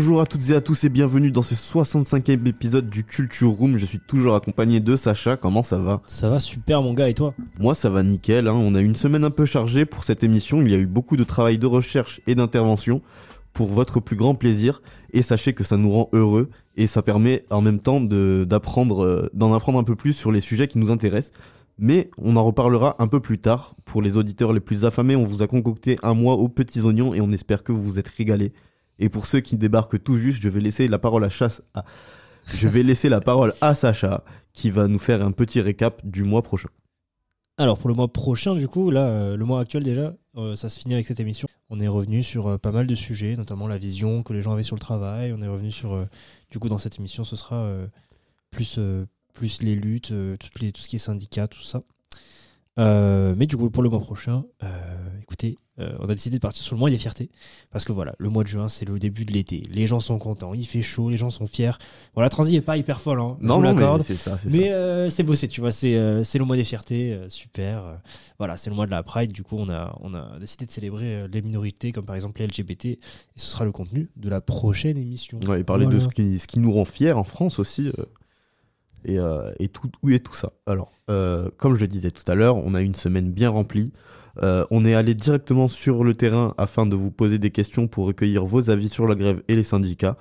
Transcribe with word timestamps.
Bonjour 0.00 0.22
à 0.22 0.24
toutes 0.24 0.48
et 0.48 0.54
à 0.54 0.62
tous 0.62 0.84
et 0.84 0.88
bienvenue 0.88 1.30
dans 1.30 1.42
ce 1.42 1.54
65e 1.54 2.48
épisode 2.48 2.88
du 2.88 3.04
Culture 3.04 3.50
Room. 3.50 3.76
Je 3.76 3.84
suis 3.84 3.98
toujours 3.98 4.34
accompagné 4.34 4.80
de 4.80 4.96
Sacha. 4.96 5.36
Comment 5.36 5.60
ça 5.60 5.78
va? 5.78 6.00
Ça 6.06 6.30
va 6.30 6.40
super 6.40 6.80
mon 6.80 6.94
gars 6.94 7.10
et 7.10 7.12
toi? 7.12 7.34
Moi 7.58 7.74
ça 7.74 7.90
va 7.90 8.02
nickel. 8.02 8.48
Hein. 8.48 8.54
On 8.54 8.74
a 8.74 8.80
eu 8.80 8.86
une 8.86 8.96
semaine 8.96 9.24
un 9.24 9.30
peu 9.30 9.44
chargée 9.44 9.84
pour 9.84 10.04
cette 10.04 10.24
émission. 10.24 10.62
Il 10.62 10.70
y 10.70 10.74
a 10.74 10.78
eu 10.78 10.86
beaucoup 10.86 11.18
de 11.18 11.22
travail 11.22 11.58
de 11.58 11.66
recherche 11.66 12.22
et 12.26 12.34
d'intervention 12.34 13.02
pour 13.52 13.66
votre 13.68 14.00
plus 14.00 14.16
grand 14.16 14.34
plaisir. 14.34 14.80
Et 15.12 15.20
sachez 15.20 15.52
que 15.52 15.64
ça 15.64 15.76
nous 15.76 15.90
rend 15.90 16.08
heureux 16.14 16.48
et 16.78 16.86
ça 16.86 17.02
permet 17.02 17.42
en 17.50 17.60
même 17.60 17.78
temps 17.78 18.00
d'apprendre, 18.00 19.04
euh, 19.04 19.28
d'en 19.34 19.52
apprendre 19.52 19.78
un 19.78 19.84
peu 19.84 19.96
plus 19.96 20.14
sur 20.14 20.32
les 20.32 20.40
sujets 20.40 20.66
qui 20.66 20.78
nous 20.78 20.90
intéressent. 20.90 21.34
Mais 21.78 22.10
on 22.16 22.36
en 22.36 22.44
reparlera 22.44 22.96
un 23.00 23.06
peu 23.06 23.20
plus 23.20 23.36
tard. 23.36 23.74
Pour 23.84 24.00
les 24.00 24.16
auditeurs 24.16 24.54
les 24.54 24.60
plus 24.60 24.86
affamés, 24.86 25.14
on 25.14 25.24
vous 25.24 25.42
a 25.42 25.46
concocté 25.46 25.98
un 26.02 26.14
mois 26.14 26.36
aux 26.36 26.48
petits 26.48 26.80
oignons 26.80 27.12
et 27.12 27.20
on 27.20 27.32
espère 27.32 27.62
que 27.62 27.72
vous 27.72 27.82
vous 27.82 27.98
êtes 27.98 28.08
régalés. 28.08 28.54
Et 29.00 29.08
pour 29.08 29.26
ceux 29.26 29.40
qui 29.40 29.56
débarquent 29.56 30.02
tout 30.02 30.16
juste, 30.16 30.40
je 30.40 30.48
vais 30.48 30.60
laisser 30.60 30.86
la 30.86 30.98
parole 30.98 31.24
à 31.24 31.30
chasse. 31.30 31.62
Je 32.54 32.68
vais 32.68 32.82
laisser 32.82 33.08
la 33.08 33.20
parole 33.20 33.54
à 33.60 33.74
Sacha 33.74 34.24
qui 34.52 34.70
va 34.70 34.86
nous 34.86 34.98
faire 34.98 35.24
un 35.24 35.32
petit 35.32 35.60
récap 35.60 36.04
du 36.04 36.22
mois 36.22 36.42
prochain. 36.42 36.68
Alors 37.58 37.78
pour 37.78 37.88
le 37.88 37.94
mois 37.94 38.08
prochain 38.08 38.54
du 38.54 38.68
coup, 38.68 38.90
là 38.90 39.06
euh, 39.06 39.36
le 39.36 39.44
mois 39.44 39.60
actuel 39.60 39.84
déjà, 39.84 40.14
euh, 40.36 40.56
ça 40.56 40.68
se 40.68 40.80
finit 40.80 40.94
avec 40.94 41.06
cette 41.06 41.20
émission. 41.20 41.46
On 41.68 41.78
est 41.78 41.88
revenu 41.88 42.22
sur 42.22 42.46
euh, 42.46 42.58
pas 42.58 42.72
mal 42.72 42.86
de 42.86 42.94
sujets, 42.94 43.36
notamment 43.36 43.68
la 43.68 43.76
vision 43.76 44.22
que 44.22 44.32
les 44.32 44.40
gens 44.40 44.52
avaient 44.52 44.62
sur 44.62 44.76
le 44.76 44.80
travail. 44.80 45.32
On 45.34 45.42
est 45.42 45.48
revenu 45.48 45.70
sur, 45.70 46.06
du 46.50 46.58
coup 46.58 46.68
dans 46.68 46.78
cette 46.78 46.98
émission, 46.98 47.22
ce 47.22 47.36
sera 47.36 47.70
plus, 48.50 48.80
plus 49.34 49.62
les 49.62 49.74
luttes, 49.74 50.08
tout 50.38 50.82
ce 50.82 50.88
qui 50.88 50.96
est 50.96 50.98
syndicat, 50.98 51.48
tout 51.48 51.62
ça. 51.62 51.82
Euh, 52.80 53.34
mais 53.36 53.46
du 53.46 53.56
coup 53.56 53.70
pour 53.70 53.82
le 53.82 53.90
mois 53.90 54.00
prochain, 54.00 54.44
euh, 54.62 54.68
écoutez, 55.22 55.56
euh, 55.78 55.92
on 56.00 56.08
a 56.08 56.14
décidé 56.14 56.36
de 56.36 56.40
partir 56.40 56.62
sur 56.62 56.74
le 56.74 56.80
mois 56.80 56.90
des 56.90 56.98
fiertés. 56.98 57.30
Parce 57.70 57.84
que 57.84 57.92
voilà, 57.92 58.14
le 58.18 58.30
mois 58.30 58.42
de 58.42 58.48
juin 58.48 58.68
c'est 58.68 58.88
le 58.88 58.98
début 58.98 59.24
de 59.24 59.32
l'été. 59.32 59.62
Les 59.70 59.86
gens 59.86 60.00
sont 60.00 60.18
contents, 60.18 60.54
il 60.54 60.66
fait 60.66 60.82
chaud, 60.82 61.10
les 61.10 61.16
gens 61.16 61.30
sont 61.30 61.46
fiers. 61.46 61.72
Bon 62.14 62.22
la 62.22 62.28
transi 62.30 62.56
est 62.56 62.60
pas 62.62 62.76
hyper 62.76 63.00
folle, 63.00 63.20
hein, 63.20 63.36
non, 63.40 63.60
mais 63.60 63.68
l'accorde. 63.68 64.02
c'est 64.02 64.16
ça, 64.16 64.38
c'est 64.38 64.50
Mais 64.50 64.72
euh, 64.72 65.10
c'est 65.10 65.22
bossé, 65.22 65.46
tu 65.46 65.60
vois, 65.60 65.72
c'est 65.72 65.94
euh, 65.94 66.22
le 66.34 66.44
mois 66.44 66.56
des 66.56 66.64
fiertés, 66.64 67.12
euh, 67.12 67.28
super. 67.28 68.00
voilà, 68.38 68.56
c'est 68.56 68.70
le 68.70 68.76
mois 68.76 68.86
de 68.86 68.90
la 68.90 69.02
Pride, 69.02 69.32
du 69.32 69.42
coup, 69.42 69.56
on 69.58 69.68
a, 69.68 69.94
on 70.00 70.14
a 70.14 70.38
décidé 70.38 70.64
de 70.64 70.70
célébrer 70.70 71.28
les 71.28 71.42
minorités, 71.42 71.92
comme 71.92 72.06
par 72.06 72.16
exemple 72.16 72.40
les 72.40 72.46
LGBT, 72.46 72.86
et 72.86 72.98
ce 73.36 73.46
sera 73.46 73.66
le 73.66 73.72
contenu 73.72 74.10
de 74.16 74.30
la 74.30 74.40
prochaine 74.40 74.96
émission. 74.96 75.38
Ouais, 75.46 75.60
et 75.60 75.64
parler 75.64 75.84
de 75.84 75.90
Voilà. 75.90 76.04
ce 76.04 76.08
qui, 76.08 76.38
ce 76.38 76.46
qui 76.46 76.60
nous 76.60 76.72
rend 76.72 76.86
fiers 76.86 77.12
en 77.12 77.24
France 77.24 77.58
aussi. 77.58 77.90
Et, 79.04 79.18
euh, 79.18 79.52
et, 79.58 79.68
tout, 79.68 79.90
où 80.02 80.10
est 80.10 80.20
tout 80.20 80.34
ça? 80.34 80.52
Alors, 80.66 80.92
euh, 81.10 81.48
comme 81.56 81.74
je 81.74 81.80
le 81.80 81.88
disais 81.88 82.10
tout 82.10 82.22
à 82.30 82.34
l'heure, 82.34 82.56
on 82.56 82.74
a 82.74 82.80
une 82.80 82.94
semaine 82.94 83.30
bien 83.30 83.50
remplie. 83.50 83.92
Euh, 84.42 84.64
on 84.70 84.84
est 84.84 84.94
allé 84.94 85.14
directement 85.14 85.68
sur 85.68 86.04
le 86.04 86.14
terrain 86.14 86.54
afin 86.56 86.86
de 86.86 86.94
vous 86.94 87.10
poser 87.10 87.38
des 87.38 87.50
questions 87.50 87.88
pour 87.88 88.06
recueillir 88.06 88.44
vos 88.44 88.70
avis 88.70 88.88
sur 88.88 89.06
la 89.06 89.16
grève 89.16 89.42
et 89.48 89.56
les 89.56 89.62
syndicats. 89.62 90.16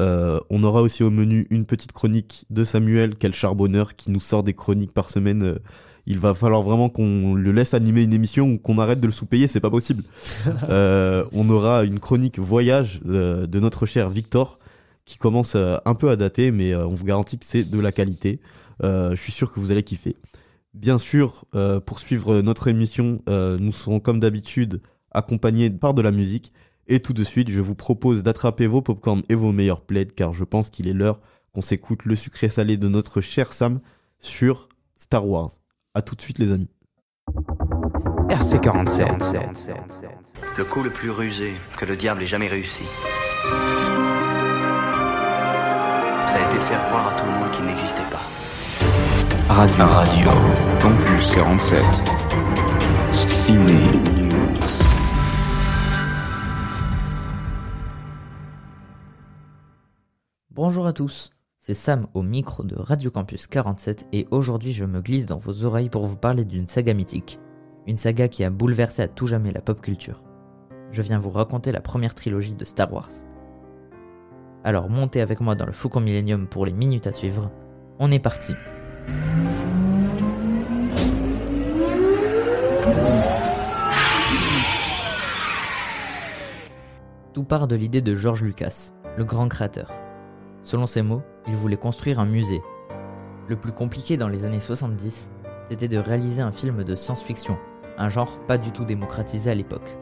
Euh, 0.00 0.40
on 0.50 0.64
aura 0.64 0.82
aussi 0.82 1.04
au 1.04 1.10
menu 1.10 1.46
une 1.50 1.64
petite 1.64 1.92
chronique 1.92 2.44
de 2.50 2.64
Samuel, 2.64 3.14
quel 3.16 3.32
charbonneur, 3.32 3.94
qui 3.94 4.10
nous 4.10 4.20
sort 4.20 4.42
des 4.42 4.54
chroniques 4.54 4.92
par 4.92 5.10
semaine. 5.10 5.58
Il 6.06 6.18
va 6.18 6.34
falloir 6.34 6.62
vraiment 6.62 6.88
qu'on 6.88 7.34
le 7.34 7.52
laisse 7.52 7.74
animer 7.74 8.02
une 8.02 8.12
émission 8.12 8.50
ou 8.50 8.58
qu'on 8.58 8.78
arrête 8.78 8.98
de 8.98 9.06
le 9.06 9.12
sous-payer, 9.12 9.46
c'est 9.46 9.60
pas 9.60 9.70
possible. 9.70 10.02
On 10.66 11.48
aura 11.48 11.84
une 11.84 12.00
chronique 12.00 12.40
voyage 12.40 13.00
de 13.04 13.60
notre 13.60 13.86
cher 13.86 14.10
Victor 14.10 14.58
qui 15.04 15.18
commence 15.18 15.54
euh, 15.54 15.76
un 15.84 15.94
peu 15.94 16.10
à 16.10 16.16
dater, 16.16 16.50
mais 16.50 16.72
euh, 16.72 16.86
on 16.86 16.94
vous 16.94 17.04
garantit 17.04 17.38
que 17.38 17.46
c'est 17.46 17.64
de 17.64 17.80
la 17.80 17.92
qualité. 17.92 18.40
Euh, 18.82 19.10
je 19.14 19.20
suis 19.20 19.32
sûr 19.32 19.52
que 19.52 19.60
vous 19.60 19.70
allez 19.70 19.82
kiffer. 19.82 20.16
Bien 20.74 20.98
sûr, 20.98 21.44
euh, 21.54 21.80
pour 21.80 21.98
suivre 21.98 22.40
notre 22.40 22.68
émission, 22.68 23.20
euh, 23.28 23.58
nous 23.58 23.72
serons 23.72 24.00
comme 24.00 24.20
d'habitude 24.20 24.80
accompagnés 25.10 25.70
par 25.70 25.94
de 25.94 26.02
la 26.02 26.10
musique. 26.10 26.52
Et 26.88 27.00
tout 27.00 27.12
de 27.12 27.24
suite, 27.24 27.50
je 27.50 27.60
vous 27.60 27.74
propose 27.74 28.22
d'attraper 28.22 28.66
vos 28.66 28.80
popcorn 28.80 29.22
et 29.28 29.34
vos 29.34 29.52
meilleurs 29.52 29.82
plaids, 29.82 30.06
car 30.06 30.32
je 30.32 30.44
pense 30.44 30.70
qu'il 30.70 30.88
est 30.88 30.94
l'heure 30.94 31.20
qu'on 31.52 31.60
s'écoute 31.60 32.04
le 32.04 32.16
sucré 32.16 32.48
salé 32.48 32.76
de 32.76 32.88
notre 32.88 33.20
cher 33.20 33.52
Sam 33.52 33.80
sur 34.18 34.68
Star 34.96 35.28
Wars. 35.28 35.50
À 35.94 36.02
tout 36.02 36.14
de 36.14 36.22
suite, 36.22 36.38
les 36.38 36.52
amis. 36.52 36.70
RC47. 38.30 39.76
Le 40.56 40.64
coup 40.64 40.82
le 40.82 40.90
plus 40.90 41.10
rusé 41.10 41.52
que 41.76 41.84
le 41.84 41.96
diable 41.96 42.22
ait 42.22 42.26
jamais 42.26 42.48
réussi. 42.48 42.84
Ça 46.32 46.38
a 46.38 46.48
été 46.48 46.56
de 46.56 46.62
faire 46.62 46.82
croire 46.86 47.08
à 47.08 47.20
tout 47.20 47.26
le 47.26 47.32
monde 47.32 47.50
qu'il 47.52 47.62
n'existait 47.66 48.08
pas. 48.10 48.22
Radio. 49.52 49.84
Radio. 49.84 50.30
Campus 50.80 51.30
47. 51.30 51.78
Ciné 53.12 53.74
News. 54.16 54.56
Bonjour 60.50 60.86
à 60.86 60.94
tous, 60.94 61.28
c'est 61.60 61.74
Sam 61.74 62.06
au 62.14 62.22
micro 62.22 62.62
de 62.62 62.76
Radio 62.76 63.10
Campus 63.10 63.46
47 63.46 64.06
et 64.14 64.26
aujourd'hui 64.30 64.72
je 64.72 64.86
me 64.86 65.02
glisse 65.02 65.26
dans 65.26 65.36
vos 65.36 65.66
oreilles 65.66 65.90
pour 65.90 66.06
vous 66.06 66.16
parler 66.16 66.46
d'une 66.46 66.66
saga 66.66 66.94
mythique. 66.94 67.38
Une 67.86 67.98
saga 67.98 68.28
qui 68.28 68.42
a 68.42 68.48
bouleversé 68.48 69.02
à 69.02 69.08
tout 69.08 69.26
jamais 69.26 69.52
la 69.52 69.60
pop 69.60 69.82
culture. 69.82 70.22
Je 70.92 71.02
viens 71.02 71.18
vous 71.18 71.28
raconter 71.28 71.72
la 71.72 71.82
première 71.82 72.14
trilogie 72.14 72.54
de 72.54 72.64
Star 72.64 72.90
Wars. 72.90 73.10
Alors 74.64 74.88
montez 74.88 75.20
avec 75.20 75.40
moi 75.40 75.56
dans 75.56 75.66
le 75.66 75.72
Faucon 75.72 76.00
Millennium 76.00 76.46
pour 76.46 76.64
les 76.66 76.72
minutes 76.72 77.08
à 77.08 77.12
suivre. 77.12 77.50
On 77.98 78.12
est 78.12 78.20
parti. 78.20 78.54
Tout 87.32 87.42
part 87.42 87.66
de 87.66 87.74
l'idée 87.74 88.02
de 88.02 88.14
George 88.14 88.44
Lucas, 88.44 88.92
le 89.16 89.24
grand 89.24 89.48
créateur. 89.48 89.90
Selon 90.62 90.86
ses 90.86 91.02
mots, 91.02 91.22
il 91.48 91.56
voulait 91.56 91.76
construire 91.76 92.20
un 92.20 92.26
musée. 92.26 92.62
Le 93.48 93.56
plus 93.56 93.72
compliqué 93.72 94.16
dans 94.16 94.28
les 94.28 94.44
années 94.44 94.60
70, 94.60 95.28
c'était 95.68 95.88
de 95.88 95.98
réaliser 95.98 96.40
un 96.40 96.52
film 96.52 96.84
de 96.84 96.94
science-fiction, 96.94 97.58
un 97.98 98.08
genre 98.08 98.38
pas 98.46 98.58
du 98.58 98.70
tout 98.70 98.84
démocratisé 98.84 99.50
à 99.50 99.54
l'époque. 99.56 99.96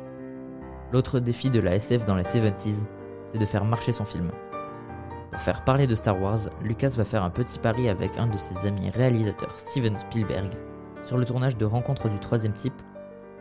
L'autre 0.92 1.19
défi 1.19 1.48
de 1.48 1.60
la 1.60 1.77
SF 1.77 2.04
dans 2.04 2.16
les 2.16 2.25
70s, 2.25 2.75
c'est 3.32 3.38
de 3.38 3.47
faire 3.47 3.65
marcher 3.65 3.92
son 3.92 4.04
film. 4.04 4.31
Pour 5.31 5.41
faire 5.41 5.65
parler 5.65 5.87
de 5.87 5.95
Star 5.95 6.21
Wars, 6.21 6.41
Lucas 6.63 6.91
va 6.97 7.05
faire 7.05 7.23
un 7.23 7.31
petit 7.31 7.59
pari 7.59 7.89
avec 7.89 8.19
un 8.19 8.27
de 8.27 8.37
ses 8.37 8.67
amis 8.67 8.91
réalisateurs, 8.91 9.57
Steven 9.59 9.97
Spielberg. 9.97 10.51
Sur 11.05 11.19
le 11.19 11.25
tournage 11.25 11.57
de 11.57 11.65
Rencontre 11.65 12.09
du 12.09 12.19
troisième 12.19 12.53
type, 12.53 12.83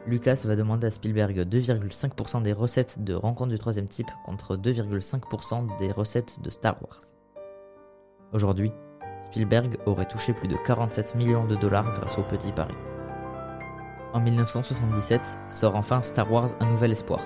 Lucas 0.06 0.44
va 0.46 0.56
demander 0.56 0.88
à 0.88 0.92
Spielberg 0.92 1.40
2,5% 1.40 2.42
des 2.44 2.54
recettes 2.54 3.04
de 3.04 3.14
Rencontre 3.16 3.52
du 3.52 3.60
troisième 3.60 3.88
type 3.88 4.10
contre 4.24 4.56
2,5% 4.56 5.78
des 5.78 5.92
recettes 5.92 6.40
de 6.42 6.50
Star 6.50 6.78
Wars. 6.82 7.02
Aujourd'hui, 8.34 8.72
Spielberg 9.24 9.78
aurait 9.86 10.08
touché 10.08 10.34
plus 10.34 10.48
de 10.48 10.58
47 10.66 11.16
millions 11.16 11.46
de 11.46 11.56
dollars 11.56 11.92
grâce 12.00 12.18
au 12.18 12.24
petit 12.24 12.52
pari. 12.52 12.76
En 14.14 14.20
1977 14.20 15.40
sort 15.50 15.76
enfin 15.76 16.02
Star 16.02 16.32
Wars 16.32 16.50
Un 16.60 16.68
Nouvel 16.68 16.92
Espoir, 16.92 17.22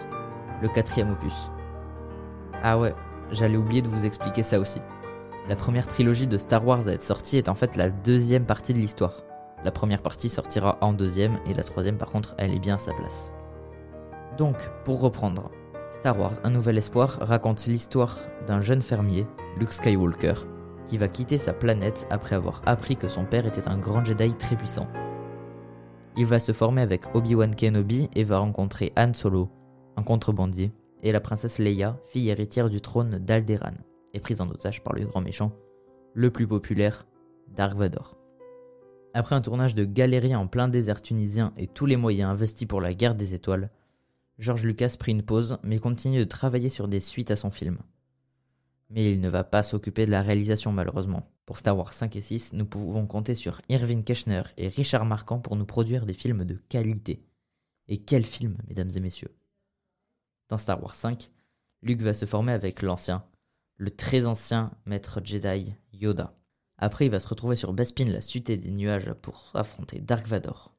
le 0.61 0.69
quatrième 0.69 1.11
opus. 1.11 1.49
Ah 2.63 2.77
ouais, 2.77 2.93
j'allais 3.33 3.57
oublier 3.57 3.81
de 3.81 3.87
vous 3.87 4.05
expliquer 4.05 4.43
ça 4.43 4.59
aussi. 4.59 4.81
La 5.49 5.55
première 5.55 5.87
trilogie 5.87 6.27
de 6.27 6.37
Star 6.37 6.65
Wars 6.65 6.87
à 6.87 6.93
être 6.93 7.03
sortie 7.03 7.37
est 7.37 7.49
en 7.49 7.55
fait 7.55 7.75
la 7.75 7.89
deuxième 7.89 8.45
partie 8.45 8.73
de 8.73 8.79
l'histoire. 8.79 9.17
La 9.65 9.71
première 9.71 10.01
partie 10.01 10.29
sortira 10.29 10.77
en 10.81 10.93
deuxième 10.93 11.39
et 11.45 11.53
la 11.53 11.63
troisième 11.63 11.97
par 11.97 12.11
contre 12.11 12.35
elle 12.37 12.53
est 12.53 12.59
bien 12.59 12.75
à 12.75 12.79
sa 12.79 12.93
place. 12.93 13.33
Donc, 14.37 14.55
pour 14.85 15.01
reprendre, 15.01 15.51
Star 15.91 16.19
Wars 16.19 16.33
Un 16.43 16.51
Nouvel 16.51 16.77
Espoir 16.77 17.17
raconte 17.21 17.67
l'histoire 17.67 18.17
d'un 18.47 18.61
jeune 18.61 18.81
fermier, 18.81 19.27
Luke 19.57 19.73
Skywalker, 19.73 20.33
qui 20.85 20.97
va 20.97 21.07
quitter 21.07 21.37
sa 21.37 21.53
planète 21.53 22.07
après 22.09 22.35
avoir 22.35 22.61
appris 22.65 22.97
que 22.97 23.07
son 23.07 23.25
père 23.25 23.45
était 23.45 23.67
un 23.67 23.77
grand 23.77 24.03
Jedi 24.03 24.33
très 24.33 24.55
puissant. 24.55 24.87
Il 26.17 26.25
va 26.25 26.39
se 26.39 26.51
former 26.51 26.81
avec 26.81 27.15
Obi-Wan 27.15 27.55
Kenobi 27.55 28.09
et 28.15 28.23
va 28.23 28.39
rencontrer 28.39 28.93
Han 28.97 29.13
Solo, 29.13 29.49
un 29.97 30.03
contrebandier, 30.03 30.71
et 31.03 31.11
la 31.11 31.21
princesse 31.21 31.59
Leia, 31.59 31.99
fille 32.07 32.29
héritière 32.29 32.69
du 32.69 32.81
trône 32.81 33.19
d'Alderaan, 33.19 33.75
et 34.13 34.19
prise 34.19 34.41
en 34.41 34.49
otage 34.49 34.83
par 34.83 34.93
le 34.93 35.05
grand 35.05 35.21
méchant, 35.21 35.51
le 36.13 36.31
plus 36.31 36.47
populaire, 36.47 37.05
Dark 37.49 37.77
Vador. 37.77 38.17
Après 39.13 39.35
un 39.35 39.41
tournage 39.41 39.75
de 39.75 39.85
galérie 39.85 40.35
en 40.35 40.47
plein 40.47 40.67
désert 40.67 41.01
tunisien 41.01 41.53
et 41.57 41.67
tous 41.67 41.85
les 41.85 41.97
moyens 41.97 42.31
investis 42.31 42.67
pour 42.67 42.81
la 42.81 42.93
guerre 42.93 43.15
des 43.15 43.33
étoiles, 43.33 43.69
George 44.39 44.63
Lucas 44.63 44.95
prit 44.97 45.11
une 45.11 45.21
pause 45.21 45.59
mais 45.61 45.77
continue 45.77 46.19
de 46.19 46.23
travailler 46.23 46.69
sur 46.69 46.87
des 46.87 46.99
suites 46.99 47.29
à 47.29 47.35
son 47.35 47.51
film. 47.51 47.77
Mais 48.89 49.11
il 49.11 49.19
ne 49.19 49.29
va 49.29 49.43
pas 49.43 49.61
s'occuper 49.61 50.05
de 50.05 50.11
la 50.11 50.21
réalisation 50.21 50.71
malheureusement. 50.71 51.29
Pour 51.45 51.57
Star 51.57 51.77
Wars 51.77 51.93
5 51.93 52.15
et 52.15 52.21
6, 52.21 52.53
nous 52.53 52.65
pouvons 52.65 53.05
compter 53.05 53.35
sur 53.35 53.61
Irving 53.69 54.03
Keschner 54.03 54.43
et 54.57 54.69
Richard 54.69 55.05
Marquand 55.05 55.39
pour 55.39 55.55
nous 55.55 55.65
produire 55.65 56.05
des 56.05 56.13
films 56.13 56.45
de 56.45 56.55
qualité. 56.69 57.23
Et 57.87 57.97
quel 57.97 58.25
film, 58.25 58.57
mesdames 58.67 58.91
et 58.95 58.99
messieurs? 58.99 59.35
Dans 60.49 60.57
Star 60.57 60.81
Wars 60.81 60.95
5, 60.95 61.29
Luke 61.81 62.01
va 62.01 62.13
se 62.13 62.25
former 62.25 62.53
avec 62.53 62.81
l'ancien, 62.81 63.25
le 63.77 63.91
très 63.91 64.25
ancien 64.25 64.71
maître 64.85 65.21
Jedi 65.23 65.73
Yoda. 65.93 66.33
Après, 66.77 67.05
il 67.05 67.11
va 67.11 67.19
se 67.19 67.27
retrouver 67.27 67.55
sur 67.55 67.73
Bespin, 67.73 68.05
la 68.05 68.21
cité 68.21 68.57
des 68.57 68.71
nuages, 68.71 69.13
pour 69.13 69.51
affronter 69.53 69.99
Dark 69.99 70.27
Vador. 70.27 70.73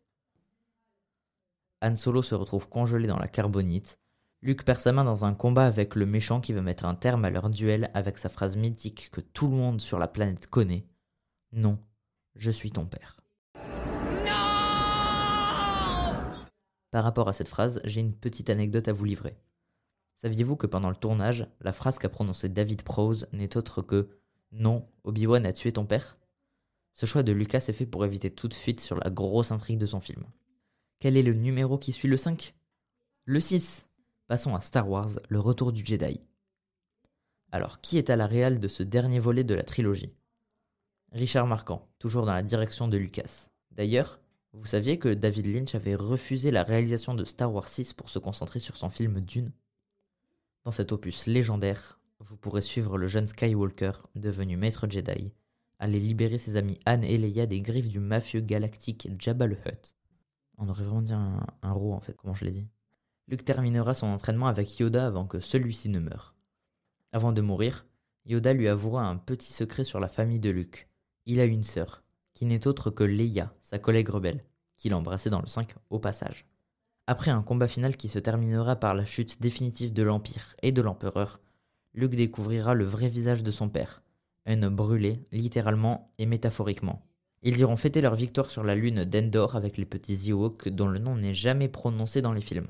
Han 1.82 1.96
Solo 1.96 2.22
se 2.22 2.34
retrouve 2.34 2.68
congelé 2.68 3.06
dans 3.06 3.18
la 3.18 3.28
carbonite. 3.28 3.98
Luke 4.42 4.64
perd 4.64 4.80
sa 4.80 4.92
main 4.92 5.04
dans 5.04 5.24
un 5.24 5.34
combat 5.34 5.66
avec 5.66 5.94
le 5.94 6.06
méchant 6.06 6.40
qui 6.40 6.52
va 6.52 6.62
mettre 6.62 6.84
un 6.84 6.94
terme 6.94 7.24
à 7.24 7.30
leur 7.30 7.48
duel 7.50 7.90
avec 7.94 8.18
sa 8.18 8.28
phrase 8.28 8.56
mythique 8.56 9.10
que 9.10 9.20
tout 9.20 9.48
le 9.48 9.56
monde 9.56 9.80
sur 9.80 9.98
la 9.98 10.08
planète 10.08 10.46
connaît. 10.46 10.86
Non, 11.52 11.78
je 12.36 12.50
suis 12.50 12.70
ton 12.70 12.86
père. 12.86 13.20
Par 16.90 17.02
rapport 17.02 17.28
à 17.28 17.32
cette 17.32 17.48
phrase, 17.48 17.80
j'ai 17.84 18.00
une 18.00 18.14
petite 18.14 18.50
anecdote 18.50 18.88
à 18.88 18.92
vous 18.92 19.04
livrer. 19.04 19.36
Saviez-vous 20.16 20.56
que 20.56 20.66
pendant 20.66 20.90
le 20.90 20.96
tournage, 20.96 21.46
la 21.60 21.72
phrase 21.72 21.98
qu'a 21.98 22.08
prononcée 22.08 22.48
David 22.48 22.82
Prowse 22.82 23.28
n'est 23.32 23.56
autre 23.56 23.82
que 23.82 24.08
Non, 24.52 24.86
Obi-Wan 25.04 25.44
a 25.44 25.52
tué 25.52 25.72
ton 25.72 25.84
père 25.84 26.18
Ce 26.92 27.06
choix 27.06 27.22
de 27.22 27.32
Lucas 27.32 27.64
est 27.68 27.72
fait 27.72 27.86
pour 27.86 28.04
éviter 28.04 28.30
toute 28.30 28.54
fuite 28.54 28.80
sur 28.80 28.96
la 28.96 29.10
grosse 29.10 29.52
intrigue 29.52 29.78
de 29.78 29.86
son 29.86 30.00
film. 30.00 30.24
Quel 31.00 31.16
est 31.16 31.22
le 31.22 31.34
numéro 31.34 31.76
qui 31.76 31.92
suit 31.92 32.08
le 32.08 32.16
5 32.16 32.54
Le 33.24 33.40
6 33.40 33.86
Passons 34.26 34.54
à 34.54 34.60
Star 34.60 34.88
Wars, 34.88 35.10
le 35.28 35.40
retour 35.40 35.72
du 35.72 35.84
Jedi. 35.84 36.20
Alors, 37.52 37.80
qui 37.80 37.98
est 37.98 38.10
à 38.10 38.16
la 38.16 38.26
réal 38.26 38.58
de 38.58 38.68
ce 38.68 38.82
dernier 38.82 39.18
volet 39.18 39.44
de 39.44 39.54
la 39.54 39.62
trilogie? 39.62 40.14
Richard 41.12 41.46
Marquand, 41.46 41.86
toujours 41.98 42.26
dans 42.26 42.34
la 42.34 42.42
direction 42.42 42.88
de 42.88 42.96
Lucas. 42.96 43.50
D'ailleurs, 43.70 44.18
vous 44.54 44.66
saviez 44.66 44.98
que 44.98 45.12
David 45.12 45.46
Lynch 45.46 45.74
avait 45.74 45.94
refusé 45.94 46.50
la 46.50 46.62
réalisation 46.62 47.14
de 47.14 47.24
Star 47.24 47.52
Wars 47.52 47.68
6 47.68 47.92
pour 47.92 48.08
se 48.08 48.18
concentrer 48.18 48.60
sur 48.60 48.76
son 48.76 48.88
film 48.88 49.20
Dune? 49.20 49.52
Dans 50.64 50.72
cet 50.72 50.92
opus 50.92 51.26
légendaire, 51.26 52.00
vous 52.20 52.38
pourrez 52.38 52.62
suivre 52.62 52.96
le 52.96 53.06
jeune 53.06 53.26
Skywalker, 53.26 53.92
devenu 54.14 54.56
maître 54.56 54.88
Jedi, 54.88 55.34
aller 55.78 56.00
libérer 56.00 56.38
ses 56.38 56.56
amis 56.56 56.80
Han 56.86 57.02
et 57.02 57.18
Leia 57.18 57.44
des 57.44 57.60
griffes 57.60 57.90
du 57.90 58.00
mafieux 58.00 58.40
galactique 58.40 59.08
Jabba 59.18 59.46
le 59.46 59.56
Hutt. 59.56 59.94
On 60.56 60.68
aurait 60.70 60.84
vraiment 60.84 61.02
dit 61.02 61.12
un, 61.12 61.46
un 61.62 61.72
en 61.72 62.00
fait, 62.00 62.16
comment 62.16 62.32
je 62.32 62.46
l'ai 62.46 62.50
dit. 62.50 62.68
Luke 63.28 63.44
terminera 63.44 63.92
son 63.92 64.06
entraînement 64.06 64.46
avec 64.46 64.78
Yoda 64.78 65.06
avant 65.06 65.26
que 65.26 65.38
celui-ci 65.38 65.90
ne 65.90 65.98
meure. 65.98 66.34
Avant 67.12 67.32
de 67.32 67.42
mourir, 67.42 67.86
Yoda 68.24 68.54
lui 68.54 68.68
avouera 68.68 69.02
un 69.06 69.16
petit 69.16 69.52
secret 69.52 69.84
sur 69.84 70.00
la 70.00 70.08
famille 70.08 70.40
de 70.40 70.50
Luke. 70.50 70.88
Il 71.26 71.40
a 71.40 71.44
une 71.44 71.62
sœur, 71.62 72.02
qui 72.32 72.46
n'est 72.46 72.66
autre 72.66 72.90
que 72.90 73.04
Leia, 73.04 73.52
sa 73.60 73.78
collègue 73.78 74.08
rebelle, 74.08 74.44
qu'il 74.78 74.94
a 74.94 74.96
embrassée 74.96 75.30
dans 75.30 75.42
le 75.42 75.46
5 75.46 75.74
au 75.90 75.98
passage. 75.98 76.46
Après 77.06 77.30
un 77.30 77.42
combat 77.42 77.68
final 77.68 77.98
qui 77.98 78.08
se 78.08 78.18
terminera 78.18 78.76
par 78.76 78.94
la 78.94 79.04
chute 79.04 79.42
définitive 79.42 79.92
de 79.92 80.02
l'Empire 80.02 80.56
et 80.62 80.72
de 80.72 80.80
l'Empereur, 80.80 81.40
Luke 81.92 82.14
découvrira 82.14 82.72
le 82.72 82.84
vrai 82.84 83.08
visage 83.08 83.42
de 83.42 83.50
son 83.50 83.68
père, 83.68 84.02
un 84.46 84.62
homme 84.62 84.76
brûlé, 84.76 85.26
littéralement 85.30 86.12
et 86.18 86.24
métaphoriquement. 86.24 87.06
Ils 87.42 87.58
iront 87.58 87.76
fêter 87.76 88.00
leur 88.00 88.14
victoire 88.14 88.50
sur 88.50 88.64
la 88.64 88.74
lune 88.74 89.04
d'Endor 89.04 89.54
avec 89.54 89.76
les 89.76 89.84
petits 89.84 90.30
Ewoks 90.30 90.70
dont 90.70 90.88
le 90.88 90.98
nom 90.98 91.14
n'est 91.14 91.34
jamais 91.34 91.68
prononcé 91.68 92.22
dans 92.22 92.32
les 92.32 92.40
films. 92.40 92.68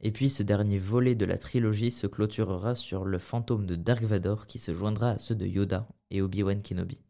Et 0.00 0.12
puis 0.12 0.30
ce 0.30 0.44
dernier 0.44 0.78
volet 0.78 1.16
de 1.16 1.24
la 1.24 1.36
trilogie 1.36 1.90
se 1.90 2.06
clôturera 2.06 2.76
sur 2.76 3.04
le 3.04 3.18
fantôme 3.18 3.66
de 3.66 3.74
Dark 3.74 4.04
Vador 4.04 4.46
qui 4.46 4.60
se 4.60 4.72
joindra 4.72 5.10
à 5.10 5.18
ceux 5.18 5.34
de 5.34 5.46
Yoda 5.46 5.88
et 6.12 6.22
Obi-Wan 6.22 6.62
Kenobi. 6.62 7.00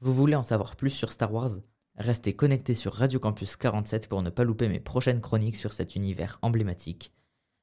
Vous 0.00 0.12
voulez 0.12 0.34
en 0.34 0.42
savoir 0.42 0.76
plus 0.76 0.90
sur 0.90 1.10
Star 1.10 1.32
Wars? 1.32 1.60
Restez 1.98 2.36
connectés 2.36 2.76
sur 2.76 2.92
Radio 2.94 3.18
Campus 3.18 3.56
47 3.56 4.06
pour 4.06 4.22
ne 4.22 4.30
pas 4.30 4.44
louper 4.44 4.68
mes 4.68 4.78
prochaines 4.78 5.20
chroniques 5.20 5.56
sur 5.56 5.72
cet 5.72 5.96
univers 5.96 6.38
emblématique. 6.42 7.12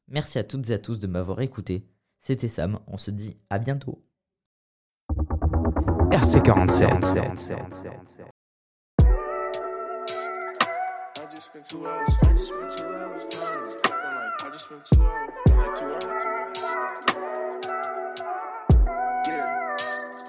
Merci 0.09 0.39
à 0.39 0.43
toutes 0.43 0.69
et 0.69 0.73
à 0.73 0.77
tous 0.77 0.99
de 0.99 1.07
m'avoir 1.07 1.39
écouté. 1.39 1.87
C'était 2.19 2.49
Sam, 2.49 2.79
on 2.87 2.97
se 2.97 3.11
dit 3.11 3.37
à 3.49 3.59
bientôt. 3.59 4.03
RC47. 6.11 6.83
I 11.17 11.27
just 11.31 11.45
spent 11.45 11.63
two 11.69 11.85
hours. 11.85 12.09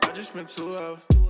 I 0.05 0.13
just 0.15 0.29
spent 0.31 0.49
two 0.49 0.77
hours 0.77 1.26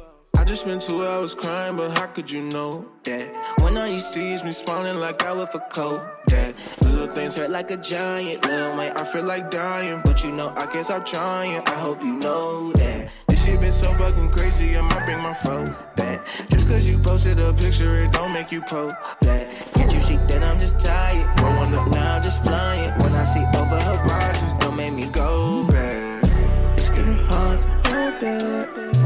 just 0.47 0.63
spent 0.63 0.81
two 0.81 1.05
hours. 1.05 1.35
Crying, 1.35 1.77
but 1.77 1.91
how 1.99 2.07
could 2.07 2.31
you 2.31 2.43
know 2.43 2.87
that? 3.03 3.27
When 3.61 3.77
all 3.77 3.87
you 3.87 3.99
see 3.99 4.33
is 4.33 4.45
me 4.45 4.53
smiling 4.53 4.99
like 5.01 5.27
I 5.27 5.33
would 5.33 5.49
for 5.49 5.61
cold. 5.71 6.01
That 6.29 6.55
little 6.83 7.09
things 7.09 7.37
hurt 7.37 7.51
like 7.51 7.71
a 7.71 7.77
giant. 7.77 8.45
Little 8.47 8.77
mate, 8.77 8.93
I 8.95 9.05
feel 9.05 9.25
like 9.25 9.51
dying, 9.51 10.01
but 10.05 10.23
you 10.25 10.33
know 10.33 10.53
I 10.57 10.67
can't 10.67 10.85
stop 10.85 11.05
trying. 11.05 11.61
I 11.67 11.75
hope 11.75 12.03
you 12.03 12.15
know 12.15 12.73
that. 12.73 13.11
This 13.29 13.45
shit 13.45 13.61
been 13.61 13.73
so 13.73 13.93
fucking 13.95 14.31
crazy, 14.31 14.77
I 14.77 14.81
might 14.83 15.05
bring 15.05 15.21
my 15.21 15.35
phone 15.35 15.75
back. 15.97 16.25
Just 16.49 16.69
cause 16.69 16.89
you 16.89 16.99
posted 16.99 17.41
a 17.41 17.53
picture, 17.53 17.95
it 17.97 18.13
don't 18.13 18.33
make 18.33 18.53
you 18.53 18.63
pro 18.63 18.89
that. 19.23 19.51
Can't 19.75 19.93
you 19.93 20.01
see 20.01 20.17
that 20.17 20.43
I'm 20.45 20.59
just 20.59 20.79
tired? 20.79 21.37
Growing 21.39 21.75
up 21.75 21.89
now, 21.89 22.17
I'm 22.17 22.23
just 22.23 22.43
flying. 22.45 22.91
When 23.01 23.13
I 23.13 23.25
see 23.25 23.45
over 23.59 23.81
horizons, 23.81 24.55
don't 24.55 24.77
make 24.77 24.93
me 24.93 25.07
go 25.07 25.67
back. 25.67 26.23
It's 26.77 26.89
getting 26.89 27.19
hard 27.27 27.61
to 27.61 27.69
hold 27.89 28.21
back. 28.21 29.06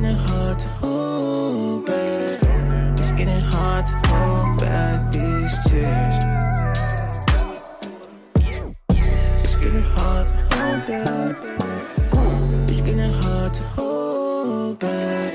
It's 0.00 0.04
getting 0.04 0.18
hard 0.28 0.58
to 0.60 0.68
hold 0.74 1.86
back. 1.86 2.40
It's 3.00 3.10
getting 3.10 3.40
hard 3.40 3.84
to 3.86 3.94
hold 4.06 4.60
back 4.60 5.10
these 5.10 5.52
tears. 5.66 6.24
It's 9.42 9.56
getting 9.56 9.82
hard 9.82 10.28
to 10.28 10.34
hold 10.54 10.86
back. 10.86 11.36
It's 12.68 12.80
getting 12.80 13.12
hard 13.12 13.54
to 13.54 13.62
hold 13.70 14.78
back. 14.78 15.34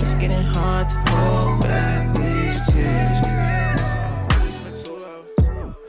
It's 0.00 0.14
getting 0.14 0.46
hard 0.54 0.86
to 0.86 0.94
hold 1.10 1.62
back 1.62 2.14
these 2.14 2.64
tears. 2.72 3.26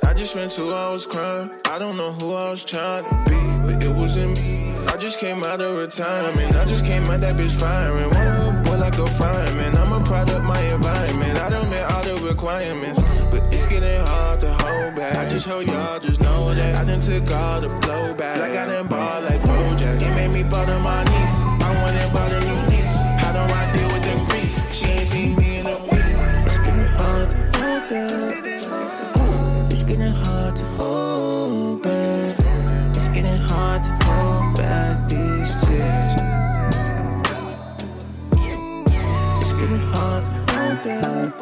I 0.03 0.13
just 0.15 0.31
spent 0.31 0.51
two 0.53 0.73
hours 0.73 1.05
crying. 1.05 1.51
I 1.65 1.77
don't 1.77 1.95
know 1.95 2.13
who 2.13 2.33
I 2.33 2.49
was 2.49 2.63
trying 2.63 3.03
to 3.03 3.29
be, 3.29 3.73
but 3.73 3.83
it 3.83 3.95
wasn't 3.95 4.39
me. 4.39 4.56
I 4.87 4.95
just 4.97 5.19
came 5.19 5.43
out 5.43 5.59
of 5.61 5.77
retirement. 5.77 6.55
I 6.55 6.65
just 6.65 6.85
came 6.85 7.03
out 7.05 7.19
that 7.19 7.35
bitch 7.35 7.51
firing. 7.59 8.09
What 8.09 8.27
a 8.27 8.61
boy 8.65 8.77
like 8.77 8.97
a 8.97 9.07
fireman. 9.07 9.75
I'm 9.77 9.91
a 9.91 10.03
product 10.03 10.43
my 10.45 10.59
environment. 10.61 11.39
I 11.39 11.49
done 11.49 11.69
met 11.69 11.91
all 11.91 12.03
the 12.03 12.15
requirements, 12.27 13.01
but 13.29 13.43
it's 13.53 13.67
getting 13.67 13.99
hard 14.05 14.39
to 14.39 14.53
hold 14.53 14.95
back. 14.95 15.17
I 15.17 15.27
just 15.29 15.45
hope 15.45 15.67
y'all 15.67 15.99
just 15.99 16.21
know 16.21 16.53
that 16.53 16.75
I 16.75 16.85
done 16.85 17.01
took 17.01 17.29
all 17.31 17.61
the 17.61 17.67
blowback. 17.67 18.39
Like 18.39 18.57
I 18.57 18.65
done 18.65 18.87
ball 18.87 19.21
like 19.21 19.41
Bojack. 19.41 20.01
It 20.01 20.15
made 20.15 20.31
me 20.31 20.43
bother 20.43 20.79
my 20.79 21.03
knees. 21.03 21.33
I 21.61 21.69
wanted 21.81 22.13
bought 22.13 22.31
a 22.31 22.39
new 22.39 22.61
lease. 22.69 22.95
How 23.21 23.33
do 23.33 23.39
I 23.39 23.63
deal 23.75 23.89
with 23.93 24.03
the 24.07 24.15
grief? 24.31 24.73
She 24.73 24.85
ain't 24.85 25.07
seen 25.07 25.35
me 25.35 25.57
in 25.57 25.67
a 25.67 25.77
week. 25.77 26.15
It's 26.45 26.57
getting 26.57 26.87
hard 26.97 27.29
to 27.29 27.37
hold 27.59 27.89
back. 27.89 29.71
It's 29.71 29.83
getting 29.83 30.13
hard 30.13 30.55
to 30.55 30.65
hold 30.77 31.83
back. 31.83 32.35
It's 32.95 33.07
getting 33.09 33.37
hard 33.37 33.83
to 33.83 33.89
hold 34.05 34.41
back 34.41 34.46
back 34.57 35.07
these 35.07 35.49
tears. 35.65 36.13
It's 39.41 39.53
getting 39.53 39.83
hard 39.93 40.23
to 40.25 40.31
hold 40.51 40.77
back. 40.83 41.33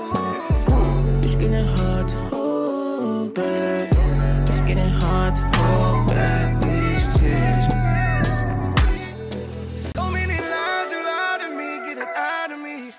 It's 1.24 1.36
getting 1.36 1.67
hard 1.77 2.07
to 2.10 2.15
hold 2.29 3.34
back. 3.34 3.89
It's 4.50 4.62
getting 4.62 4.89
hard 5.01 5.36
to 5.36 5.43
hold 5.57 6.07
back 6.10 6.62
these 6.62 7.13
tears. 7.19 7.65
So 9.95 10.03
many 10.12 10.38
lies 10.53 10.91
you 10.91 11.01
lie 11.03 11.38
to 11.41 11.50
me, 11.55 11.69
getting 11.88 12.12
out 12.15 12.51
of 12.51 12.60
me. 12.60 12.91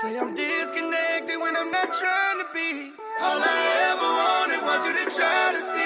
Say 0.00 0.18
I'm 0.18 0.34
disconnected 0.36 1.40
when 1.40 1.56
I'm 1.56 1.70
not 1.72 1.92
trying 1.92 2.38
to 2.42 2.46
be. 2.54 2.92
All 3.20 3.40
I 3.42 3.58
ever 3.90 4.10
wanted 4.22 4.62
was 4.68 4.80
you 4.86 4.92
to 5.00 5.06
try 5.16 5.52
to 5.52 5.62
see. 5.62 5.83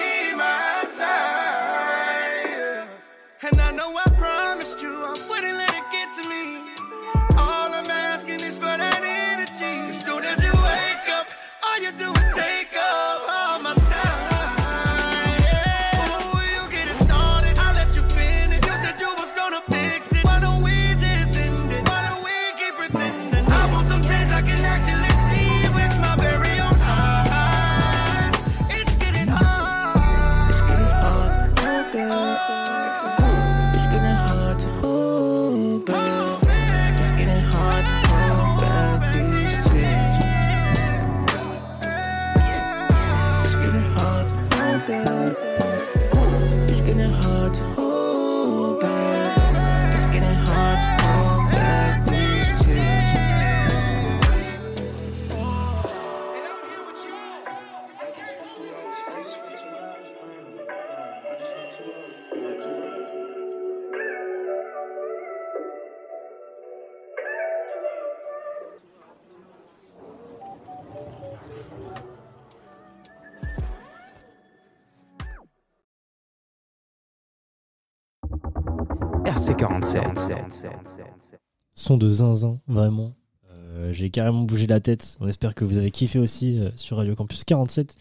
Son 81.75 81.97
de 81.97 82.09
zinzin, 82.09 82.61
vraiment. 82.67 83.15
Euh, 83.53 83.93
J'ai 83.93 84.11
carrément 84.11 84.43
bougé 84.43 84.67
la 84.67 84.81
tête. 84.81 85.17
On 85.21 85.29
espère 85.29 85.55
que 85.55 85.65
vous 85.65 85.79
avez 85.79 85.91
kiffé 85.91 86.19
aussi 86.19 86.59
euh, 86.59 86.71
sur 86.77 86.97
Radio 86.97 87.15
Campus 87.15 87.45
47. 87.45 87.95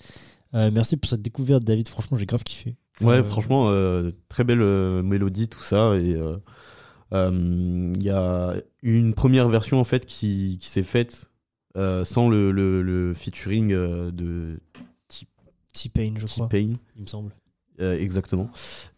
Euh, 0.53 0.71
merci 0.73 0.97
pour 0.97 1.09
cette 1.09 1.21
découverte, 1.21 1.63
David. 1.63 1.87
Franchement, 1.87 2.17
j'ai 2.17 2.25
grave 2.25 2.43
kiffé. 2.43 2.75
Ouais, 3.01 3.15
Euh, 3.17 3.23
franchement, 3.23 3.69
euh, 3.69 4.11
très 4.29 4.43
belle 4.43 4.61
euh, 4.61 5.03
mélodie, 5.03 5.47
tout 5.49 5.61
ça. 5.61 5.95
Et 5.97 6.15
euh, 6.19 6.37
euh, 7.13 7.93
il 7.95 8.03
y 8.03 8.09
a 8.09 8.55
une 8.81 9.13
première 9.13 9.47
version 9.49 9.79
en 9.79 9.83
fait 9.83 10.05
qui, 10.05 10.57
qui 10.59 10.67
s'est 10.67 10.83
faite 10.83 11.29
euh, 11.75 12.03
sans 12.03 12.27
le, 12.29 12.51
le, 12.51 12.81
le 12.81 13.13
featuring 13.13 13.71
euh, 13.73 14.09
de 14.11 14.59
T-Pain, 15.73 16.13
je 16.15 16.25
crois, 16.25 16.47
T-Pain. 16.47 16.73
il 16.95 17.01
me 17.03 17.07
semble. 17.07 17.31
Euh, 17.79 17.99
exactement. 17.99 18.49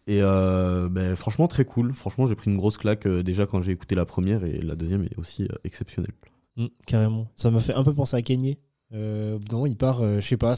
Et 0.06 0.20
euh, 0.22 0.88
ben, 0.88 1.14
franchement, 1.14 1.48
très 1.48 1.64
cool. 1.64 1.92
Franchement, 1.94 2.26
j'ai 2.26 2.34
pris 2.34 2.50
une 2.50 2.56
grosse 2.56 2.78
claque 2.78 3.06
euh, 3.06 3.22
déjà 3.22 3.46
quand 3.46 3.60
j'ai 3.62 3.72
écouté 3.72 3.94
la 3.94 4.04
première 4.04 4.44
et 4.44 4.60
la 4.60 4.74
deuxième 4.74 5.04
est 5.04 5.18
aussi 5.18 5.44
euh, 5.44 5.54
exceptionnelle. 5.64 6.12
Mm, 6.56 6.66
carrément. 6.86 7.26
Ça 7.36 7.50
m'a 7.50 7.60
fait 7.60 7.74
un 7.74 7.84
peu 7.84 7.94
penser 7.94 8.16
à 8.16 8.22
Kanye. 8.22 8.58
Moment, 8.92 9.66
il 9.66 9.76
part, 9.76 10.02
je 10.20 10.26
sais 10.26 10.36
pas, 10.36 10.54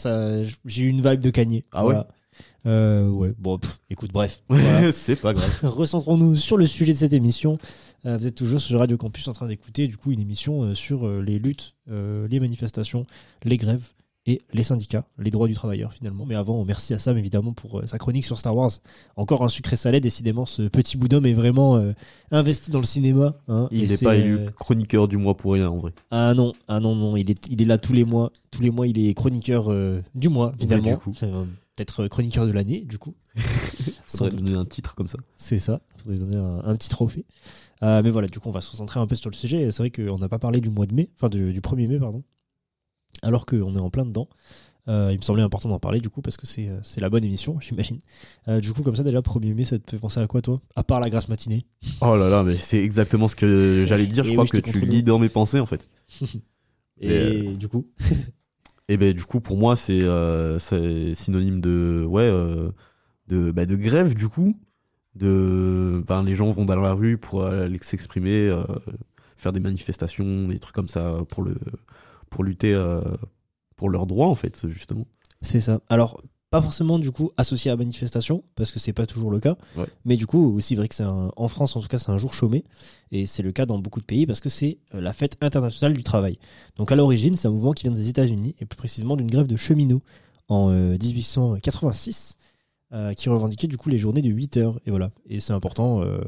j'ai 0.64 0.84
eu 0.84 0.88
une 0.88 1.06
vibe 1.06 1.20
de 1.20 1.30
Kanye. 1.30 1.64
Ah 1.72 1.84
ouais? 1.84 1.96
Ouais, 2.64 3.34
bon, 3.38 3.58
pff, 3.58 3.80
écoute, 3.90 4.10
bref. 4.10 4.42
Voilà. 4.48 4.90
c'est 4.90 5.16
pas 5.16 5.34
grave. 5.34 5.58
Recentrons-nous 5.62 6.36
sur 6.36 6.56
le 6.56 6.64
sujet 6.66 6.94
de 6.94 6.98
cette 6.98 7.12
émission. 7.12 7.58
Vous 8.04 8.26
êtes 8.26 8.34
toujours 8.34 8.60
sur 8.60 8.78
Radio 8.78 8.96
Campus 8.96 9.28
en 9.28 9.32
train 9.32 9.46
d'écouter 9.46 9.86
du 9.86 9.98
coup 9.98 10.12
une 10.12 10.20
émission 10.20 10.74
sur 10.74 11.06
les 11.06 11.38
luttes, 11.38 11.74
les 11.88 12.40
manifestations, 12.40 13.04
les 13.44 13.58
grèves 13.58 13.90
et 14.26 14.40
les 14.52 14.62
syndicats, 14.62 15.04
les 15.18 15.30
droits 15.32 15.48
du 15.48 15.54
travailleur 15.54 15.92
finalement. 15.92 16.24
Mais 16.26 16.36
avant, 16.36 16.64
merci 16.64 16.94
à 16.94 16.98
Sam 16.98 17.18
évidemment 17.18 17.52
pour 17.52 17.80
euh, 17.80 17.86
sa 17.86 17.98
chronique 17.98 18.24
sur 18.24 18.38
Star 18.38 18.54
Wars. 18.54 18.70
Encore 19.16 19.42
un 19.42 19.48
sucré 19.48 19.74
salé, 19.74 20.00
décidément 20.00 20.46
ce 20.46 20.62
petit 20.68 20.96
bout 20.96 21.08
d'homme 21.08 21.26
est 21.26 21.32
vraiment 21.32 21.76
euh, 21.76 21.92
investi 22.30 22.70
dans 22.70 22.78
le 22.78 22.84
cinéma. 22.86 23.34
hein. 23.48 23.66
Il 23.72 23.90
n'est 23.90 23.98
pas 23.98 24.14
élu 24.16 24.34
euh, 24.38 24.46
chroniqueur 24.50 25.08
du 25.08 25.16
mois 25.16 25.36
pour 25.36 25.54
rien 25.54 25.68
en 25.68 25.78
vrai. 25.78 25.92
ah 26.12 26.34
non, 26.34 26.52
ah 26.68 26.78
non, 26.78 26.94
non, 26.94 27.16
il 27.16 27.30
est, 27.30 27.48
il 27.48 27.60
est 27.60 27.64
là 27.64 27.78
tous 27.78 27.92
les 27.94 28.04
mois. 28.04 28.30
Tous 28.52 28.62
les 28.62 28.70
mois, 28.70 28.86
il 28.86 28.98
est 28.98 29.12
chroniqueur 29.14 29.72
euh, 29.72 30.00
du 30.14 30.28
mois, 30.28 30.52
finalement. 30.58 31.00
C'est, 31.14 31.24
euh, 31.26 31.44
Peut-être 31.74 32.06
chroniqueur 32.06 32.46
de 32.46 32.52
l'année, 32.52 32.84
du 32.84 32.98
coup. 32.98 33.14
Faudrait 34.06 34.36
donner 34.36 34.54
un 34.54 34.64
titre 34.66 34.94
comme 34.94 35.08
ça. 35.08 35.16
C'est 35.36 35.58
ça, 35.58 35.80
il 35.96 36.02
faudrait 36.02 36.18
donner 36.18 36.36
un, 36.36 36.60
un 36.64 36.76
petit 36.76 36.90
trophée. 36.90 37.24
Mais 37.80 38.10
voilà, 38.10 38.28
du 38.28 38.38
coup, 38.38 38.48
on 38.48 38.52
va 38.52 38.60
se 38.60 38.70
concentrer 38.70 39.00
un 39.00 39.06
peu 39.06 39.16
sur 39.16 39.30
le 39.30 39.34
sujet. 39.34 39.70
C'est 39.70 39.78
vrai 39.82 39.90
qu'on 39.90 40.18
n'a 40.18 40.28
pas 40.28 40.38
parlé 40.38 40.60
du 40.60 40.68
mois 40.70 40.86
de 40.86 40.94
mai, 40.94 41.10
enfin 41.16 41.28
du, 41.28 41.52
du 41.52 41.60
1er 41.60 41.88
mai, 41.88 41.98
pardon, 41.98 42.22
alors 43.22 43.46
qu'on 43.46 43.74
est 43.74 43.80
en 43.80 43.90
plein 43.90 44.04
dedans. 44.04 44.28
Euh, 44.88 45.10
il 45.12 45.18
me 45.18 45.22
semblait 45.22 45.42
important 45.42 45.68
d'en 45.68 45.78
parler, 45.78 46.00
du 46.00 46.08
coup, 46.08 46.22
parce 46.22 46.36
que 46.36 46.46
c'est 46.46 46.68
euh, 46.68 46.78
c'est 46.82 47.00
la 47.00 47.08
bonne 47.08 47.24
émission, 47.24 47.58
j'imagine. 47.60 47.98
Euh, 48.48 48.60
du 48.60 48.72
coup, 48.72 48.82
comme 48.82 48.96
ça, 48.96 49.02
déjà, 49.02 49.20
1er 49.20 49.54
mai, 49.54 49.64
ça 49.64 49.78
te 49.78 49.90
fait 49.90 49.98
penser 49.98 50.20
à 50.20 50.26
quoi, 50.26 50.42
toi? 50.42 50.60
À 50.74 50.82
part 50.82 51.00
la 51.00 51.08
grasse 51.08 51.28
matinée 51.28 51.62
Oh 52.00 52.16
là 52.16 52.28
là, 52.28 52.42
mais 52.42 52.56
c'est 52.56 52.82
exactement 52.82 53.28
ce 53.28 53.36
que 53.36 53.84
j'allais 53.86 54.06
dire. 54.06 54.24
Je 54.32 54.32
crois 54.32 54.44
oui, 54.44 54.50
je 54.52 54.60
que 54.60 54.70
tu 54.70 54.80
lis 54.80 55.02
dans 55.02 55.18
mes 55.18 55.28
pensées 55.28 55.60
en 55.60 55.66
fait. 55.66 55.88
Et 57.00 57.54
du 57.56 57.68
coup? 57.68 57.86
Et 58.88 58.96
ben 58.96 59.12
du 59.12 59.24
coup 59.24 59.40
pour 59.40 59.56
moi 59.56 59.74
c'est 59.74 60.02
c'est 60.58 61.14
synonyme 61.14 61.60
de 61.60 62.04
ouais 62.06 62.30
de 63.26 63.50
bah, 63.50 63.64
de 63.64 63.74
grève 63.74 64.14
du 64.14 64.28
coup 64.28 64.56
de 65.16 66.00
enfin 66.02 66.22
les 66.22 66.36
gens 66.36 66.50
vont 66.50 66.64
dans 66.64 66.76
la 66.76 66.92
rue 66.92 67.18
pour 67.18 67.44
aller 67.44 67.78
s'exprimer 67.80 68.52
faire 69.36 69.52
des 69.52 69.58
manifestations 69.58 70.48
des 70.48 70.60
trucs 70.60 70.74
comme 70.74 70.88
ça 70.88 71.16
pour 71.28 71.42
le 71.42 71.56
pour 72.32 72.42
lutter 72.44 72.74
euh, 72.74 73.00
pour 73.76 73.88
leurs 73.90 74.06
droits 74.06 74.28
en 74.28 74.34
fait 74.34 74.66
justement. 74.68 75.06
C'est 75.42 75.60
ça. 75.60 75.80
Alors, 75.88 76.20
pas 76.50 76.60
forcément 76.60 76.98
du 76.98 77.10
coup 77.10 77.30
associé 77.38 77.70
à 77.70 77.76
manifestation, 77.76 78.44
parce 78.56 78.72
que 78.72 78.78
c'est 78.78 78.92
pas 78.92 79.06
toujours 79.06 79.30
le 79.30 79.40
cas. 79.40 79.56
Ouais. 79.76 79.86
Mais 80.04 80.16
du 80.16 80.26
coup, 80.26 80.54
aussi 80.54 80.74
vrai 80.76 80.86
que 80.86 80.94
c'est 80.94 81.04
en 81.04 81.48
France 81.48 81.76
en 81.76 81.80
tout 81.80 81.88
cas, 81.88 81.98
c'est 81.98 82.10
un 82.12 82.18
jour 82.18 82.34
chômé. 82.34 82.62
Et 83.10 83.24
c'est 83.26 83.42
le 83.42 83.52
cas 83.52 83.64
dans 83.66 83.78
beaucoup 83.78 84.00
de 84.00 84.04
pays 84.04 84.26
parce 84.26 84.40
que 84.40 84.48
c'est 84.50 84.78
euh, 84.94 85.00
la 85.00 85.12
fête 85.14 85.36
internationale 85.40 85.94
du 85.94 86.02
travail. 86.02 86.38
Donc 86.76 86.92
à 86.92 86.96
l'origine, 86.96 87.34
c'est 87.34 87.48
un 87.48 87.52
mouvement 87.52 87.72
qui 87.72 87.84
vient 87.84 87.92
des 87.92 88.08
États-Unis 88.08 88.54
et 88.60 88.66
plus 88.66 88.76
précisément 88.76 89.16
d'une 89.16 89.30
grève 89.30 89.46
de 89.46 89.56
cheminots 89.56 90.02
en 90.48 90.70
euh, 90.70 90.96
1886 91.60 92.36
euh, 92.92 93.14
qui 93.14 93.28
revendiquait 93.30 93.66
du 93.68 93.76
coup 93.78 93.88
les 93.88 93.98
journées 93.98 94.22
de 94.22 94.30
8 94.30 94.56
heures. 94.58 94.80
Et 94.86 94.90
voilà. 94.90 95.10
Et 95.26 95.40
c'est 95.40 95.52
important. 95.54 96.02
euh, 96.02 96.20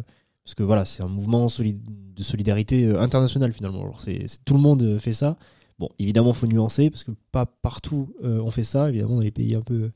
parce 0.45 0.55
que 0.55 0.63
voilà, 0.63 0.85
c'est 0.85 1.03
un 1.03 1.09
mouvement 1.09 1.49
soli- 1.49 1.79
de 2.17 2.23
solidarité 2.23 2.87
internationale 2.97 3.53
finalement. 3.53 3.91
C'est, 3.99 4.27
tout 4.45 4.53
le 4.55 4.61
monde 4.61 4.99
fait 4.99 5.13
ça. 5.15 5.37
Bon, 5.79 5.89
évidemment, 5.99 6.33
faut 6.33 6.47
nuancer 6.47 6.91
parce 6.91 7.03
que 7.05 7.11
pas 7.33 7.47
partout 7.47 8.15
euh, 8.23 8.41
on 8.41 8.51
fait 8.51 8.63
ça. 8.63 8.89
Évidemment, 8.89 9.17
dans 9.17 9.23
les 9.23 9.33
pays 9.33 9.55
un 9.57 9.61
peu 9.63 9.75
euh, 9.75 9.93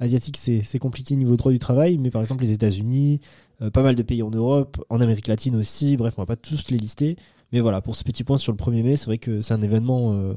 asiatiques, 0.00 0.36
c'est 0.36 0.78
compliqué 0.78 1.14
niveau 1.16 1.36
droit 1.36 1.52
du 1.52 1.58
travail. 1.58 1.98
Mais 1.98 2.10
par 2.10 2.20
exemple, 2.22 2.42
les 2.44 2.52
États-Unis, 2.52 3.20
euh, 3.60 3.70
pas 3.70 3.82
mal 3.82 3.94
de 3.94 4.02
pays 4.02 4.22
en 4.22 4.30
Europe, 4.30 4.84
en 4.90 5.00
Amérique 5.00 5.28
latine 5.28 5.54
aussi. 5.56 5.96
Bref, 5.96 6.14
on 6.16 6.22
va 6.22 6.26
pas 6.26 6.36
tous 6.36 6.70
les 6.70 6.78
lister. 6.78 7.16
Mais 7.52 7.60
voilà, 7.60 7.80
pour 7.80 7.94
ce 7.96 8.02
petit 8.04 8.24
point 8.24 8.36
sur 8.36 8.52
le 8.52 8.56
1er 8.58 8.82
mai, 8.82 8.96
c'est 8.96 9.06
vrai 9.06 9.18
que 9.18 9.40
c'est 9.42 9.54
un 9.54 9.62
événement 9.62 10.34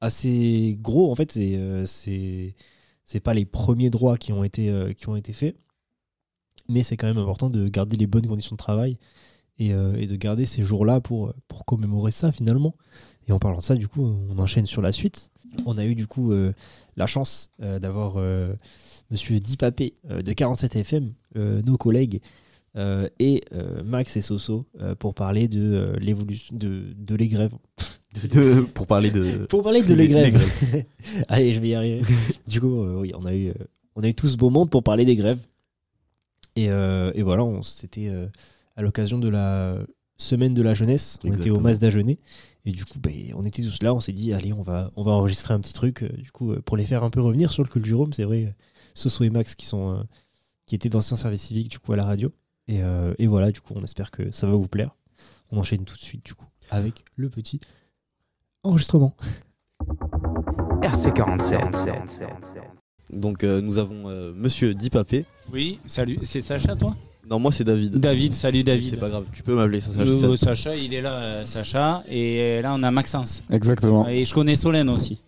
assez 0.00 0.78
gros. 0.80 1.12
En 1.12 1.14
fait, 1.14 1.30
c'est 1.32 2.54
c'est 3.04 3.20
pas 3.20 3.34
les 3.34 3.44
premiers 3.44 3.90
droits 3.90 4.16
qui 4.16 4.32
ont 4.32 4.42
été 4.42 4.94
qui 4.96 5.08
ont 5.10 5.16
été 5.16 5.34
faits, 5.34 5.56
mais 6.70 6.82
c'est 6.82 6.96
quand 6.96 7.06
même 7.06 7.18
important 7.18 7.50
de 7.50 7.68
garder 7.68 7.96
les 7.98 8.06
bonnes 8.06 8.26
conditions 8.26 8.54
de 8.54 8.58
travail 8.58 8.98
et, 9.58 9.68
et 9.68 10.06
de 10.06 10.16
garder 10.16 10.46
ces 10.46 10.62
jours-là 10.62 11.02
pour 11.02 11.34
pour 11.48 11.66
commémorer 11.66 12.12
ça 12.12 12.32
finalement. 12.32 12.74
Et 13.28 13.32
en 13.32 13.38
parlant 13.38 13.58
de 13.58 13.62
ça, 13.62 13.74
du 13.76 13.88
coup, 13.88 14.02
on 14.30 14.38
enchaîne 14.38 14.66
sur 14.66 14.82
la 14.82 14.92
suite. 14.92 15.30
On 15.66 15.76
a 15.78 15.84
eu 15.84 15.94
du 15.94 16.06
coup 16.06 16.32
euh, 16.32 16.52
la 16.96 17.06
chance 17.06 17.50
euh, 17.62 17.78
d'avoir 17.78 18.14
euh, 18.16 18.54
Monsieur 19.10 19.38
Dipapé 19.38 19.94
euh, 20.10 20.22
de 20.22 20.32
47FM, 20.32 21.12
euh, 21.36 21.62
nos 21.62 21.76
collègues, 21.76 22.20
et 23.18 23.44
Max 23.84 24.16
et 24.16 24.22
Soso 24.22 24.64
pour 24.98 25.12
parler 25.12 25.46
de 25.46 25.94
l'évolution 26.00 26.56
de, 26.56 26.84
de 26.96 27.14
les 27.14 27.28
grèves. 27.28 27.54
De- 28.30 28.62
pour 28.62 28.86
parler 28.86 29.10
de 29.10 29.22
Pour 29.50 29.62
parler 29.62 29.82
de 29.82 29.92
Les- 29.94 30.08
grèves. 30.08 30.84
Allez, 31.28 31.52
je 31.52 31.60
vais 31.60 31.68
y 31.68 31.74
arriver. 31.74 32.00
du 32.48 32.62
coup, 32.62 32.82
oui, 32.98 33.12
on 33.14 33.26
a 33.26 33.34
eu, 33.34 33.52
on 33.94 34.02
a 34.02 34.08
eu 34.08 34.14
tout 34.14 34.26
ce 34.26 34.38
beau 34.38 34.48
monde 34.48 34.70
pour 34.70 34.82
parler 34.82 35.04
des 35.04 35.16
grèves. 35.16 35.40
Et, 36.56 36.64
et 36.68 37.22
voilà, 37.22 37.44
c'était 37.60 38.10
à 38.76 38.80
l'occasion 38.80 39.18
de 39.18 39.28
la 39.28 39.76
semaine 40.16 40.54
de 40.54 40.62
la 40.62 40.72
jeunesse. 40.72 41.18
On 41.24 41.32
était 41.32 41.50
au. 41.50 41.60
Mazda 41.60 41.90
Jeunet. 41.90 42.16
Et 42.64 42.70
du 42.72 42.84
coup, 42.84 42.98
ben, 43.00 43.32
on 43.34 43.42
était 43.44 43.62
tous 43.62 43.82
là. 43.82 43.92
On 43.92 44.00
s'est 44.00 44.12
dit, 44.12 44.32
allez, 44.32 44.52
on 44.52 44.62
va, 44.62 44.92
on 44.96 45.02
va 45.02 45.12
enregistrer 45.12 45.52
un 45.54 45.60
petit 45.60 45.72
truc. 45.72 46.02
euh, 46.02 46.08
du 46.16 46.30
coup, 46.30 46.52
euh, 46.52 46.60
pour 46.62 46.76
les 46.76 46.84
faire 46.86 47.02
un 47.04 47.10
peu 47.10 47.20
revenir 47.20 47.50
sur 47.52 47.62
le 47.64 47.68
Culturome, 47.68 48.12
c'est 48.12 48.24
vrai. 48.24 48.44
euh, 48.46 48.52
Soso 48.94 49.24
et 49.24 49.30
Max 49.30 49.54
qui 49.54 49.66
sont, 49.66 49.96
euh, 49.96 50.02
qui 50.66 50.74
étaient 50.74 50.88
d'anciens 50.88 51.16
services 51.16 51.42
civiques 51.42 51.70
du 51.70 51.78
coup 51.78 51.92
à 51.92 51.96
la 51.96 52.04
radio. 52.04 52.30
Et, 52.68 52.82
euh, 52.82 53.14
et 53.18 53.26
voilà, 53.26 53.50
du 53.50 53.60
coup, 53.60 53.72
on 53.74 53.82
espère 53.82 54.10
que 54.10 54.30
ça 54.30 54.46
va 54.46 54.54
vous 54.54 54.68
plaire. 54.68 54.94
On 55.50 55.58
enchaîne 55.58 55.84
tout 55.84 55.96
de 55.96 56.00
suite 56.00 56.24
du 56.24 56.34
coup 56.34 56.46
avec 56.70 57.04
le 57.16 57.28
petit 57.28 57.60
enregistrement. 58.62 59.14
RC47. 60.82 62.28
donc 63.12 63.44
euh, 63.44 63.60
nous 63.60 63.78
avons 63.78 64.08
euh, 64.08 64.32
Monsieur 64.34 64.74
Dipapé. 64.74 65.24
Oui, 65.52 65.80
salut, 65.86 66.18
c'est 66.22 66.40
Sacha 66.40 66.76
toi? 66.76 66.96
Non 67.28 67.38
moi 67.38 67.52
c'est 67.52 67.64
David. 67.64 67.98
David, 67.98 68.32
salut 68.32 68.64
David. 68.64 68.90
C'est 68.90 68.96
pas 68.96 69.08
grave, 69.08 69.26
tu 69.32 69.42
peux 69.42 69.54
m'appeler. 69.54 69.80
Le- 69.98 70.06
ça- 70.36 70.36
Sacha, 70.36 70.76
il 70.76 70.92
est 70.92 71.00
là, 71.00 71.14
euh, 71.14 71.44
Sacha. 71.44 72.02
Et 72.10 72.60
là, 72.62 72.74
on 72.76 72.82
a 72.82 72.90
Maxence. 72.90 73.42
Exactement. 73.50 74.08
Et 74.08 74.24
je 74.24 74.34
connais 74.34 74.56
Solène 74.56 74.88
aussi. 74.88 75.18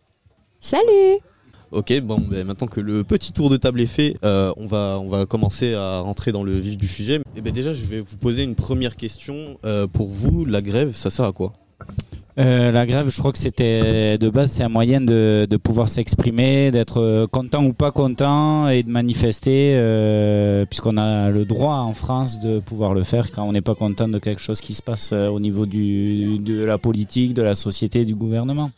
Salut 0.60 1.18
Ok, 1.70 1.92
bon, 2.02 2.18
ben, 2.20 2.44
maintenant 2.46 2.68
que 2.68 2.80
le 2.80 3.02
petit 3.04 3.32
tour 3.32 3.50
de 3.50 3.56
table 3.56 3.80
est 3.80 3.86
fait, 3.86 4.14
euh, 4.24 4.52
on, 4.56 4.66
va, 4.66 4.98
on 5.02 5.08
va 5.08 5.26
commencer 5.26 5.74
à 5.74 6.00
rentrer 6.00 6.30
dans 6.30 6.44
le 6.44 6.56
vif 6.58 6.76
du 6.76 6.86
sujet. 6.86 7.20
Et 7.36 7.40
ben 7.40 7.52
déjà, 7.52 7.72
je 7.74 7.84
vais 7.86 8.00
vous 8.00 8.16
poser 8.16 8.44
une 8.44 8.54
première 8.54 8.94
question. 8.96 9.58
Euh, 9.64 9.86
pour 9.88 10.08
vous, 10.08 10.44
la 10.44 10.62
grève, 10.62 10.94
ça 10.94 11.10
sert 11.10 11.24
à 11.24 11.32
quoi? 11.32 11.52
Euh, 12.36 12.72
la 12.72 12.84
grève, 12.84 13.08
je 13.10 13.18
crois 13.18 13.30
que 13.30 13.38
c'était 13.38 14.18
de 14.18 14.28
base, 14.28 14.50
c'est 14.50 14.64
un 14.64 14.68
moyen 14.68 15.00
de, 15.00 15.46
pouvoir 15.62 15.88
s'exprimer, 15.88 16.72
d'être 16.72 17.00
euh, 17.00 17.26
content 17.28 17.64
ou 17.64 17.72
pas 17.72 17.92
content 17.92 18.68
et 18.68 18.82
de 18.82 18.90
manifester, 18.90 19.74
euh, 19.76 20.66
puisqu'on 20.66 20.96
a 20.96 21.30
le 21.30 21.44
droit 21.44 21.76
en 21.76 21.94
France 21.94 22.40
de 22.40 22.58
pouvoir 22.58 22.92
le 22.92 23.04
faire 23.04 23.30
quand 23.30 23.44
on 23.44 23.52
n'est 23.52 23.60
pas 23.60 23.76
content 23.76 24.08
de 24.08 24.18
quelque 24.18 24.40
chose 24.40 24.60
qui 24.60 24.74
se 24.74 24.82
passe 24.82 25.12
au 25.12 25.38
niveau 25.38 25.64
de 25.64 26.64
la 26.64 26.78
politique, 26.78 27.34
de 27.34 27.42
la 27.42 27.54
société, 27.54 28.04
du 28.04 28.16
gouvernement. 28.16 28.72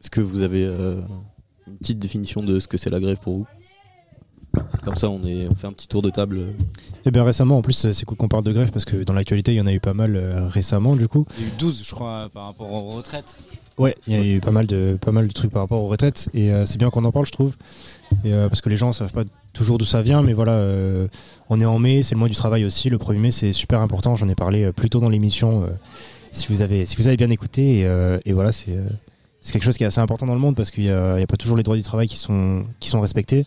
Est-ce 0.00 0.10
que 0.10 0.20
vous 0.20 0.42
avez 0.42 0.64
une 0.66 1.76
petite 1.78 2.00
définition 2.00 2.42
de 2.42 2.58
ce 2.58 2.66
que 2.66 2.76
c'est 2.76 2.90
la 2.90 2.98
grève 2.98 3.18
pour 3.20 3.38
vous? 3.38 3.46
Comme 4.82 4.96
ça, 4.96 5.08
on, 5.10 5.22
est, 5.24 5.46
on 5.48 5.54
fait 5.54 5.68
un 5.68 5.72
petit 5.72 5.86
tour 5.86 6.02
de 6.02 6.10
table. 6.10 6.40
Et 7.06 7.10
bien 7.12 7.22
récemment, 7.22 7.56
en 7.58 7.62
plus, 7.62 7.90
c'est 7.92 8.04
cool 8.04 8.16
qu'on 8.16 8.26
parle 8.28 8.42
de 8.42 8.52
grève 8.52 8.72
parce 8.72 8.84
que 8.84 9.04
dans 9.04 9.12
l'actualité, 9.12 9.52
il 9.52 9.56
y 9.56 9.60
en 9.60 9.66
a 9.68 9.72
eu 9.72 9.78
pas 9.78 9.94
mal 9.94 10.16
euh, 10.16 10.48
récemment, 10.48 10.96
du 10.96 11.06
coup. 11.06 11.24
Il 11.38 11.44
y 11.44 11.50
a 11.50 11.52
eu 11.52 11.56
12, 11.58 11.84
je 11.86 11.94
crois, 11.94 12.28
par 12.34 12.46
rapport 12.46 12.72
aux 12.72 12.90
retraites. 12.90 13.36
Ouais, 13.78 13.94
il 14.06 14.12
y 14.12 14.16
a 14.16 14.24
eu 14.36 14.40
pas 14.40 14.50
mal 14.50 14.66
de, 14.66 14.98
pas 15.00 15.12
mal 15.12 15.26
de 15.28 15.32
trucs 15.32 15.50
par 15.52 15.62
rapport 15.62 15.80
aux 15.82 15.86
retraites 15.88 16.28
et 16.34 16.50
euh, 16.50 16.64
c'est 16.66 16.78
bien 16.78 16.90
qu'on 16.90 17.04
en 17.04 17.12
parle, 17.12 17.26
je 17.26 17.32
trouve. 17.32 17.56
Et, 18.24 18.32
euh, 18.32 18.48
parce 18.48 18.60
que 18.60 18.68
les 18.68 18.76
gens 18.76 18.92
savent 18.92 19.12
pas 19.12 19.22
toujours 19.52 19.78
d'où 19.78 19.84
ça 19.86 20.02
vient, 20.02 20.20
mais 20.20 20.32
voilà, 20.34 20.52
euh, 20.52 21.06
on 21.48 21.58
est 21.60 21.64
en 21.64 21.78
mai, 21.78 22.02
c'est 22.02 22.14
le 22.14 22.18
mois 22.18 22.28
du 22.28 22.34
travail 22.34 22.64
aussi. 22.64 22.90
Le 22.90 22.98
1er 22.98 23.18
mai, 23.18 23.30
c'est 23.30 23.52
super 23.52 23.80
important. 23.80 24.14
J'en 24.16 24.28
ai 24.28 24.34
parlé 24.34 24.72
plus 24.72 24.90
tôt 24.90 25.00
dans 25.00 25.08
l'émission. 25.08 25.62
euh, 25.64 25.68
si 26.32 26.48
vous 26.48 26.60
avez, 26.62 26.86
si 26.86 26.96
vous 26.96 27.06
avez 27.08 27.16
bien 27.16 27.30
écouté, 27.30 27.78
et, 27.80 27.86
euh, 27.86 28.18
et 28.24 28.32
voilà, 28.32 28.50
c'est. 28.52 28.72
euh, 28.72 28.82
c'est 29.44 29.52
quelque 29.54 29.64
chose 29.64 29.76
qui 29.76 29.82
est 29.82 29.86
assez 29.88 30.00
important 30.00 30.24
dans 30.26 30.34
le 30.34 30.40
monde 30.40 30.54
parce 30.54 30.70
qu'il 30.70 30.84
n'y 30.84 30.90
a, 30.90 31.14
a 31.14 31.26
pas 31.26 31.36
toujours 31.36 31.56
les 31.56 31.64
droits 31.64 31.74
du 31.76 31.82
travail 31.82 32.06
qui 32.06 32.16
sont, 32.16 32.64
qui 32.78 32.88
sont 32.88 33.00
respectés. 33.00 33.44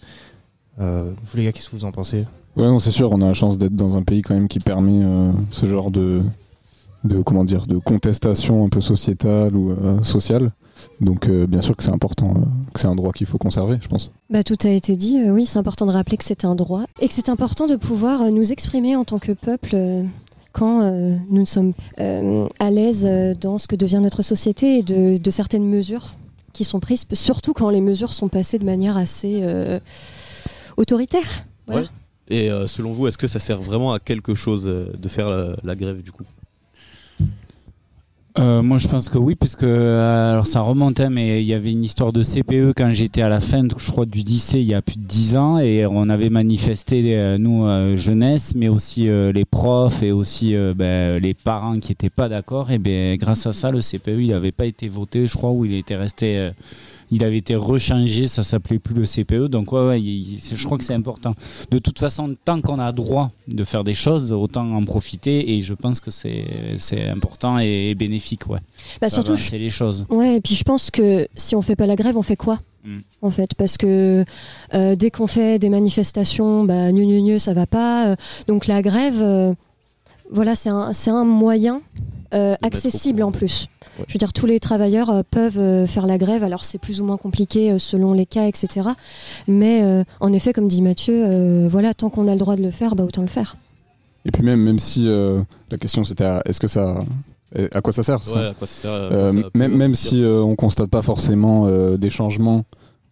Euh, 0.79 1.12
vous 1.24 1.38
les 1.38 1.46
gars, 1.46 1.51
qu'est-ce 1.51 1.70
que 1.70 1.75
vous 1.75 1.86
en 1.86 1.91
pensez? 1.91 2.25
Ouais, 2.55 2.65
non, 2.65 2.79
c'est 2.79 2.91
sûr, 2.91 3.12
on 3.12 3.22
a 3.22 3.27
la 3.27 3.34
chance 3.34 3.58
d'être 3.58 3.75
dans 3.75 3.98
un 3.98 4.03
pays 4.03 4.22
quand 4.22 4.34
même 4.34 4.48
qui 4.48 4.60
permet 4.60 5.03
euh, 5.03 5.32
ce 5.51 5.65
genre 5.65 5.91
de, 5.91 6.22
de, 7.03 7.22
comment 7.22 7.44
dire, 7.44 7.67
de 7.67 7.77
contestation 7.77 8.65
un 8.65 8.70
peu 8.70 8.82
sociétale 8.82 9.55
ou 9.55 9.72
euh, 9.72 10.01
sociale. 10.03 10.51
Donc, 11.00 11.27
euh, 11.27 11.48
bien 11.48 11.62
sûr 11.62 11.75
que 11.75 11.84
c'est 11.84 11.91
important, 11.91 12.34
euh, 12.36 12.41
que 12.74 12.79
c'est 12.79 12.88
un 12.88 12.96
droit 12.96 13.12
qu'il 13.12 13.27
faut 13.27 13.38
conserver, 13.38 13.77
je 13.82 13.88
pense. 13.88 14.12
Bah, 14.29 14.44
tout 14.44 14.58
a 14.63 14.70
été 14.70 14.96
dit. 14.96 15.20
Euh, 15.20 15.32
oui, 15.32 15.46
c'est 15.46 15.60
important 15.60 15.86
de 15.86 15.91
rappeler 15.91 16.17
que 16.17 16.24
c'est 16.25 16.46
un 16.46 16.55
droit 16.55 16.84
et 17.01 17.08
que 17.08 17.13
c'est 17.13 17.29
important 17.29 17.67
de 17.67 17.75
pouvoir 17.75 18.22
euh, 18.22 18.29
nous 18.29 18.51
exprimer 18.51 18.96
en 18.96 19.05
tant 19.05 19.20
que 19.20 19.32
peuple 19.32 19.72
euh, 19.74 20.03
quand 20.51 20.82
euh, 20.82 21.15
nous 21.29 21.41
ne 21.41 21.46
sommes 21.46 21.74
euh, 22.00 22.48
à 22.60 22.72
l'aise 22.72 23.05
euh, 23.05 23.34
dans 23.34 23.58
ce 23.58 23.67
que 23.67 23.75
devient 23.75 24.00
notre 24.01 24.22
société 24.22 24.79
et 24.79 24.84
de, 24.84 25.17
de 25.17 25.29
certaines 25.32 25.65
mesures 25.65 26.15
qui 26.53 26.63
sont 26.63 26.79
prises, 26.79 27.05
surtout 27.12 27.51
quand 27.53 27.70
les 27.70 27.82
mesures 27.82 28.13
sont 28.13 28.29
passées 28.29 28.60
de 28.60 28.63
manière 28.65 28.96
assez 28.96 29.39
euh, 29.44 29.79
autoritaire. 30.77 31.44
Voilà. 31.67 31.82
Ouais. 31.82 31.88
Et 32.29 32.51
euh, 32.51 32.65
selon 32.67 32.91
vous, 32.91 33.08
est-ce 33.08 33.17
que 33.17 33.27
ça 33.27 33.39
sert 33.39 33.62
vraiment 33.62 33.94
à 33.94 34.00
quelque 34.00 34.34
chose 34.34 34.67
euh, 34.67 34.91
de 34.98 35.08
faire 35.08 35.29
la, 35.29 35.55
la 35.63 35.75
grève 35.75 36.01
du 36.01 36.12
coup? 36.12 36.24
Euh, 38.38 38.62
moi, 38.62 38.77
je 38.79 38.89
pense 38.89 39.08
que 39.08 39.17
oui, 39.17 39.36
puisque 39.36 39.63
alors 39.63 40.46
ça 40.46 40.60
remontait, 40.60 41.10
mais 41.10 41.41
il 41.41 41.48
y 41.48 41.53
avait 41.53 41.72
une 41.72 41.86
histoire 41.86 42.12
de 42.12 42.22
CPE 42.22 42.74
quand 42.75 42.91
j'étais 42.91 43.22
à 43.22 43.29
la 43.29 43.39
fin, 43.39 43.63
je 43.77 43.91
crois, 43.91 44.05
du 44.05 44.20
lycée, 44.20 44.60
il 44.60 44.65
y 44.65 44.74
a 44.74 44.82
plus 44.82 44.98
de 44.98 45.05
10 45.05 45.38
ans, 45.38 45.58
et 45.58 45.86
on 45.86 46.10
avait 46.10 46.29
manifesté, 46.29 47.38
nous, 47.39 47.65
euh, 47.65 47.96
jeunesse, 47.96 48.53
mais 48.53 48.67
aussi 48.67 49.08
euh, 49.08 49.32
les 49.32 49.46
profs 49.46 50.03
et 50.03 50.12
aussi 50.12 50.53
euh, 50.53 50.74
ben, 50.75 51.17
les 51.22 51.34
parents 51.34 51.79
qui 51.79 51.91
n'étaient 51.91 52.10
pas 52.10 52.27
d'accord. 52.27 52.72
Et 52.72 52.77
ben, 52.77 53.15
grâce 53.15 53.48
à 53.48 53.53
ça, 53.53 53.72
le 53.72 53.79
CPE, 53.79 54.20
il 54.20 54.29
n'avait 54.29 54.51
pas 54.51 54.65
été 54.65 54.89
voté, 54.89 55.27
je 55.27 55.38
crois, 55.38 55.51
ou 55.51 55.63
il 55.63 55.74
était 55.74 55.96
resté. 55.96 56.51
Il 57.12 57.24
avait 57.24 57.38
été 57.38 57.55
rechangé, 57.55 58.27
ça 58.27 58.43
s'appelait 58.43 58.79
plus 58.79 58.95
le 58.95 59.05
CPE. 59.05 59.47
Donc 59.47 59.71
ouais, 59.71 59.85
ouais 59.88 60.01
il- 60.01 60.33
il- 60.33 60.39
c'est- 60.39 60.55
je 60.55 60.65
crois 60.65 60.77
que 60.77 60.83
c'est 60.83 60.93
important. 60.93 61.33
De 61.71 61.79
toute 61.79 62.00
façon, 62.00 62.35
tant 62.45 62.62
qu'on 62.62 62.79
a 62.79 62.91
droit 62.91 63.31
de 63.47 63.63
faire 63.63 63.83
des 63.83 63.93
choses, 63.93 64.31
autant 64.31 64.69
en 64.75 64.83
profiter. 64.85 65.55
Et 65.55 65.62
je 65.62 65.74
pense 65.74 66.00
que 66.00 66.12
c'est 66.12 66.45
c'est 66.77 67.07
important 67.07 67.59
et, 67.59 67.89
et 67.91 67.95
bénéfique, 67.95 68.47
ouais. 68.47 68.59
Bah, 69.01 69.09
Ça 69.09 69.15
surtout, 69.18 69.35
c'est 69.37 69.57
les 69.59 69.70
choses. 69.70 70.05
Ouais, 70.09 70.37
et 70.37 70.41
puis 70.41 70.55
je 70.55 70.63
pense 70.63 70.91
que 70.91 71.27
si 71.35 71.55
on 71.55 71.61
fait 71.61 71.75
pas 71.75 71.85
la 71.85 71.96
grève, 71.96 72.18
on 72.18 72.22
fait 72.24 72.35
quoi 72.37 72.59
Mm. 72.87 73.00
En 73.24 73.31
fait, 73.31 73.55
parce 73.57 73.77
que 73.77 74.24
euh, 74.75 74.96
dès 74.96 75.09
qu'on 75.09 75.25
fait 75.25 75.57
des 75.57 75.70
manifestations, 75.70 76.65
bah 76.65 76.91
gneu, 76.91 77.03
gneu, 77.05 77.20
gneu, 77.20 77.39
ça 77.39 77.55
va 77.55 77.65
pas. 77.65 78.09
euh, 78.09 78.15
donc 78.48 78.68
la 78.68 78.83
grève, 78.83 79.24
euh, 79.24 79.53
voilà, 80.31 80.53
c'est 80.53 80.70
un, 80.70 80.94
c'est 80.94 81.09
un 81.09 81.24
moyen 81.25 81.81
euh, 82.35 82.55
accessible 82.61 83.24
en 83.24 83.31
plus. 83.31 83.68
Ouais. 84.00 84.05
Je 84.08 84.14
veux 84.14 84.18
dire, 84.18 84.34
tous 84.34 84.46
les 84.46 84.60
travailleurs 84.60 85.10
euh, 85.10 85.22
peuvent 85.29 85.58
euh, 85.60 85.88
faire 85.88 86.05
la 86.05 86.18
grève. 86.18 86.44
Alors 86.44 86.66
c'est 86.66 86.77
plus 86.77 87.00
ou 87.01 87.05
moins 87.05 87.18
compliqué 87.18 87.72
euh, 87.72 87.79
selon 87.79 88.14
les 88.14 88.25
cas, 88.25 88.46
etc. 88.48 88.90
Mais 89.48 89.81
euh, 89.84 90.03
en 90.20 90.34
effet, 90.34 90.51
comme 90.53 90.68
dit 90.68 90.81
Mathieu, 90.81 91.24
euh, 91.25 91.68
voilà, 91.72 91.94
tant 91.94 92.10
qu'on 92.10 92.27
a 92.27 92.34
le 92.34 92.40
droit 92.40 92.55
de 92.55 92.62
le 92.64 92.72
faire, 92.72 92.96
bah 92.96 93.03
autant 93.03 93.22
le 93.22 93.27
faire. 93.27 93.55
Et 94.25 94.31
puis 94.31 94.44
même, 94.44 94.60
même 94.62 94.79
si 94.79 95.08
euh, 95.08 95.42
la 95.72 95.77
question 95.77 96.03
c'était 96.03 96.24
à- 96.25 96.42
est-ce 96.46 96.60
que 96.60 96.68
ça, 96.68 97.03
à 97.74 97.81
quoi 97.81 97.94
ça 97.94 98.03
sert 98.03 98.22
c'est 98.22 98.31
ça 98.31 98.38
Ouais, 98.40 98.46
à 98.48 98.53
quoi 98.53 98.68
ça 98.68 98.81
sert 98.81 98.92
à 98.92 99.08
quoi 99.08 99.18
Euh, 99.18 99.31
ça 99.31 99.42
peut 99.50 99.60
même, 99.60 99.75
même 99.77 99.96
si 99.96 100.22
euh, 100.24 100.42
on 100.42 100.55
constate 100.55 100.90
pas 100.90 101.01
forcément 101.03 101.68
euh, 101.68 101.96
des 101.98 102.10
changements 102.10 102.66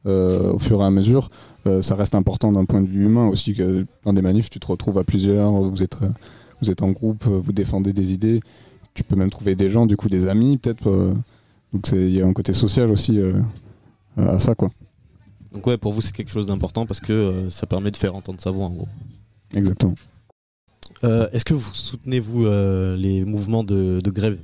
euh, 0.05 0.51
au 0.53 0.59
fur 0.59 0.81
et 0.81 0.85
à 0.85 0.89
mesure, 0.89 1.29
euh, 1.65 1.81
ça 1.81 1.95
reste 1.95 2.13
important 2.15 2.51
d'un 2.51 2.65
point 2.65 2.81
de 2.81 2.87
vue 2.87 3.05
humain 3.05 3.27
aussi 3.27 3.53
que 3.53 3.85
dans 4.03 4.11
des 4.11 4.21
manifs 4.21 4.49
tu 4.49 4.59
te 4.59 4.67
retrouves 4.67 4.97
à 4.97 5.03
plusieurs, 5.05 5.51
vous 5.51 5.81
êtes 5.83 5.95
vous 6.61 6.71
êtes 6.71 6.81
en 6.81 6.91
groupe, 6.91 7.25
vous 7.25 7.53
défendez 7.53 7.93
des 7.93 8.11
idées, 8.13 8.39
tu 8.93 9.03
peux 9.03 9.15
même 9.15 9.29
trouver 9.29 9.55
des 9.55 9.69
gens, 9.69 9.85
du 9.85 9.95
coup 9.97 10.09
des 10.09 10.27
amis 10.27 10.57
peut-être. 10.57 10.87
euh, 10.89 11.13
donc 11.73 11.89
il 11.91 12.11
y 12.11 12.21
a 12.21 12.25
un 12.27 12.33
côté 12.33 12.53
social 12.53 12.91
aussi 12.91 13.19
euh, 13.19 13.33
à 14.17 14.39
ça 14.39 14.53
quoi. 14.55 14.69
Donc 15.53 15.65
ouais, 15.67 15.77
pour 15.77 15.91
vous 15.93 16.01
c'est 16.01 16.13
quelque 16.15 16.31
chose 16.31 16.47
d'important 16.47 16.85
parce 16.85 16.99
que 16.99 17.13
euh, 17.13 17.49
ça 17.49 17.65
permet 17.65 17.91
de 17.91 17.97
faire 17.97 18.15
entendre 18.15 18.39
sa 18.41 18.51
voix 18.51 18.65
en 18.65 18.71
gros. 18.71 18.87
Exactement. 19.53 19.95
Euh, 21.03 21.27
Est-ce 21.31 21.45
que 21.45 21.53
vous 21.53 21.73
soutenez 21.73 22.19
vous 22.19 22.45
euh, 22.45 22.95
les 22.95 23.25
mouvements 23.25 23.63
de, 23.63 23.99
de 24.03 24.11
grève? 24.11 24.37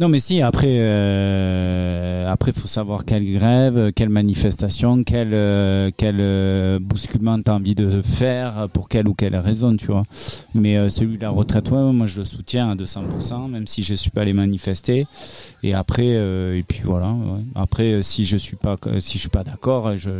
Non, 0.00 0.08
mais 0.08 0.20
si, 0.20 0.42
après, 0.42 0.78
euh, 0.78 2.30
après, 2.30 2.52
faut 2.52 2.68
savoir 2.68 3.04
quelle 3.04 3.32
grève, 3.32 3.90
quelle 3.92 4.10
manifestation, 4.10 5.02
quel, 5.02 5.30
euh, 5.34 5.90
quel 5.96 6.18
euh, 6.20 6.78
bousculement 6.80 7.36
tu 7.42 7.50
as 7.50 7.54
envie 7.54 7.74
de 7.74 8.00
faire, 8.00 8.68
pour 8.72 8.88
quelle 8.88 9.08
ou 9.08 9.14
quelle 9.14 9.34
raison, 9.34 9.76
tu 9.76 9.86
vois. 9.86 10.04
Mais 10.54 10.88
celui 10.88 11.16
de 11.16 11.22
la 11.22 11.30
retraite, 11.30 11.72
ouais, 11.72 11.92
moi, 11.92 12.06
je 12.06 12.20
le 12.20 12.24
soutiens 12.24 12.70
à 12.70 12.76
200%, 12.76 13.50
même 13.50 13.66
si 13.66 13.82
je 13.82 13.96
suis 13.96 14.12
pas 14.12 14.20
allé 14.20 14.32
manifester. 14.32 15.04
Et 15.64 15.74
après, 15.74 16.06
et 16.06 16.62
puis 16.62 16.82
voilà. 16.84 17.12
Après, 17.56 18.00
si 18.02 18.24
je 18.24 18.36
suis 18.36 18.56
pas, 18.56 18.76
si 19.00 19.18
suis 19.18 19.28
pas 19.28 19.42
d'accord, 19.42 19.96
je, 19.96 20.10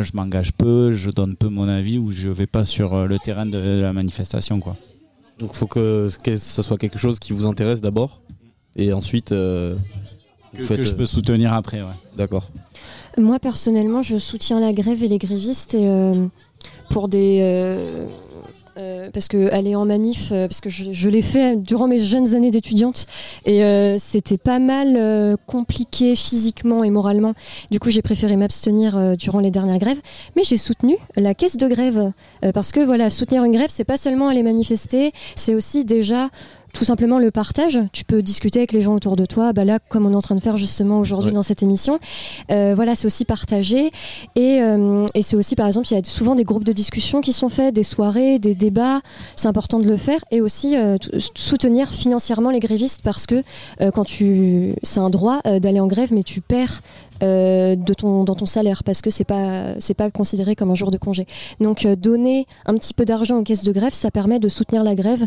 je 0.00 0.16
m'engage 0.16 0.52
peu, 0.52 0.94
je 0.94 1.10
donne 1.10 1.36
peu 1.36 1.48
mon 1.48 1.68
avis 1.68 1.98
ou 1.98 2.10
je 2.12 2.30
vais 2.30 2.46
pas 2.46 2.64
sur 2.64 3.06
le 3.06 3.18
terrain 3.18 3.44
de 3.44 3.58
la 3.58 3.92
manifestation, 3.92 4.58
quoi. 4.58 4.74
Donc 5.38 5.54
faut 5.54 5.66
que, 5.66 6.08
ça 6.38 6.62
soit 6.62 6.78
quelque 6.78 6.98
chose 6.98 7.18
qui 7.18 7.32
vous 7.32 7.46
intéresse 7.46 7.80
d'abord 7.80 8.22
et 8.78 8.92
ensuite 8.92 9.32
euh, 9.32 9.74
Que, 10.56 10.62
faites, 10.62 10.78
que 10.78 10.82
je 10.82 10.92
euh, 10.94 10.96
peux 10.96 11.04
soutenir 11.04 11.52
après, 11.52 11.82
ouais. 11.82 11.96
D'accord. 12.16 12.48
Moi, 13.18 13.38
personnellement, 13.38 14.00
je 14.02 14.16
soutiens 14.16 14.60
la 14.60 14.72
grève 14.72 15.02
et 15.02 15.08
les 15.08 15.18
grévistes 15.18 15.74
et, 15.74 15.88
euh, 15.88 16.14
pour 16.88 17.08
des. 17.08 17.40
euh, 17.42 18.06
euh, 18.76 19.10
parce 19.12 19.26
que 19.26 19.50
aller 19.50 19.74
en 19.74 19.84
manif, 19.84 20.30
euh, 20.30 20.46
parce 20.46 20.60
que 20.60 20.70
je, 20.70 20.92
je 20.92 21.08
l'ai 21.08 21.20
fait 21.20 21.56
durant 21.56 21.88
mes 21.88 21.98
jeunes 21.98 22.36
années 22.36 22.52
d'étudiante 22.52 23.06
et 23.44 23.64
euh, 23.64 23.96
c'était 23.98 24.38
pas 24.38 24.60
mal 24.60 24.94
euh, 24.96 25.34
compliqué 25.48 26.14
physiquement 26.14 26.84
et 26.84 26.90
moralement. 26.90 27.34
Du 27.72 27.80
coup, 27.80 27.90
j'ai 27.90 28.02
préféré 28.02 28.36
m'abstenir 28.36 28.96
euh, 28.96 29.16
durant 29.16 29.40
les 29.40 29.50
dernières 29.50 29.78
grèves, 29.80 30.00
mais 30.36 30.44
j'ai 30.44 30.56
soutenu 30.58 30.96
la 31.16 31.34
caisse 31.34 31.56
de 31.56 31.66
grève 31.66 32.12
euh, 32.44 32.52
parce 32.52 32.70
que 32.70 32.78
voilà, 32.78 33.10
soutenir 33.10 33.42
une 33.42 33.50
grève, 33.52 33.70
c'est 33.70 33.82
pas 33.82 33.96
seulement 33.96 34.28
aller 34.28 34.44
manifester, 34.44 35.10
c'est 35.34 35.56
aussi 35.56 35.84
déjà 35.84 36.28
tout 36.78 36.84
simplement 36.84 37.18
le 37.18 37.32
partage. 37.32 37.80
Tu 37.92 38.04
peux 38.04 38.22
discuter 38.22 38.60
avec 38.60 38.70
les 38.72 38.82
gens 38.82 38.94
autour 38.94 39.16
de 39.16 39.26
toi, 39.26 39.52
bah 39.52 39.64
là, 39.64 39.80
comme 39.88 40.06
on 40.06 40.12
est 40.12 40.16
en 40.16 40.22
train 40.22 40.36
de 40.36 40.40
faire 40.40 40.56
justement 40.56 41.00
aujourd'hui 41.00 41.30
Ouais. 41.30 41.34
dans 41.34 41.42
cette 41.42 41.64
émission. 41.64 41.98
Euh, 42.52 42.72
voilà, 42.76 42.94
c'est 42.94 43.06
aussi 43.06 43.24
partager. 43.24 43.90
Et, 44.36 44.60
euh, 44.62 45.04
et 45.14 45.22
c'est 45.22 45.34
aussi, 45.34 45.56
par 45.56 45.66
exemple, 45.66 45.88
il 45.90 45.94
y 45.94 45.98
a 45.98 46.04
souvent 46.04 46.36
des 46.36 46.44
groupes 46.44 46.62
de 46.62 46.70
discussion 46.72 47.20
qui 47.20 47.32
sont 47.32 47.48
faits, 47.48 47.74
des 47.74 47.82
soirées, 47.82 48.38
des 48.38 48.54
débats. 48.54 49.00
C'est 49.34 49.48
important 49.48 49.80
de 49.80 49.88
le 49.88 49.96
faire. 49.96 50.20
Et 50.30 50.40
aussi 50.40 50.76
euh, 50.76 50.96
soutenir 51.34 51.88
financièrement 51.88 52.50
les 52.50 52.60
grévistes 52.60 53.00
parce 53.02 53.26
que 53.26 53.42
euh, 53.80 53.90
quand 53.90 54.04
tu. 54.04 54.74
C'est 54.84 55.00
un 55.00 55.10
droit 55.10 55.40
euh, 55.46 55.58
d'aller 55.58 55.80
en 55.80 55.88
grève, 55.88 56.12
mais 56.12 56.22
tu 56.22 56.40
perds. 56.40 56.82
Euh, 57.22 57.76
de 57.76 57.94
ton, 57.94 58.24
dans 58.24 58.34
ton 58.34 58.46
salaire 58.46 58.84
parce 58.84 59.02
que 59.02 59.10
c'est 59.10 59.24
pas 59.24 59.78
c'est 59.80 59.94
pas 59.94 60.10
considéré 60.10 60.54
comme 60.56 60.70
un 60.70 60.74
jour 60.74 60.90
de 60.90 60.98
congé 60.98 61.26
donc 61.60 61.84
euh, 61.86 61.96
donner 61.96 62.46
un 62.66 62.74
petit 62.74 62.94
peu 62.94 63.04
d'argent 63.04 63.38
aux 63.38 63.42
caisses 63.42 63.64
de 63.64 63.72
grève 63.72 63.92
ça 63.92 64.10
permet 64.10 64.38
de 64.38 64.48
soutenir 64.48 64.84
la 64.84 64.94
grève 64.94 65.24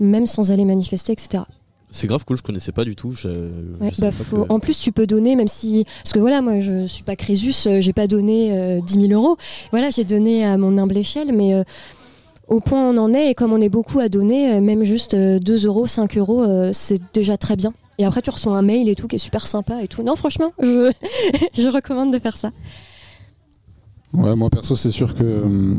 même 0.00 0.26
sans 0.26 0.50
aller 0.52 0.64
manifester 0.64 1.12
etc 1.12 1.42
C'est 1.90 2.06
grave 2.06 2.24
cool, 2.24 2.36
je 2.38 2.42
connaissais 2.42 2.72
pas 2.72 2.84
du 2.84 2.96
tout. 2.96 3.12
Je, 3.12 3.28
Ouais, 3.28 3.90
bah, 3.98 4.06
pas 4.06 4.12
faut- 4.12 4.44
que- 4.44 4.52
En 4.52 4.60
plus, 4.60 4.78
tu 4.80 4.92
peux 4.92 5.06
donner, 5.06 5.36
même 5.36 5.46
si. 5.48 5.84
Parce 6.02 6.12
que 6.14 6.20
voilà, 6.20 6.40
moi, 6.40 6.58
je 6.60 6.86
suis 6.86 7.02
pas 7.02 7.16
Crésus, 7.16 7.52
euh, 7.66 7.82
j'ai 7.82 7.92
pas 7.92 8.06
donné 8.06 8.50
euh, 8.52 8.80
10 8.80 9.08
000 9.08 9.12
euros. 9.12 9.36
Voilà, 9.72 9.90
j'ai 9.90 10.04
donné 10.04 10.42
à 10.42 10.56
mon 10.56 10.78
humble 10.78 10.96
échelle, 10.96 11.32
mais 11.34 11.52
euh, 11.52 11.64
au 12.48 12.60
point 12.60 12.80
où 12.82 12.94
on 12.94 12.96
en 12.96 13.12
est, 13.12 13.30
et 13.30 13.34
comme 13.34 13.52
on 13.52 13.60
est 13.60 13.68
beaucoup 13.68 14.00
à 14.00 14.08
donner, 14.08 14.58
même 14.60 14.84
juste 14.84 15.12
euh, 15.12 15.38
2 15.38 15.66
euros, 15.66 15.86
5 15.86 16.16
euros, 16.16 16.46
c'est 16.72 17.00
déjà 17.12 17.36
très 17.36 17.56
bien. 17.56 17.74
Et 17.98 18.04
après, 18.04 18.22
tu 18.22 18.30
reçois 18.30 18.56
un 18.56 18.62
mail 18.62 18.88
et 18.88 18.94
tout 18.94 19.08
qui 19.08 19.16
est 19.16 19.20
super 19.20 19.46
sympa 19.46 19.82
et 19.82 19.88
tout. 19.88 20.02
Non, 20.02 20.16
franchement, 20.16 20.52
je, 20.60 20.92
je 21.54 21.68
recommande 21.68 22.12
de 22.12 22.18
faire 22.18 22.36
ça. 22.36 22.50
Ouais, 24.12 24.36
moi 24.36 24.50
perso, 24.50 24.76
c'est 24.76 24.90
sûr 24.90 25.14
que 25.14 25.22
euh, 25.22 25.76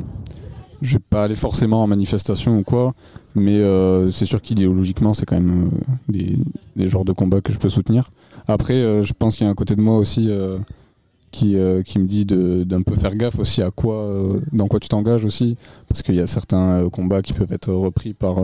je 0.84 0.93
vais 0.93 1.04
pas 1.10 1.23
aller 1.23 1.36
forcément 1.36 1.82
en 1.82 1.88
manifestation 1.88 2.58
ou 2.58 2.63
quoi, 2.63 2.93
mais 3.36 3.58
euh, 3.58 4.12
c'est 4.12 4.26
sûr 4.26 4.41
qu'idéologiquement, 4.41 5.13
c'est 5.13 5.26
quand 5.26 5.39
même 5.39 5.67
euh, 5.67 5.78
des, 6.10 6.38
des 6.76 6.89
genres 6.89 7.06
de 7.06 7.13
combats 7.13 7.41
que 7.41 7.54
je 7.54 7.58
peux 7.58 7.69
soutenir. 7.69 8.12
Après, 8.47 8.73
euh, 8.73 9.04
je 9.04 9.13
pense 9.13 9.38
qu'il 9.38 9.45
y 9.45 9.47
a 9.47 9.52
un 9.52 9.56
côté 9.56 9.76
de 9.76 9.82
moi 9.82 9.97
aussi 9.97 10.30
qui, 11.32 11.56
qui 11.86 11.99
me 11.99 12.06
dit 12.06 12.26
d'un 12.26 12.82
peu 12.82 12.95
faire 12.95 13.15
gaffe 13.15 13.39
aussi 13.39 13.62
à 13.63 13.71
quoi, 13.71 14.12
dans 14.52 14.67
quoi 14.67 14.80
tu 14.80 14.89
t'engages 14.89 15.26
aussi, 15.26 15.58
parce 15.88 16.04
qu'il 16.04 16.15
y 16.15 16.19
a 16.19 16.28
certains 16.28 16.88
combats 16.89 17.21
qui 17.21 17.34
peuvent 17.34 17.52
être 17.52 17.73
repris 17.73 18.13
par 18.13 18.36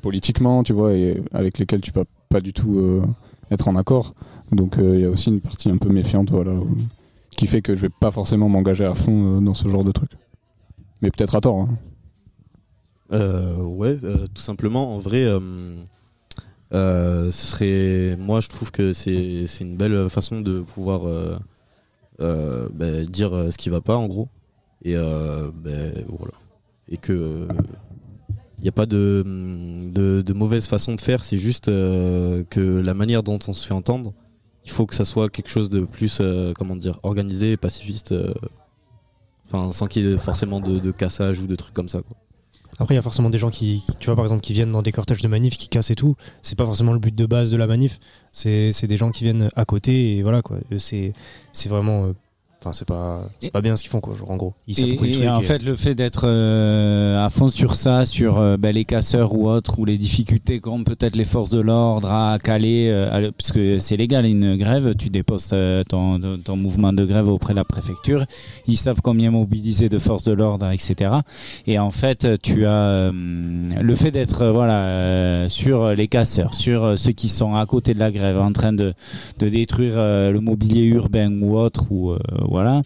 politiquement, 0.00 0.62
tu 0.62 0.72
vois, 0.72 0.94
et 0.94 1.22
avec 1.32 1.58
lesquels 1.58 1.80
tu 1.82 1.90
vas 1.90 2.04
pas 2.32 2.40
du 2.40 2.54
tout 2.54 2.78
euh, 2.78 3.04
être 3.50 3.68
en 3.68 3.76
accord. 3.76 4.14
Donc 4.52 4.78
euh, 4.78 4.96
il 4.96 5.02
y 5.02 5.04
a 5.04 5.10
aussi 5.10 5.28
une 5.28 5.40
partie 5.42 5.68
un 5.68 5.76
peu 5.76 5.90
méfiante, 5.90 6.30
voilà. 6.30 6.54
qui 7.30 7.46
fait 7.46 7.60
que 7.60 7.74
je 7.74 7.82
vais 7.82 7.90
pas 7.90 8.10
forcément 8.10 8.48
m'engager 8.48 8.86
à 8.86 8.94
fond 8.94 9.36
euh, 9.36 9.40
dans 9.40 9.54
ce 9.54 9.68
genre 9.68 9.84
de 9.84 9.92
truc. 9.92 10.10
Mais 11.02 11.10
peut-être 11.10 11.34
à 11.34 11.40
tort. 11.40 11.60
hein. 11.60 11.68
Ouais, 13.58 13.98
tout 13.98 14.40
simplement, 14.40 14.94
en 14.94 14.98
vrai, 14.98 15.26
ce 16.70 17.30
serait. 17.30 18.16
Moi, 18.16 18.40
je 18.40 18.48
trouve 18.48 18.70
que 18.70 18.94
c'est 18.94 19.44
une 19.60 19.76
belle 19.76 20.08
façon 20.08 20.40
de 20.40 20.60
pouvoir 20.60 21.02
bah, 22.18 23.04
dire 23.10 23.48
ce 23.50 23.58
qui 23.58 23.68
va 23.68 23.82
pas, 23.82 23.96
en 23.96 24.06
gros. 24.06 24.28
Et 24.82 24.94
bah, 24.94 25.90
voilà. 26.08 26.32
Et 26.88 26.96
que. 26.96 27.46
Il 28.62 28.66
n'y 28.66 28.68
a 28.68 28.72
pas 28.72 28.86
de, 28.86 29.24
de, 29.26 30.32
mauvaise 30.32 30.68
façon 30.68 30.94
de 30.94 31.00
faire, 31.00 31.24
c'est 31.24 31.36
juste 31.36 31.66
euh, 31.66 32.44
que 32.48 32.60
la 32.60 32.94
manière 32.94 33.24
dont 33.24 33.40
on 33.48 33.52
se 33.52 33.66
fait 33.66 33.74
entendre, 33.74 34.14
il 34.64 34.70
faut 34.70 34.86
que 34.86 34.94
ça 34.94 35.04
soit 35.04 35.28
quelque 35.28 35.48
chose 35.48 35.68
de 35.68 35.80
plus, 35.80 36.18
euh, 36.20 36.52
comment 36.54 36.76
dire, 36.76 37.00
organisé 37.02 37.56
pacifiste. 37.56 38.12
euh. 38.12 38.32
Sans 39.72 39.86
qu'il 39.88 40.04
y 40.04 40.12
ait 40.12 40.16
forcément 40.16 40.60
de, 40.60 40.92
cassage 40.92 41.40
ou 41.40 41.48
de 41.48 41.56
trucs 41.56 41.74
comme 41.74 41.88
ça. 41.88 42.02
Après, 42.78 42.94
il 42.94 42.98
y 42.98 43.00
a 43.00 43.02
forcément 43.02 43.30
des 43.30 43.38
gens 43.38 43.50
qui, 43.50 43.84
tu 43.98 44.06
vois, 44.06 44.14
par 44.14 44.24
exemple, 44.24 44.42
qui 44.42 44.52
viennent 44.52 44.70
dans 44.70 44.80
des 44.80 44.92
cortèges 44.92 45.22
de 45.22 45.28
manifs, 45.28 45.56
qui 45.56 45.68
cassent 45.68 45.90
et 45.90 45.96
tout. 45.96 46.14
C'est 46.40 46.56
pas 46.56 46.64
forcément 46.64 46.92
le 46.92 47.00
but 47.00 47.14
de 47.14 47.26
base 47.26 47.50
de 47.50 47.56
la 47.56 47.66
manif. 47.66 47.98
C'est 48.30 48.86
des 48.86 48.96
gens 48.96 49.10
qui 49.10 49.24
viennent 49.24 49.48
à 49.56 49.64
côté 49.64 50.16
et 50.16 50.22
voilà 50.22 50.40
quoi. 50.40 50.58
C'est 50.78 51.12
vraiment. 51.66 52.14
Enfin, 52.64 52.72
c'est 52.72 52.86
pas, 52.86 53.28
c'est 53.40 53.50
pas 53.50 53.60
bien 53.60 53.74
ce 53.74 53.82
qu'ils 53.82 53.90
font 53.90 54.00
quoi. 54.00 54.14
Genre, 54.14 54.30
en 54.30 54.36
gros, 54.36 54.54
ils 54.68 54.78
Et, 54.84 54.92
et 54.92 54.96
truc 54.96 55.16
en 55.26 55.40
et- 55.40 55.42
fait, 55.42 55.64
le 55.64 55.74
fait 55.74 55.96
d'être 55.96 56.28
euh, 56.28 57.24
à 57.24 57.28
fond 57.28 57.48
sur 57.48 57.74
ça, 57.74 58.06
sur 58.06 58.38
euh, 58.38 58.56
ben, 58.56 58.72
les 58.72 58.84
casseurs 58.84 59.34
ou 59.34 59.48
autres, 59.48 59.80
ou 59.80 59.84
les 59.84 59.98
difficultés 59.98 60.60
qu'ont 60.60 60.84
peut-être 60.84 61.16
les 61.16 61.24
forces 61.24 61.50
de 61.50 61.58
l'ordre 61.60 62.12
à 62.12 62.38
caler, 62.38 62.88
euh, 62.88 63.28
à 63.28 63.32
parce 63.32 63.50
que 63.50 63.80
c'est 63.80 63.96
légal 63.96 64.26
une 64.26 64.56
grève, 64.56 64.94
tu 64.96 65.10
déposes 65.10 65.50
euh, 65.52 65.82
ton, 65.82 66.20
ton 66.44 66.54
mouvement 66.56 66.92
de 66.92 67.04
grève 67.04 67.28
auprès 67.28 67.52
de 67.52 67.58
la 67.58 67.64
préfecture, 67.64 68.26
ils 68.68 68.76
savent 68.76 69.00
combien 69.02 69.32
mobiliser 69.32 69.88
de 69.88 69.98
forces 69.98 70.22
de 70.22 70.32
l'ordre, 70.32 70.70
etc. 70.70 71.10
Et 71.66 71.80
en 71.80 71.90
fait, 71.90 72.28
tu 72.42 72.64
as 72.64 73.10
le 73.12 73.94
fait 73.96 74.12
d'être 74.12 74.46
voilà 74.46 75.48
sur 75.48 75.88
les 75.90 76.06
casseurs, 76.06 76.54
sur 76.54 76.96
ceux 76.96 77.10
qui 77.12 77.28
sont 77.28 77.56
à 77.56 77.66
côté 77.66 77.92
de 77.92 77.98
la 77.98 78.12
grève, 78.12 78.38
en 78.38 78.52
train 78.52 78.72
de, 78.72 78.94
de 79.40 79.48
détruire 79.48 79.96
le 79.96 80.38
mobilier 80.38 80.84
urbain 80.84 81.32
ou 81.42 81.56
autre, 81.58 81.90
ou 81.90 82.12
voilà, 82.52 82.82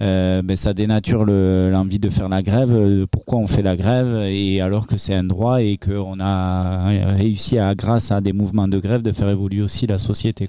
euh, 0.00 0.42
ben, 0.42 0.56
ça 0.56 0.72
dénature 0.74 1.24
le- 1.24 1.70
l'envie 1.70 1.98
de 1.98 2.08
faire 2.08 2.28
la 2.28 2.42
grève. 2.42 2.72
euh, 2.72 3.06
Pourquoi 3.10 3.38
on 3.38 3.46
fait 3.46 3.62
la 3.62 3.76
grève 3.76 4.22
et 4.26 4.60
alors 4.60 4.86
que 4.86 4.96
c'est 4.96 5.14
un 5.14 5.24
droit 5.24 5.62
et 5.62 5.76
qu'on 5.76 6.18
a 6.20 6.88
réussi 7.16 7.58
à, 7.58 7.74
grâce 7.74 8.10
à 8.10 8.20
des 8.20 8.32
mouvements 8.32 8.68
de 8.68 8.78
grève, 8.78 9.02
de 9.02 9.12
faire 9.12 9.28
évoluer 9.28 9.62
aussi 9.62 9.86
la 9.86 9.98
société. 9.98 10.48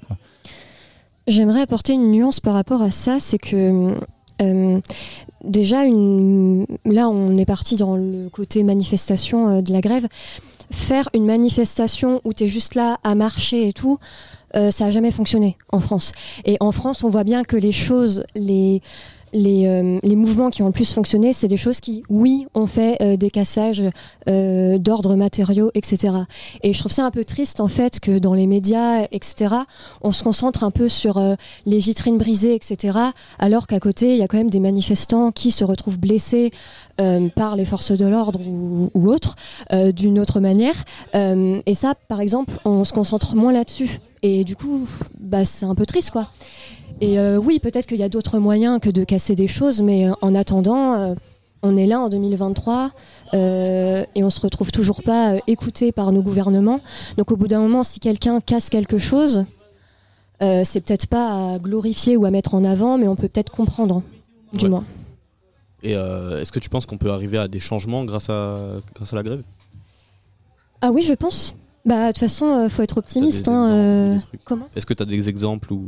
J'aimerais 1.28 1.60
apporter 1.62 1.92
une 1.94 2.10
nuance 2.10 2.40
par 2.40 2.54
rapport 2.54 2.82
à 2.82 2.90
ça, 2.90 3.18
c'est 3.18 3.38
que 3.38 3.94
euh, 4.42 4.80
déjà, 5.44 5.84
là 5.84 7.08
on 7.08 7.34
est 7.36 7.46
parti 7.46 7.76
dans 7.76 7.96
le 7.96 8.28
côté 8.30 8.62
manifestation 8.62 9.48
euh, 9.48 9.62
de 9.62 9.72
la 9.72 9.80
grève. 9.80 10.06
Faire 10.70 11.08
une 11.14 11.24
manifestation 11.26 12.20
où 12.24 12.32
tu 12.32 12.44
es 12.44 12.48
juste 12.48 12.74
là 12.74 12.98
à 13.04 13.14
marcher 13.14 13.68
et 13.68 13.72
tout, 13.72 13.98
euh, 14.56 14.70
ça 14.70 14.86
n'a 14.86 14.90
jamais 14.90 15.10
fonctionné 15.10 15.56
en 15.70 15.80
France. 15.80 16.12
Et 16.44 16.56
en 16.60 16.72
France, 16.72 17.04
on 17.04 17.08
voit 17.08 17.24
bien 17.24 17.42
que 17.42 17.56
les 17.56 17.72
choses, 17.72 18.24
les, 18.34 18.80
les, 19.32 19.66
euh, 19.66 19.98
les 20.02 20.16
mouvements 20.16 20.50
qui 20.50 20.62
ont 20.62 20.66
le 20.66 20.72
plus 20.72 20.92
fonctionné, 20.92 21.32
c'est 21.32 21.48
des 21.48 21.56
choses 21.56 21.80
qui, 21.80 22.04
oui, 22.08 22.46
ont 22.54 22.66
fait 22.66 22.96
euh, 23.02 23.16
des 23.16 23.30
cassages 23.30 23.82
d'ordre 24.26 25.16
matériaux, 25.16 25.70
etc. 25.74 26.14
Et 26.62 26.72
je 26.72 26.78
trouve 26.78 26.92
ça 26.92 27.04
un 27.04 27.10
peu 27.10 27.24
triste, 27.24 27.60
en 27.60 27.68
fait, 27.68 28.00
que 28.00 28.18
dans 28.18 28.32
les 28.32 28.46
médias, 28.46 29.06
etc., 29.12 29.54
on 30.00 30.12
se 30.12 30.22
concentre 30.22 30.64
un 30.64 30.70
peu 30.70 30.88
sur 30.88 31.20
les 31.66 31.78
vitrines 31.78 32.16
brisées, 32.16 32.54
etc., 32.54 32.98
alors 33.38 33.66
qu'à 33.66 33.80
côté, 33.80 34.12
il 34.12 34.16
y 34.18 34.22
a 34.22 34.28
quand 34.28 34.38
même 34.38 34.50
des 34.50 34.60
manifestants 34.60 35.30
qui 35.30 35.50
se 35.50 35.62
retrouvent 35.62 35.98
blessés 35.98 36.52
par 36.96 37.54
les 37.56 37.66
forces 37.66 37.92
de 37.92 38.06
l'ordre 38.06 38.40
ou, 38.40 38.90
ou 38.94 39.12
autres, 39.12 39.36
d'une 39.70 40.18
autre 40.18 40.40
manière. 40.40 40.84
Et 41.14 41.74
ça, 41.74 41.94
par 42.08 42.20
exemple, 42.20 42.54
on 42.64 42.84
se 42.84 42.94
concentre 42.94 43.36
moins 43.36 43.52
là-dessus. 43.52 44.00
Et 44.26 44.42
du 44.42 44.56
coup, 44.56 44.88
bah, 45.20 45.44
c'est 45.44 45.66
un 45.66 45.74
peu 45.74 45.84
triste, 45.84 46.10
quoi. 46.10 46.28
Et 47.02 47.18
euh, 47.18 47.36
oui, 47.36 47.58
peut-être 47.58 47.84
qu'il 47.84 47.98
y 47.98 48.02
a 48.02 48.08
d'autres 48.08 48.38
moyens 48.38 48.80
que 48.80 48.88
de 48.88 49.04
casser 49.04 49.34
des 49.34 49.48
choses, 49.48 49.82
mais 49.82 50.08
euh, 50.08 50.14
en 50.22 50.34
attendant, 50.34 50.94
euh, 50.94 51.14
on 51.62 51.76
est 51.76 51.84
là 51.84 52.00
en 52.00 52.08
2023 52.08 52.90
euh, 53.34 54.06
et 54.14 54.24
on 54.24 54.30
se 54.30 54.40
retrouve 54.40 54.72
toujours 54.72 55.02
pas 55.02 55.34
écouté 55.46 55.92
par 55.92 56.10
nos 56.10 56.22
gouvernements. 56.22 56.80
Donc 57.18 57.32
au 57.32 57.36
bout 57.36 57.48
d'un 57.48 57.60
moment, 57.60 57.82
si 57.82 58.00
quelqu'un 58.00 58.40
casse 58.40 58.70
quelque 58.70 58.96
chose, 58.96 59.44
c'est 60.40 60.80
peut-être 60.82 61.06
pas 61.06 61.54
à 61.54 61.58
glorifier 61.58 62.16
ou 62.18 62.24
à 62.26 62.30
mettre 62.30 62.54
en 62.54 62.64
avant, 62.64 62.98
mais 62.98 63.08
on 63.08 63.16
peut 63.16 63.28
peut-être 63.28 63.50
comprendre, 63.52 64.02
du 64.52 64.64
Ouais. 64.64 64.70
moins. 64.70 64.84
Et 65.82 65.92
est-ce 65.92 66.52
que 66.52 66.58
tu 66.58 66.68
penses 66.68 66.84
qu'on 66.84 66.98
peut 66.98 67.10
arriver 67.10 67.38
à 67.38 67.48
des 67.48 67.60
changements 67.60 68.04
grâce 68.04 68.28
à, 68.28 68.58
grâce 68.94 69.14
à 69.14 69.16
la 69.16 69.22
grève? 69.22 69.42
Ah 70.82 70.90
oui, 70.90 71.00
je 71.00 71.14
pense. 71.14 71.54
Bah 71.84 72.06
de 72.08 72.12
toute 72.12 72.18
façon, 72.20 72.46
euh, 72.46 72.68
faut 72.68 72.82
être 72.82 72.98
optimiste. 72.98 73.46
hein, 73.48 73.72
euh, 73.72 74.16
comment 74.44 74.66
Est-ce 74.74 74.86
que 74.86 74.94
tu 74.94 75.02
as 75.02 75.06
des 75.06 75.28
exemples 75.28 75.72
ou... 75.72 75.84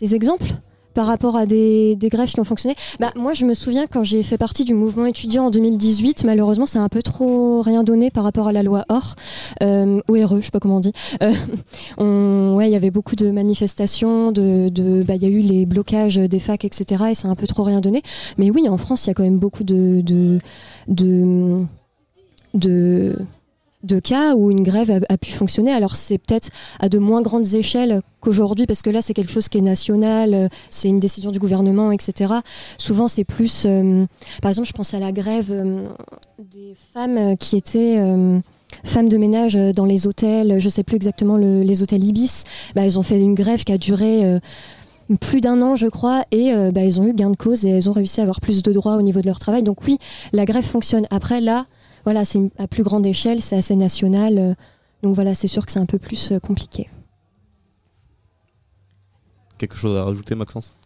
Des 0.00 0.14
exemples 0.14 0.46
par 0.92 1.06
rapport 1.06 1.36
à 1.36 1.46
des, 1.46 1.94
des 1.94 2.08
grèves 2.08 2.32
qui 2.32 2.40
ont 2.40 2.44
fonctionné? 2.44 2.74
Bah, 2.98 3.12
Moi, 3.14 3.32
je 3.32 3.44
me 3.46 3.54
souviens 3.54 3.86
quand 3.86 4.02
j'ai 4.02 4.24
fait 4.24 4.38
partie 4.38 4.64
du 4.64 4.74
mouvement 4.74 5.06
étudiant 5.06 5.46
en 5.46 5.50
2018, 5.50 6.24
malheureusement, 6.24 6.66
ça 6.66 6.80
a 6.80 6.82
un 6.82 6.88
peu 6.88 7.00
trop 7.00 7.62
rien 7.62 7.84
donné 7.84 8.10
par 8.10 8.24
rapport 8.24 8.48
à 8.48 8.52
la 8.52 8.64
loi 8.64 8.84
OR, 8.88 9.14
euh, 9.62 10.00
ORE, 10.08 10.36
je 10.40 10.46
sais 10.46 10.50
pas 10.50 10.58
comment 10.58 10.78
on 10.78 10.80
dit. 10.80 10.92
Euh, 11.22 11.32
on- 11.98 12.54
ouais, 12.56 12.68
il 12.68 12.72
y 12.72 12.76
avait 12.76 12.90
beaucoup 12.90 13.14
de 13.14 13.30
manifestations, 13.30 14.32
de, 14.32 14.68
de, 14.68 15.04
bah, 15.04 15.14
il 15.14 15.22
y 15.22 15.26
a 15.26 15.28
eu 15.28 15.38
les 15.38 15.64
blocages 15.64 16.16
des 16.16 16.40
facs, 16.40 16.64
etc. 16.64 17.04
Et 17.10 17.14
ça 17.14 17.28
a 17.28 17.30
un 17.30 17.36
peu 17.36 17.46
trop 17.46 17.62
rien 17.62 17.80
donné. 17.80 18.02
Mais 18.36 18.50
oui, 18.50 18.68
en 18.68 18.76
France, 18.76 19.04
il 19.06 19.08
y 19.08 19.12
a 19.12 19.14
quand 19.14 19.22
même 19.22 19.38
beaucoup 19.38 19.62
de, 19.62 20.00
de, 20.00 20.40
de, 20.88 21.62
de 22.54 23.16
de 23.82 23.98
cas 23.98 24.34
où 24.34 24.50
une 24.50 24.62
grève 24.62 25.04
a, 25.08 25.18
pu 25.18 25.32
fonctionner. 25.32 25.72
Alors 25.72 25.96
c'est 25.96 26.18
peut-être 26.18 26.50
à 26.80 26.88
de 26.88 26.98
moins 26.98 27.22
grandes 27.22 27.54
échelles 27.54 28.02
qu'aujourd'hui, 28.20 28.66
parce 28.66 28.82
que 28.82 28.90
là 28.90 29.00
c'est 29.00 29.14
quelque 29.14 29.32
chose 29.32 29.48
qui 29.48 29.58
est 29.58 29.62
national, 29.62 30.34
euh, 30.34 30.48
c'est 30.70 30.88
une 30.88 31.00
décision 31.00 31.30
du 31.30 31.38
gouvernement, 31.38 31.90
etc. 31.90 32.34
Souvent 32.76 33.08
c'est 33.08 33.24
plus, 33.24 33.64
euh, 33.66 34.04
par 34.42 34.50
exemple 34.50 34.68
je 34.68 34.72
pense 34.72 34.92
à 34.94 34.98
la 34.98 35.12
grève 35.12 35.50
euh, 35.50 35.88
des 36.38 36.74
femmes 36.92 37.36
qui 37.38 37.56
étaient... 37.56 37.98
femmes 38.84 39.08
de 39.08 39.16
ménage 39.16 39.54
dans 39.74 39.84
les 39.84 40.06
hôtels, 40.06 40.58
je 40.58 40.68
sais 40.68 40.84
plus 40.84 40.96
exactement 40.96 41.36
le- 41.36 41.62
les 41.62 41.82
hôtels 41.82 42.04
Ibis, 42.04 42.44
bah, 42.74 42.82
elles 42.84 42.98
ont 42.98 43.02
fait 43.02 43.18
une 43.18 43.34
grève 43.34 43.64
qui 43.64 43.72
a 43.72 43.78
duré 43.78 44.38
plus 45.20 45.40
d'un 45.40 45.60
an, 45.60 45.74
je 45.74 45.88
crois, 45.88 46.24
et 46.30 46.52
bah, 46.72 46.82
elles 46.82 47.00
ont 47.00 47.06
eu 47.06 47.12
gain 47.12 47.30
de 47.30 47.36
cause 47.36 47.64
et 47.64 47.70
elles 47.70 47.90
ont 47.90 47.92
réussi 47.92 48.20
à 48.20 48.22
avoir 48.22 48.40
plus 48.40 48.62
de 48.62 48.72
droits 48.72 48.96
au 48.96 49.02
niveau 49.02 49.20
de 49.20 49.26
leur 49.26 49.40
travail. 49.40 49.64
Donc 49.64 49.78
oui, 49.86 49.98
la 50.32 50.44
grève 50.44 50.64
fonctionne. 50.64 51.04
Après, 51.10 51.40
là, 51.40 51.66
voilà, 52.04 52.24
c'est 52.24 52.40
à 52.58 52.66
plus 52.66 52.82
grande 52.82 53.06
échelle, 53.06 53.42
c'est 53.42 53.56
assez 53.56 53.76
national. 53.76 54.38
euh, 54.38 54.54
donc 55.02 55.14
voilà, 55.14 55.34
c'est 55.34 55.46
sûr 55.48 55.64
que 55.64 55.72
c'est 55.72 55.78
un 55.78 55.86
peu 55.86 55.98
plus 55.98 56.32
euh, 56.32 56.38
compliqué. 56.38 56.88
Quelque 59.58 59.76
chose 59.76 59.96
à 59.98 60.04
rajouter, 60.04 60.34
Maxence? 60.34 60.78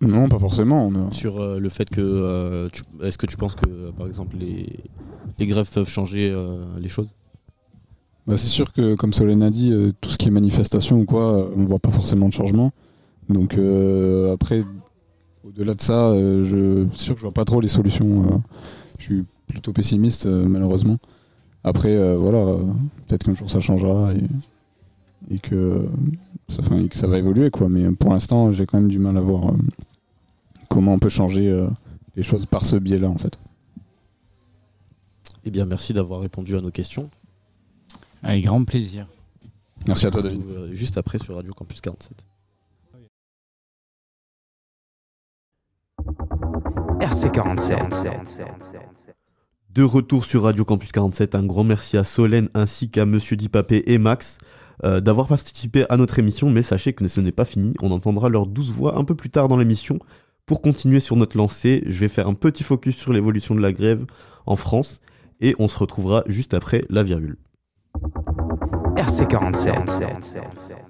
Non, 0.00 0.28
pas 0.28 0.38
forcément. 0.38 0.86
on 0.86 1.08
a- 1.08 1.12
Sur 1.12 1.40
euh, 1.40 1.58
le 1.60 1.68
fait 1.68 1.88
que. 1.88 2.00
euh, 2.00 2.68
tu- 2.72 2.82
Est-ce 3.02 3.18
que 3.18 3.26
tu 3.26 3.36
penses 3.36 3.54
que, 3.54 3.68
euh, 3.68 3.92
par 3.92 4.06
exemple, 4.08 4.36
les, 4.36 4.66
les 5.38 5.46
grèves 5.46 5.70
peuvent 5.70 5.88
changer 5.88 6.32
euh, 6.34 6.64
les 6.80 6.88
choses? 6.88 7.10
Bah, 8.26 8.36
c'est 8.36 8.48
sûr 8.48 8.72
que, 8.72 8.94
comme 8.96 9.12
Solène 9.12 9.42
a 9.42 9.50
dit, 9.50 9.72
euh, 9.72 9.90
tout 10.00 10.10
ce 10.10 10.18
qui 10.18 10.26
est 10.28 10.30
manifestation 10.32 10.98
ou 11.00 11.04
quoi, 11.04 11.48
on 11.56 11.64
voit 11.64 11.78
pas 11.78 11.90
forcément 11.90 12.28
de 12.28 12.32
changement. 12.32 12.72
Donc 13.28 13.56
euh, 13.58 14.32
après, 14.34 14.64
au-delà 15.44 15.74
de 15.74 15.80
ça, 15.80 16.08
euh, 16.10 16.44
je 16.44 16.86
c'est 16.96 17.04
sûr 17.04 17.14
que 17.14 17.20
je 17.20 17.24
vois 17.26 17.32
pas 17.34 17.44
trop 17.44 17.60
les 17.60 17.68
solutions. 17.68 18.24
euh. 18.24 18.38
je 18.98 19.04
suis 19.04 19.24
plutôt 19.52 19.72
pessimiste, 19.72 20.26
euh, 20.26 20.46
malheureusement. 20.48 20.98
Après, 21.64 21.94
euh, 21.94 22.16
voilà, 22.16 22.38
euh, 22.38 22.62
peut-être 23.06 23.24
qu'un 23.24 23.34
jour 23.34 23.48
ça 23.50 23.60
changera 23.60 24.12
et, 24.14 25.34
et 25.34 25.38
que, 25.38 25.86
ça, 26.48 26.58
enfin, 26.60 26.78
et 26.78 26.88
que 26.88 26.98
ça 26.98 27.06
va 27.06 27.18
évoluer, 27.18 27.50
quoi. 27.50 27.68
Mais 27.68 27.90
pour 27.92 28.10
l'instant, 28.12 28.50
j'ai 28.50 28.66
quand 28.66 28.80
même 28.80 28.90
du 28.90 28.98
mal 28.98 29.16
à 29.16 29.20
voir 29.20 29.50
euh, 29.50 29.56
comment 30.68 30.94
on 30.94 30.98
peut 30.98 31.08
changer 31.08 31.48
euh, 31.48 31.68
les 32.16 32.22
choses 32.22 32.46
par 32.46 32.64
ce 32.64 32.76
biais-là, 32.76 33.08
en 33.08 33.18
fait. 33.18 33.38
Eh 35.44 35.50
bien, 35.50 35.64
merci 35.64 35.92
d'avoir 35.92 36.20
répondu 36.20 36.56
à 36.56 36.60
nos 36.60 36.70
questions. 36.70 37.10
Avec 38.22 38.44
grand 38.44 38.64
plaisir. 38.64 39.06
Merci 39.86 40.06
à 40.06 40.10
toi, 40.10 40.22
David. 40.22 40.42
Juste 40.72 40.98
après 40.98 41.18
sur 41.18 41.34
Radio 41.34 41.52
Campus 41.52 41.80
47. 41.80 42.12
RC47. 47.00 48.91
De 49.74 49.82
retour 49.82 50.26
sur 50.26 50.42
Radio 50.42 50.66
Campus 50.66 50.92
47, 50.92 51.34
un 51.34 51.44
grand 51.44 51.64
merci 51.64 51.96
à 51.96 52.04
Solène 52.04 52.50
ainsi 52.52 52.90
qu'à 52.90 53.06
Monsieur 53.06 53.36
Dipapé 53.36 53.82
et 53.86 53.96
Max 53.96 54.36
euh, 54.84 55.00
d'avoir 55.00 55.28
participé 55.28 55.86
à 55.88 55.96
notre 55.96 56.18
émission, 56.18 56.50
mais 56.50 56.60
sachez 56.60 56.92
que 56.92 57.08
ce 57.08 57.22
n'est 57.22 57.32
pas 57.32 57.46
fini, 57.46 57.72
on 57.80 57.90
entendra 57.90 58.28
leurs 58.28 58.46
douze 58.46 58.70
voix 58.70 58.98
un 58.98 59.04
peu 59.04 59.14
plus 59.14 59.30
tard 59.30 59.48
dans 59.48 59.56
l'émission. 59.56 59.98
Pour 60.44 60.60
continuer 60.60 61.00
sur 61.00 61.16
notre 61.16 61.38
lancée, 61.38 61.82
je 61.86 62.00
vais 62.00 62.08
faire 62.08 62.28
un 62.28 62.34
petit 62.34 62.64
focus 62.64 62.96
sur 62.96 63.14
l'évolution 63.14 63.54
de 63.54 63.62
la 63.62 63.72
grève 63.72 64.04
en 64.44 64.56
France 64.56 65.00
et 65.40 65.56
on 65.58 65.68
se 65.68 65.78
retrouvera 65.78 66.22
juste 66.26 66.52
après 66.52 66.84
la 66.90 67.02
virgule. 67.02 67.38
RC47. 68.96 70.81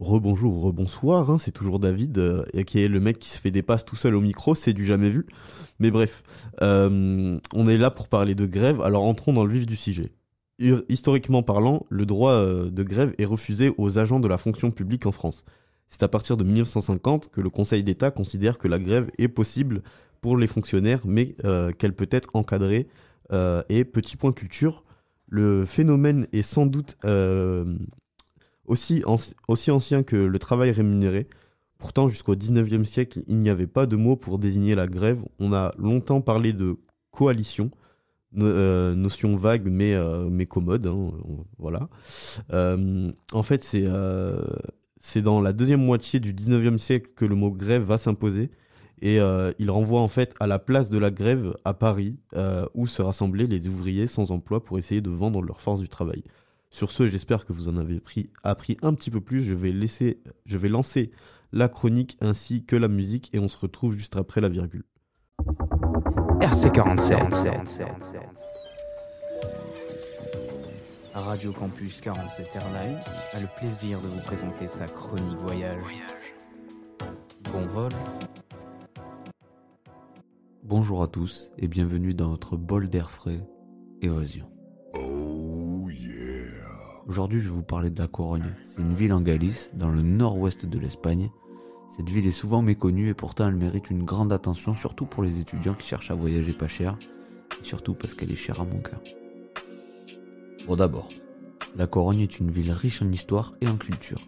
Rebonjour, 0.00 0.60
rebonsoir, 0.60 1.30
hein, 1.30 1.38
c'est 1.38 1.52
toujours 1.52 1.78
David, 1.78 2.18
euh, 2.18 2.44
qui 2.66 2.80
est 2.80 2.88
le 2.88 2.98
mec 2.98 3.18
qui 3.20 3.28
se 3.28 3.38
fait 3.38 3.52
des 3.52 3.62
passes 3.62 3.84
tout 3.84 3.94
seul 3.94 4.16
au 4.16 4.20
micro, 4.20 4.56
c'est 4.56 4.72
du 4.72 4.84
jamais 4.84 5.08
vu. 5.08 5.24
Mais 5.78 5.92
bref, 5.92 6.24
euh, 6.62 7.38
on 7.52 7.68
est 7.68 7.78
là 7.78 7.92
pour 7.92 8.08
parler 8.08 8.34
de 8.34 8.44
grève, 8.44 8.80
alors 8.80 9.04
entrons 9.04 9.32
dans 9.32 9.44
le 9.44 9.52
vif 9.52 9.66
du 9.66 9.76
sujet. 9.76 10.12
Historiquement 10.88 11.44
parlant, 11.44 11.86
le 11.90 12.06
droit 12.06 12.32
euh, 12.32 12.70
de 12.70 12.82
grève 12.82 13.14
est 13.18 13.24
refusé 13.24 13.72
aux 13.78 13.98
agents 13.98 14.18
de 14.18 14.26
la 14.26 14.36
fonction 14.36 14.72
publique 14.72 15.06
en 15.06 15.12
France. 15.12 15.44
C'est 15.88 16.02
à 16.02 16.08
partir 16.08 16.36
de 16.36 16.42
1950 16.42 17.30
que 17.30 17.40
le 17.40 17.50
Conseil 17.50 17.84
d'État 17.84 18.10
considère 18.10 18.58
que 18.58 18.66
la 18.66 18.80
grève 18.80 19.10
est 19.18 19.28
possible 19.28 19.82
pour 20.20 20.36
les 20.36 20.48
fonctionnaires, 20.48 21.02
mais 21.04 21.36
qu'elle 21.78 21.94
peut 21.94 22.08
être 22.10 22.30
encadrée. 22.34 22.88
Et 23.68 23.84
petit 23.84 24.16
point 24.16 24.32
culture, 24.32 24.82
le 25.28 25.64
phénomène 25.66 26.26
est 26.32 26.42
sans 26.42 26.66
doute 26.66 26.96
aussi, 28.66 29.00
anci- 29.06 29.34
aussi 29.48 29.70
ancien 29.70 30.02
que 30.02 30.16
le 30.16 30.38
travail 30.38 30.70
rémunéré. 30.70 31.26
Pourtant, 31.78 32.08
jusqu'au 32.08 32.34
19e 32.34 32.84
siècle, 32.84 33.22
il 33.26 33.38
n'y 33.38 33.50
avait 33.50 33.66
pas 33.66 33.86
de 33.86 33.96
mot 33.96 34.16
pour 34.16 34.38
désigner 34.38 34.74
la 34.74 34.86
grève. 34.86 35.22
On 35.38 35.52
a 35.52 35.74
longtemps 35.78 36.20
parlé 36.20 36.52
de 36.52 36.76
coalition, 37.10 37.70
euh, 38.38 38.94
notion 38.94 39.36
vague 39.36 39.68
mais, 39.70 39.94
euh, 39.94 40.44
commode. 40.46 40.86
hein, 40.86 41.12
voilà. 41.58 41.88
Euh, 42.52 43.12
en 43.32 43.42
fait, 43.42 43.62
c'est 43.62 45.22
dans 45.22 45.40
la 45.40 45.52
deuxième 45.52 45.84
moitié 45.84 46.20
du 46.20 46.32
19e 46.32 46.78
siècle 46.78 47.10
que 47.14 47.24
le 47.24 47.34
mot 47.34 47.50
grève 47.50 47.82
va 47.82 47.98
s'imposer. 47.98 48.50
Et 49.02 49.18
il 49.58 49.70
renvoie 49.70 50.00
en 50.00 50.08
fait 50.08 50.34
à 50.40 50.46
la 50.46 50.58
place 50.58 50.88
de 50.88 50.96
la 50.96 51.10
grève 51.10 51.54
à 51.64 51.74
Paris, 51.74 52.16
où 52.74 52.86
se 52.86 53.02
rassemblaient 53.02 53.46
les 53.46 53.66
ouvriers 53.68 54.06
sans 54.06 54.30
emploi 54.30 54.64
pour 54.64 54.78
essayer 54.78 55.02
de 55.02 55.10
vendre 55.10 55.42
leur 55.42 55.60
force 55.60 55.80
du 55.80 55.88
travail. 55.88 56.22
Sur 56.74 56.90
ce, 56.90 57.06
j'espère 57.06 57.46
que 57.46 57.52
vous 57.52 57.68
en 57.68 57.76
avez 57.76 58.00
pris, 58.00 58.30
appris 58.42 58.78
un 58.82 58.94
petit 58.94 59.12
peu 59.12 59.20
plus. 59.20 59.44
Je 59.44 59.54
vais, 59.54 59.70
laisser, 59.70 60.20
je 60.44 60.58
vais 60.58 60.68
lancer 60.68 61.12
la 61.52 61.68
chronique 61.68 62.16
ainsi 62.20 62.64
que 62.64 62.74
la 62.74 62.88
musique 62.88 63.30
et 63.32 63.38
on 63.38 63.46
se 63.46 63.56
retrouve 63.56 63.96
juste 63.96 64.16
après 64.16 64.40
la 64.40 64.48
virgule. 64.48 64.82
RC47. 66.40 68.26
Radio 71.14 71.52
Campus 71.52 72.00
47 72.00 72.56
Airlines 72.56 73.00
a 73.32 73.38
le 73.38 73.46
plaisir 73.56 74.00
de 74.00 74.08
vous 74.08 74.22
présenter 74.22 74.66
sa 74.66 74.88
chronique 74.88 75.38
voyage. 75.38 75.78
Bon 77.52 77.66
vol. 77.66 77.92
Bonjour 80.64 81.04
à 81.04 81.06
tous 81.06 81.52
et 81.56 81.68
bienvenue 81.68 82.14
dans 82.14 82.30
notre 82.30 82.56
bol 82.56 82.88
d'air 82.88 83.12
frais, 83.12 83.46
Évasion. 84.02 84.53
Aujourd'hui, 87.06 87.38
je 87.38 87.50
vais 87.50 87.54
vous 87.54 87.62
parler 87.62 87.90
de 87.90 88.00
La 88.00 88.08
Corogne. 88.08 88.54
C'est 88.64 88.80
une 88.80 88.94
ville 88.94 89.12
en 89.12 89.20
Galice, 89.20 89.72
dans 89.74 89.90
le 89.90 90.00
nord-ouest 90.00 90.64
de 90.64 90.78
l'Espagne. 90.78 91.30
Cette 91.94 92.08
ville 92.08 92.26
est 92.26 92.30
souvent 92.30 92.62
méconnue 92.62 93.10
et 93.10 93.14
pourtant 93.14 93.46
elle 93.46 93.56
mérite 93.56 93.90
une 93.90 94.04
grande 94.04 94.32
attention, 94.32 94.74
surtout 94.74 95.04
pour 95.04 95.22
les 95.22 95.38
étudiants 95.38 95.74
qui 95.74 95.86
cherchent 95.86 96.10
à 96.10 96.14
voyager 96.14 96.54
pas 96.54 96.66
cher, 96.66 96.96
et 97.60 97.64
surtout 97.64 97.92
parce 97.92 98.14
qu'elle 98.14 98.32
est 98.32 98.36
chère 98.36 98.62
à 98.62 98.64
mon 98.64 98.80
cœur. 98.80 99.02
Bon 100.66 100.76
d'abord, 100.76 101.10
La 101.76 101.86
Corogne 101.86 102.20
est 102.20 102.40
une 102.40 102.50
ville 102.50 102.72
riche 102.72 103.02
en 103.02 103.12
histoire 103.12 103.52
et 103.60 103.68
en 103.68 103.76
culture. 103.76 104.26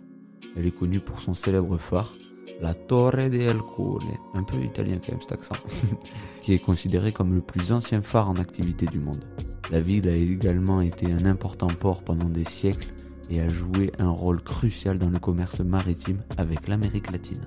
Elle 0.55 0.67
est 0.67 0.79
connue 0.79 1.01
pour 1.01 1.21
son 1.21 1.33
célèbre 1.33 1.79
phare, 1.79 2.15
la 2.61 2.75
Torre 2.75 3.31
del 3.31 3.59
Cole, 3.75 4.03
un 4.35 4.43
peu 4.43 4.59
italien 4.59 4.99
quand 4.99 5.13
même 5.13 5.23
cet 5.23 5.33
accent, 5.33 5.57
qui 6.43 6.53
est 6.53 6.59
considéré 6.59 7.13
comme 7.13 7.35
le 7.35 7.41
plus 7.41 7.73
ancien 7.73 8.03
phare 8.03 8.29
en 8.29 8.37
activité 8.37 8.85
du 8.85 9.01
monde. 9.01 9.25
La 9.71 9.81
ville 9.81 10.09
a 10.09 10.15
également 10.15 10.81
été 10.81 11.11
un 11.11 11.27
important 11.27 11.67
port 11.67 12.03
pendant 12.05 12.29
des 12.29 12.45
siècles 12.45 12.93
et 13.31 13.41
a 13.41 13.49
joué 13.49 13.91
un 13.99 14.11
rôle 14.11 14.41
crucial 14.41 14.99
dans 14.99 15.11
le 15.11 15.19
commerce 15.19 15.59
maritime 15.61 16.19
avec 16.39 16.69
l'Amérique 16.69 17.11
latine. 17.11 17.45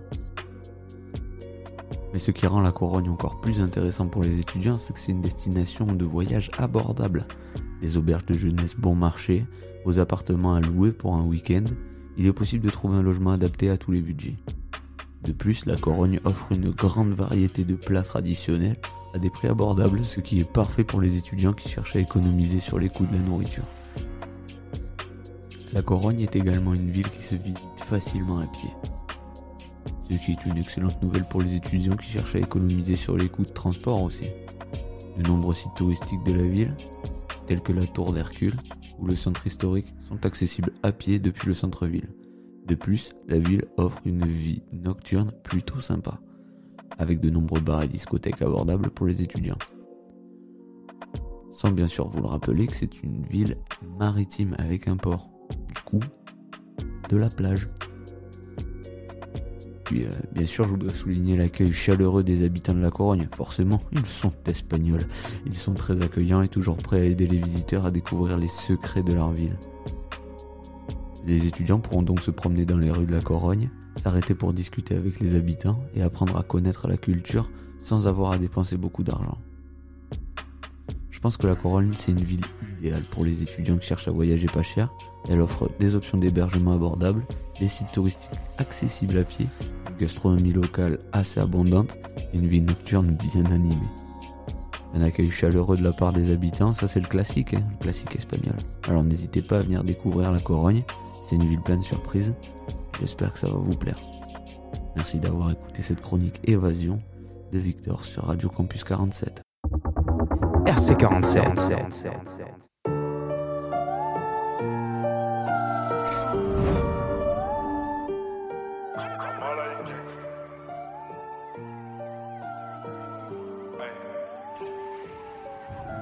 Mais 2.11 2.19
ce 2.19 2.31
qui 2.31 2.45
rend 2.47 2.61
la 2.61 2.71
Corogne 2.71 3.09
encore 3.09 3.39
plus 3.39 3.61
intéressant 3.61 4.07
pour 4.07 4.23
les 4.23 4.39
étudiants, 4.39 4.77
c'est 4.77 4.93
que 4.93 4.99
c'est 4.99 5.11
une 5.11 5.21
destination 5.21 5.85
de 5.85 6.05
voyage 6.05 6.49
abordable. 6.57 7.25
Des 7.81 7.97
auberges 7.97 8.25
de 8.25 8.33
jeunesse 8.33 8.75
bon 8.75 8.95
marché, 8.95 9.45
aux 9.85 9.99
appartements 9.99 10.55
à 10.55 10.59
louer 10.59 10.91
pour 10.91 11.15
un 11.15 11.23
week-end, 11.23 11.65
il 12.17 12.25
est 12.25 12.33
possible 12.33 12.65
de 12.65 12.69
trouver 12.69 12.97
un 12.97 13.03
logement 13.03 13.31
adapté 13.31 13.69
à 13.69 13.77
tous 13.77 13.91
les 13.91 14.01
budgets. 14.01 14.35
De 15.23 15.31
plus, 15.31 15.65
la 15.65 15.77
Corogne 15.77 16.19
offre 16.25 16.51
une 16.51 16.71
grande 16.71 17.13
variété 17.13 17.63
de 17.63 17.75
plats 17.75 18.03
traditionnels 18.03 18.77
à 19.13 19.19
des 19.19 19.29
prix 19.29 19.47
abordables, 19.47 20.05
ce 20.05 20.19
qui 20.19 20.39
est 20.39 20.51
parfait 20.51 20.83
pour 20.83 21.01
les 21.01 21.17
étudiants 21.17 21.53
qui 21.53 21.69
cherchent 21.69 21.95
à 21.95 21.99
économiser 21.99 22.59
sur 22.59 22.79
les 22.79 22.89
coûts 22.89 23.05
de 23.05 23.13
la 23.13 23.19
nourriture. 23.19 23.63
La 25.73 25.81
Corogne 25.81 26.21
est 26.21 26.35
également 26.35 26.73
une 26.73 26.89
ville 26.89 27.09
qui 27.09 27.21
se 27.21 27.35
visite 27.35 27.59
facilement 27.77 28.39
à 28.39 28.47
pied. 28.47 28.69
Ce 30.09 30.17
qui 30.17 30.31
est 30.31 30.45
une 30.45 30.57
excellente 30.57 31.01
nouvelle 31.03 31.27
pour 31.29 31.41
les 31.41 31.55
étudiants 31.55 31.95
qui 31.95 32.09
cherchent 32.09 32.35
à 32.35 32.39
économiser 32.39 32.95
sur 32.95 33.15
les 33.15 33.29
coûts 33.29 33.43
de 33.43 33.49
transport 33.49 34.01
aussi. 34.01 34.29
De 35.17 35.27
nombreux 35.27 35.53
sites 35.53 35.75
touristiques 35.75 36.23
de 36.23 36.33
la 36.33 36.43
ville, 36.43 36.75
tels 37.45 37.61
que 37.61 37.73
la 37.73 37.85
Tour 37.85 38.13
d'Hercule 38.13 38.57
ou 38.97 39.05
le 39.05 39.15
centre 39.15 39.45
historique, 39.45 39.93
sont 40.07 40.25
accessibles 40.25 40.71
à 40.81 40.91
pied 40.91 41.19
depuis 41.19 41.47
le 41.47 41.53
centre-ville. 41.53 42.09
De 42.65 42.75
plus, 42.75 43.11
la 43.27 43.37
ville 43.37 43.65
offre 43.77 44.01
une 44.05 44.25
vie 44.25 44.63
nocturne 44.71 45.31
plutôt 45.43 45.79
sympa, 45.79 46.19
avec 46.99 47.19
de 47.19 47.29
nombreux 47.29 47.61
bars 47.61 47.83
et 47.83 47.87
discothèques 47.87 48.41
abordables 48.41 48.89
pour 48.91 49.07
les 49.07 49.21
étudiants. 49.23 49.57
Sans 51.51 51.71
bien 51.71 51.87
sûr 51.87 52.07
vous 52.07 52.21
le 52.21 52.27
rappeler 52.27 52.67
que 52.67 52.75
c'est 52.75 53.01
une 53.01 53.23
ville 53.25 53.57
maritime 53.97 54.55
avec 54.59 54.87
un 54.87 54.97
port. 54.97 55.29
Du 55.67 55.81
coup, 55.83 55.99
de 57.09 57.17
la 57.17 57.29
plage. 57.29 57.67
Puis, 59.85 60.03
euh, 60.05 60.09
bien 60.31 60.45
sûr, 60.45 60.65
je 60.65 60.69
voudrais 60.69 60.93
souligner 60.93 61.35
l'accueil 61.35 61.73
chaleureux 61.73 62.21
des 62.21 62.45
habitants 62.45 62.75
de 62.75 62.79
la 62.79 62.91
Corogne. 62.91 63.27
Forcément, 63.35 63.81
ils 63.91 64.05
sont 64.05 64.31
espagnols. 64.45 65.01
Ils 65.47 65.57
sont 65.57 65.73
très 65.73 66.01
accueillants 66.01 66.43
et 66.43 66.47
toujours 66.47 66.77
prêts 66.77 67.01
à 67.01 67.05
aider 67.05 67.25
les 67.25 67.39
visiteurs 67.39 67.87
à 67.87 67.91
découvrir 67.91 68.37
les 68.37 68.47
secrets 68.47 69.01
de 69.01 69.13
leur 69.13 69.31
ville. 69.31 69.57
Les 71.25 71.47
étudiants 71.47 71.79
pourront 71.79 72.03
donc 72.03 72.21
se 72.21 72.31
promener 72.31 72.65
dans 72.65 72.77
les 72.77 72.91
rues 72.91 73.05
de 73.05 73.11
la 73.11 73.21
Corogne, 73.21 73.69
s'arrêter 73.99 74.33
pour 74.33 74.53
discuter 74.53 74.95
avec 74.95 75.19
les 75.19 75.35
habitants 75.35 75.79
et 75.95 76.01
apprendre 76.01 76.37
à 76.37 76.43
connaître 76.43 76.87
la 76.87 76.97
culture 76.97 77.49
sans 77.79 78.07
avoir 78.07 78.31
à 78.31 78.37
dépenser 78.37 78.77
beaucoup 78.77 79.03
d'argent. 79.03 79.37
Je 81.09 81.19
pense 81.21 81.35
que 81.35 81.47
la 81.47 81.55
Corogne, 81.55 81.91
c'est 81.97 82.13
une 82.13 82.23
ville 82.23 82.45
idéale 82.79 83.03
pour 83.11 83.25
les 83.25 83.43
étudiants 83.43 83.77
qui 83.77 83.87
cherchent 83.87 84.07
à 84.07 84.11
voyager 84.11 84.47
pas 84.47 84.63
cher. 84.63 84.89
Elle 85.27 85.41
offre 85.41 85.69
des 85.77 85.95
options 85.95 86.17
d'hébergement 86.17 86.71
abordables, 86.71 87.25
des 87.59 87.67
sites 87.67 87.91
touristiques 87.91 88.39
accessibles 88.57 89.17
à 89.17 89.25
pied, 89.25 89.47
une 89.89 89.97
gastronomie 89.97 90.53
locale 90.53 90.99
assez 91.11 91.41
abondante 91.41 91.97
et 92.33 92.37
une 92.37 92.47
vie 92.47 92.61
nocturne 92.61 93.17
bien 93.17 93.43
animée. 93.51 93.75
Un 94.93 95.01
accueil 95.01 95.29
chaleureux 95.29 95.75
de 95.75 95.83
la 95.83 95.91
part 95.91 96.13
des 96.13 96.31
habitants, 96.31 96.71
ça 96.71 96.87
c'est 96.87 97.01
le 97.01 97.07
classique, 97.07 97.53
hein, 97.53 97.63
le 97.69 97.77
classique 97.83 98.15
espagnol. 98.15 98.55
Alors 98.87 99.03
n'hésitez 99.03 99.41
pas 99.41 99.57
à 99.57 99.61
venir 99.61 99.83
découvrir 99.83 100.31
la 100.31 100.39
Corogne, 100.39 100.83
c'est 101.21 101.35
une 101.35 101.47
ville 101.47 101.61
pleine 101.61 101.79
de 101.79 101.83
surprises. 101.83 102.33
J'espère 102.99 103.31
que 103.31 103.39
ça 103.39 103.47
va 103.47 103.53
vous 103.57 103.77
plaire. 103.77 103.97
Merci 104.95 105.19
d'avoir 105.19 105.51
écouté 105.51 105.81
cette 105.81 106.01
chronique 106.01 106.41
Évasion 106.43 107.01
de 107.51 107.59
Victor 107.59 108.03
sur 108.03 108.25
Radio 108.25 108.49
Campus 108.49 108.83
47. 108.83 109.41
RC47. 110.65 111.59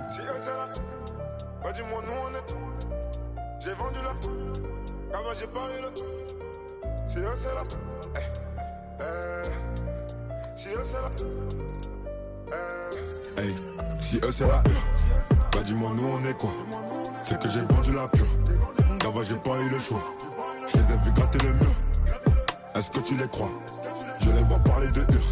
Si 0.09 0.21
eux 0.21 0.25
c'est 0.39 0.45
là, 0.47 0.69
bah 1.63 1.71
dis-moi 1.73 2.01
nous 2.03 2.11
on 2.11 2.35
est. 2.35 2.55
J'ai 3.59 3.73
vendu. 3.73 3.99
Si 7.17 7.23
eux 7.23 7.35
c'est 7.41 7.55
là, 7.55 7.63
eh, 8.15 8.19
eh. 8.99 9.43
Eh. 13.37 13.41
Hey, 13.41 13.55
si 13.99 14.17
eux 14.17 14.31
c'est 14.31 14.47
là, 14.47 14.61
bah 15.51 15.63
dis-moi 15.65 15.91
nous 15.95 16.07
on 16.07 16.29
est 16.29 16.39
quoi? 16.39 16.51
C'est 17.23 17.39
que 17.39 17.49
j'ai 17.49 17.61
vendu 17.61 17.93
la 17.93 18.07
pure, 18.07 18.27
d'avant 18.99 19.23
j'ai 19.23 19.35
pas 19.37 19.57
eu 19.61 19.69
le 19.69 19.79
choix. 19.79 20.03
Je 20.67 20.77
les 20.77 20.83
ai 20.83 20.97
vus 21.03 21.11
gratter 21.15 21.39
le 21.39 21.53
mur. 21.53 21.73
Est-ce 22.75 22.91
que 22.91 22.99
tu 22.99 23.15
les 23.15 23.27
crois? 23.27 23.49
Je 24.19 24.29
les 24.29 24.43
vois 24.43 24.59
parler 24.59 24.89
de 24.89 24.99
hur. 24.99 25.25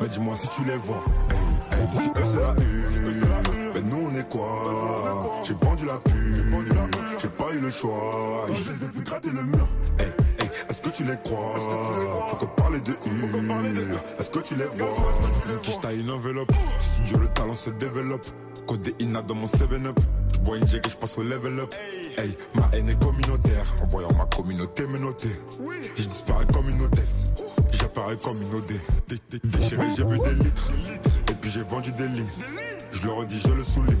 Mais 0.00 0.06
dis-moi 0.06 0.36
si 0.36 0.46
tu 0.50 0.62
les 0.66 0.76
vois. 0.76 1.02
Si 1.94 2.08
eux 2.10 2.24
c'est 2.24 2.40
la 2.40 2.54
hur. 2.62 3.24
Mais 3.74 3.80
nous 3.80 4.08
on 4.08 4.14
est 4.16 4.28
quoi? 4.30 4.62
J'ai 5.44 5.54
vendu 5.54 5.84
la 5.84 5.98
pure. 5.98 6.44
J'ai 7.20 7.28
pas 7.28 7.50
eu 7.54 7.58
le 7.58 7.70
choix. 7.70 8.46
Je 8.50 8.70
les 8.70 8.84
ai 8.84 8.88
vus 8.94 9.02
gratter 9.02 9.30
le 9.30 9.42
mur. 9.42 9.66
Est-ce 10.78 10.90
que 10.90 10.96
tu 10.96 11.02
les 11.04 11.16
crois? 11.24 11.54
Faut 12.28 12.36
que 12.36 12.44
parler 12.60 12.80
de 12.80 12.92
hur. 12.92 13.98
Est-ce 14.18 14.30
que 14.30 14.38
tu 14.40 14.54
les 14.54 14.64
vois? 14.64 14.88
Qui 15.62 15.78
taille 15.80 16.00
une 16.00 16.10
enveloppe? 16.10 16.52
Studio 16.78 17.18
le 17.18 17.28
talent 17.28 17.54
se 17.54 17.70
développe. 17.70 18.26
Code 18.66 18.88
INA 19.00 19.22
dans 19.22 19.34
mon 19.34 19.46
7-up. 19.46 19.98
Je 20.34 20.38
bois 20.40 20.56
une 20.58 20.64
et 20.64 20.68
je 20.88 20.96
passe 20.96 21.18
au 21.18 21.22
level 21.22 21.58
up. 21.60 21.74
Hey, 22.16 22.36
ma 22.54 22.68
haine 22.72 22.88
est 22.88 23.02
communautaire. 23.02 23.64
En 23.82 23.86
voyant 23.88 24.12
ma 24.16 24.26
communauté 24.26 24.86
me 24.86 24.98
noter. 24.98 25.30
Je 25.96 26.04
disparais 26.04 26.46
comme 26.52 26.68
une 26.68 26.80
hôtesse. 26.82 27.32
J'apparais 27.72 28.16
comme 28.18 28.40
une 28.40 28.54
OD. 28.54 28.72
Dé- 29.08 29.16
dé- 29.30 29.40
Déchiré, 29.42 29.86
j'ai 29.96 30.04
bu 30.04 30.18
des 30.18 30.34
litres. 30.44 30.70
Et 31.30 31.34
puis 31.34 31.50
j'ai 31.50 31.62
vendu 31.62 31.90
des 31.92 32.08
lignes. 32.08 32.26
Je 32.92 33.06
leur 33.06 33.22
ai 33.22 33.26
dit, 33.26 33.40
je 33.40 33.52
le 33.52 33.64
souligne. 33.64 33.98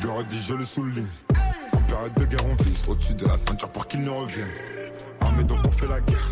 Je 0.00 0.06
leur 0.06 0.20
ai 0.20 0.24
dit, 0.24 0.40
je 0.42 0.54
le 0.54 0.64
souligne. 0.64 1.06
En 1.74 1.78
période 1.82 2.14
de 2.16 2.24
guerre, 2.24 2.46
on 2.46 2.62
vise 2.62 2.82
au-dessus 2.88 3.14
de 3.14 3.26
la 3.26 3.36
ceinture 3.36 3.68
pour 3.70 3.86
qu'ils 3.86 4.02
ne 4.02 4.10
reviennent. 4.10 4.48
Fait 5.82 5.88
la 5.88 5.98
guerre. 5.98 6.30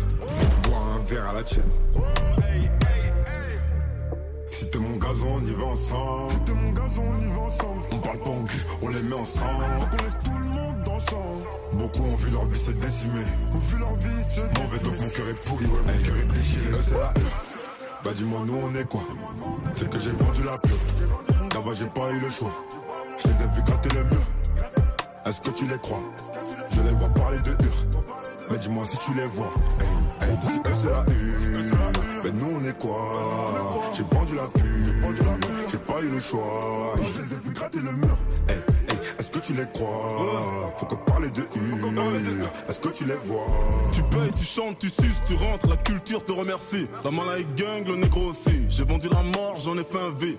On 0.65 0.69
boit 0.69 0.77
un 0.77 0.99
verre 1.03 1.27
à 1.27 1.33
la 1.33 1.43
tienne. 1.43 1.69
Si 4.49 4.69
t'es 4.69 4.79
mon 4.79 4.95
gazon, 4.95 5.27
on 5.35 5.45
y 5.45 5.53
va 5.53 5.65
ensemble. 5.65 6.31
Si 6.31 6.39
t'es 6.39 6.53
mon 6.53 6.71
gazon, 6.71 7.01
on 7.05 7.19
y 7.19 7.27
va 7.27 7.39
ensemble. 7.41 7.81
On 7.91 7.97
parle 7.97 8.19
pas 8.19 8.29
en 8.29 8.43
cul, 8.45 8.65
on 8.81 8.87
les 8.87 9.01
met 9.01 9.15
ensemble. 9.15 9.65
Faut 9.77 9.85
qu'on 9.87 10.03
laisse 10.03 10.17
tout 10.23 10.37
le 10.39 10.45
monde 10.45 10.87
ensemble. 10.87 11.43
beaucoup 11.73 12.03
ont 12.03 12.15
vu 12.15 12.31
leur 12.31 12.45
vie 12.45 12.59
se 12.59 12.71
décimer. 12.71 13.25
Ont 13.53 13.57
vu 13.57 13.77
leur 13.77 13.93
vie 13.95 14.23
se 14.23 14.39
décimer. 14.39 14.63
Mauvais 14.63 14.79
donc 14.79 14.99
mon 15.01 15.09
cœur 15.09 15.27
est 15.27 15.45
pourri, 15.45 15.65
ouais, 15.65 15.71
mon 15.71 16.03
cœur 16.05 16.15
est 16.15 16.33
déchiré. 16.33 16.77
c'est 16.85 16.97
la. 16.97 17.13
Bah 18.05 18.11
dis-moi, 18.15 18.39
nous 18.47 18.57
on 18.63 18.73
est 18.79 18.89
quoi? 18.89 19.03
C'est 19.75 19.89
que 19.89 19.99
j'ai 19.99 20.11
vendu 20.11 20.43
la 20.43 20.57
pure. 20.59 20.77
Là-bas, 21.53 21.71
j'ai 21.77 21.87
pas 21.87 22.09
eu 22.11 22.21
le 22.21 22.29
choix. 22.29 22.53
Je 23.21 23.27
les 23.27 23.33
ai 23.33 23.47
vus 23.53 23.63
gratter 23.63 23.89
le 23.95 24.03
mur. 24.05 24.21
Est-ce 25.25 25.41
que 25.41 25.49
tu 25.49 25.67
les 25.67 25.77
crois? 25.77 25.99
Je 26.69 26.81
les 26.81 26.91
vois 26.91 27.09
parler 27.09 27.39
de 27.39 27.49
hur. 27.49 28.01
Mais 28.51 28.57
dis-moi 28.57 28.85
si 28.85 28.97
tu 28.97 29.13
les 29.15 29.27
vois. 29.27 29.53
Si 30.43 30.57
eux 30.57 30.61
c'est 30.73 30.89
la 30.89 31.05
hur. 31.07 31.77
Mais 32.23 32.31
nous 32.31 32.59
on 32.59 32.65
est 32.65 32.77
quoi? 32.81 33.11
J'ai 33.95 34.03
vendu 34.03 34.35
la 34.35 34.43
pure. 34.43 34.65
J'ai 35.71 35.77
pas 35.77 36.01
eu 36.01 36.09
le 36.09 36.19
choix. 36.19 36.95
Je 36.97 37.21
les 37.21 37.49
ai 37.49 37.53
gratter 37.53 37.79
le 37.79 37.93
mur. 37.93 38.17
Est-ce 39.19 39.31
que 39.31 39.39
tu 39.39 39.53
les 39.53 39.65
crois 39.73 40.73
Faut 40.77 40.85
que 40.85 40.95
parler 40.95 41.29
de 41.29 41.41
hur. 41.41 42.47
Est-ce 42.69 42.79
que 42.79 42.89
tu 42.89 43.05
les 43.05 43.15
vois 43.15 43.47
Tu 43.93 44.01
payes, 44.03 44.31
tu 44.37 44.45
chantes, 44.45 44.79
tu 44.79 44.89
suces, 44.89 45.21
tu 45.27 45.35
rentres, 45.35 45.67
la 45.67 45.77
culture 45.77 46.23
te 46.23 46.31
remercie. 46.31 46.87
La 47.03 47.11
mala 47.11 47.37
est 47.37 47.55
gang, 47.55 47.85
le 47.85 47.95
négro 47.95 48.27
aussi. 48.29 48.65
J'ai 48.69 48.85
vendu 48.85 49.09
la 49.09 49.21
mort, 49.21 49.55
j'en 49.59 49.77
ai 49.77 49.83
fait 49.83 49.99
un 49.99 50.11
V. 50.11 50.37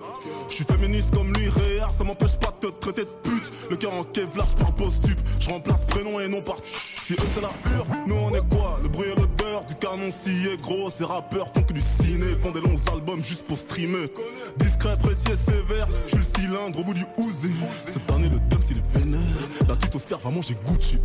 Je 0.49 0.53
suis 0.53 0.65
féministe 0.65 1.13
comme 1.13 1.33
lui, 1.33 1.49
réel, 1.49 1.85
ça 1.97 2.03
m'empêche 2.03 2.35
pas 2.35 2.53
de 2.61 2.67
te 2.67 2.79
traiter 2.79 3.03
de 3.05 3.29
pute. 3.29 3.51
Le 3.69 3.75
cœur 3.75 3.97
en 3.97 4.03
kevlar, 4.03 4.47
je 4.49 4.55
parle 4.55 4.75
post-stup. 4.75 5.19
Je 5.39 5.49
remplace 5.49 5.85
prénom 5.85 6.19
et 6.19 6.27
non 6.27 6.41
par 6.41 6.55
Si 6.63 7.13
eux 7.13 7.17
c'est 7.35 7.41
la 7.41 7.51
hure, 7.75 7.85
nous 8.07 8.15
on 8.15 8.33
est 8.33 8.47
quoi? 8.49 8.79
Le 8.83 8.89
bruit 8.89 9.09
et 9.09 9.15
l'odeur 9.15 9.65
du 9.67 9.75
canon 9.75 10.11
scié, 10.11 10.57
gros. 10.61 10.89
Ces 10.89 11.05
rappeurs 11.05 11.51
font 11.53 11.63
que 11.63 11.73
du 11.73 11.81
ciné, 11.81 12.31
font 12.41 12.51
des 12.51 12.61
longs 12.61 12.75
albums 12.91 13.23
juste 13.23 13.45
pour 13.47 13.57
streamer. 13.57 14.05
Discret, 14.57 14.97
précis 14.97 15.29
et 15.31 15.37
sévère, 15.37 15.87
je 16.05 16.09
suis 16.09 16.17
le 16.17 16.23
cylindre 16.23 16.79
au 16.79 16.83
bout 16.83 16.93
du 16.93 17.05
ouzé. 17.17 17.49
Cette 17.85 18.09
année, 18.11 18.29
le 18.29 18.39
dump 18.39 18.62
il 18.71 18.77
est 18.77 18.97
vénère. 18.97 19.19
La 19.67 19.75
tute 19.75 19.95
au 19.95 19.99
scar 19.99 20.19
va 20.19 20.29
manger 20.29 20.57
Gucci. 20.65 20.97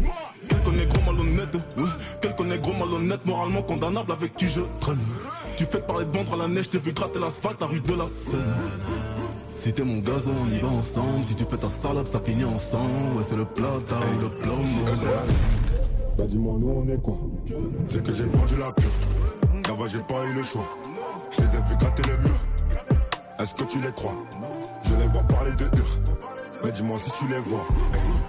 Quel 0.48 0.60
connaît 0.62 0.86
gros 0.86 1.12
malhonnête, 1.12 1.54
ouais. 1.54 1.84
Quel 2.20 2.34
connaît 2.34 2.58
gros 2.58 2.72
malhonnête, 2.74 3.24
moralement 3.24 3.62
condamnable 3.62 4.12
avec 4.12 4.34
qui 4.36 4.48
je 4.48 4.60
traîne. 4.80 4.98
Tu 5.56 5.64
fais 5.64 5.80
parler 5.80 6.04
de 6.04 6.16
ventre 6.16 6.34
à 6.34 6.36
la 6.36 6.48
neige, 6.48 6.70
t'es 6.70 6.78
vu 6.78 6.92
gratter 6.92 7.18
l'asphalte 7.18 7.62
à 7.62 7.66
rue 7.66 7.80
de 7.80 7.94
la 7.94 8.06
Seine. 8.06 8.44
Si 9.56 9.72
t'es 9.72 9.84
mon 9.84 9.98
gazon, 9.98 10.34
on 10.40 10.54
y 10.54 10.60
va 10.60 10.68
ensemble. 10.68 11.24
Si 11.24 11.34
tu 11.34 11.44
fais 11.44 11.56
ta 11.56 11.68
salope, 11.68 12.06
ça 12.06 12.20
finit 12.20 12.44
ensemble. 12.44 13.16
Ouais, 13.16 13.24
c'est 13.28 13.36
le 13.36 13.44
plata 13.44 13.96
ou 13.96 14.20
le 14.20 14.28
plomo. 14.30 14.62
Bah 16.16 16.24
dis-moi, 16.26 16.54
nous 16.58 16.68
on 16.68 16.88
est 16.92 17.00
quoi? 17.00 17.18
C'est 17.88 18.02
que 18.02 18.14
j'ai 18.14 18.24
vendu 18.24 18.56
la 18.56 18.72
pure. 18.72 18.90
Là-bas, 19.68 19.88
j'ai 19.90 19.98
pas 19.98 20.24
eu 20.26 20.34
le 20.34 20.42
choix. 20.42 20.68
Je 21.32 21.42
les 21.42 21.48
ai 21.48 21.76
gratter 21.76 22.02
le 22.08 22.18
mur. 22.18 22.38
Est-ce 23.40 23.54
que 23.54 23.64
tu 23.64 23.80
les 23.80 23.92
crois? 23.92 24.14
Je 24.84 24.94
les 24.94 25.08
vois 25.08 25.22
parler 25.22 25.52
de 25.52 25.64
hur. 25.64 26.17
Mais 26.64 26.72
dis-moi 26.72 26.98
si 26.98 27.10
tu 27.12 27.26
les 27.32 27.38
vois. 27.40 27.66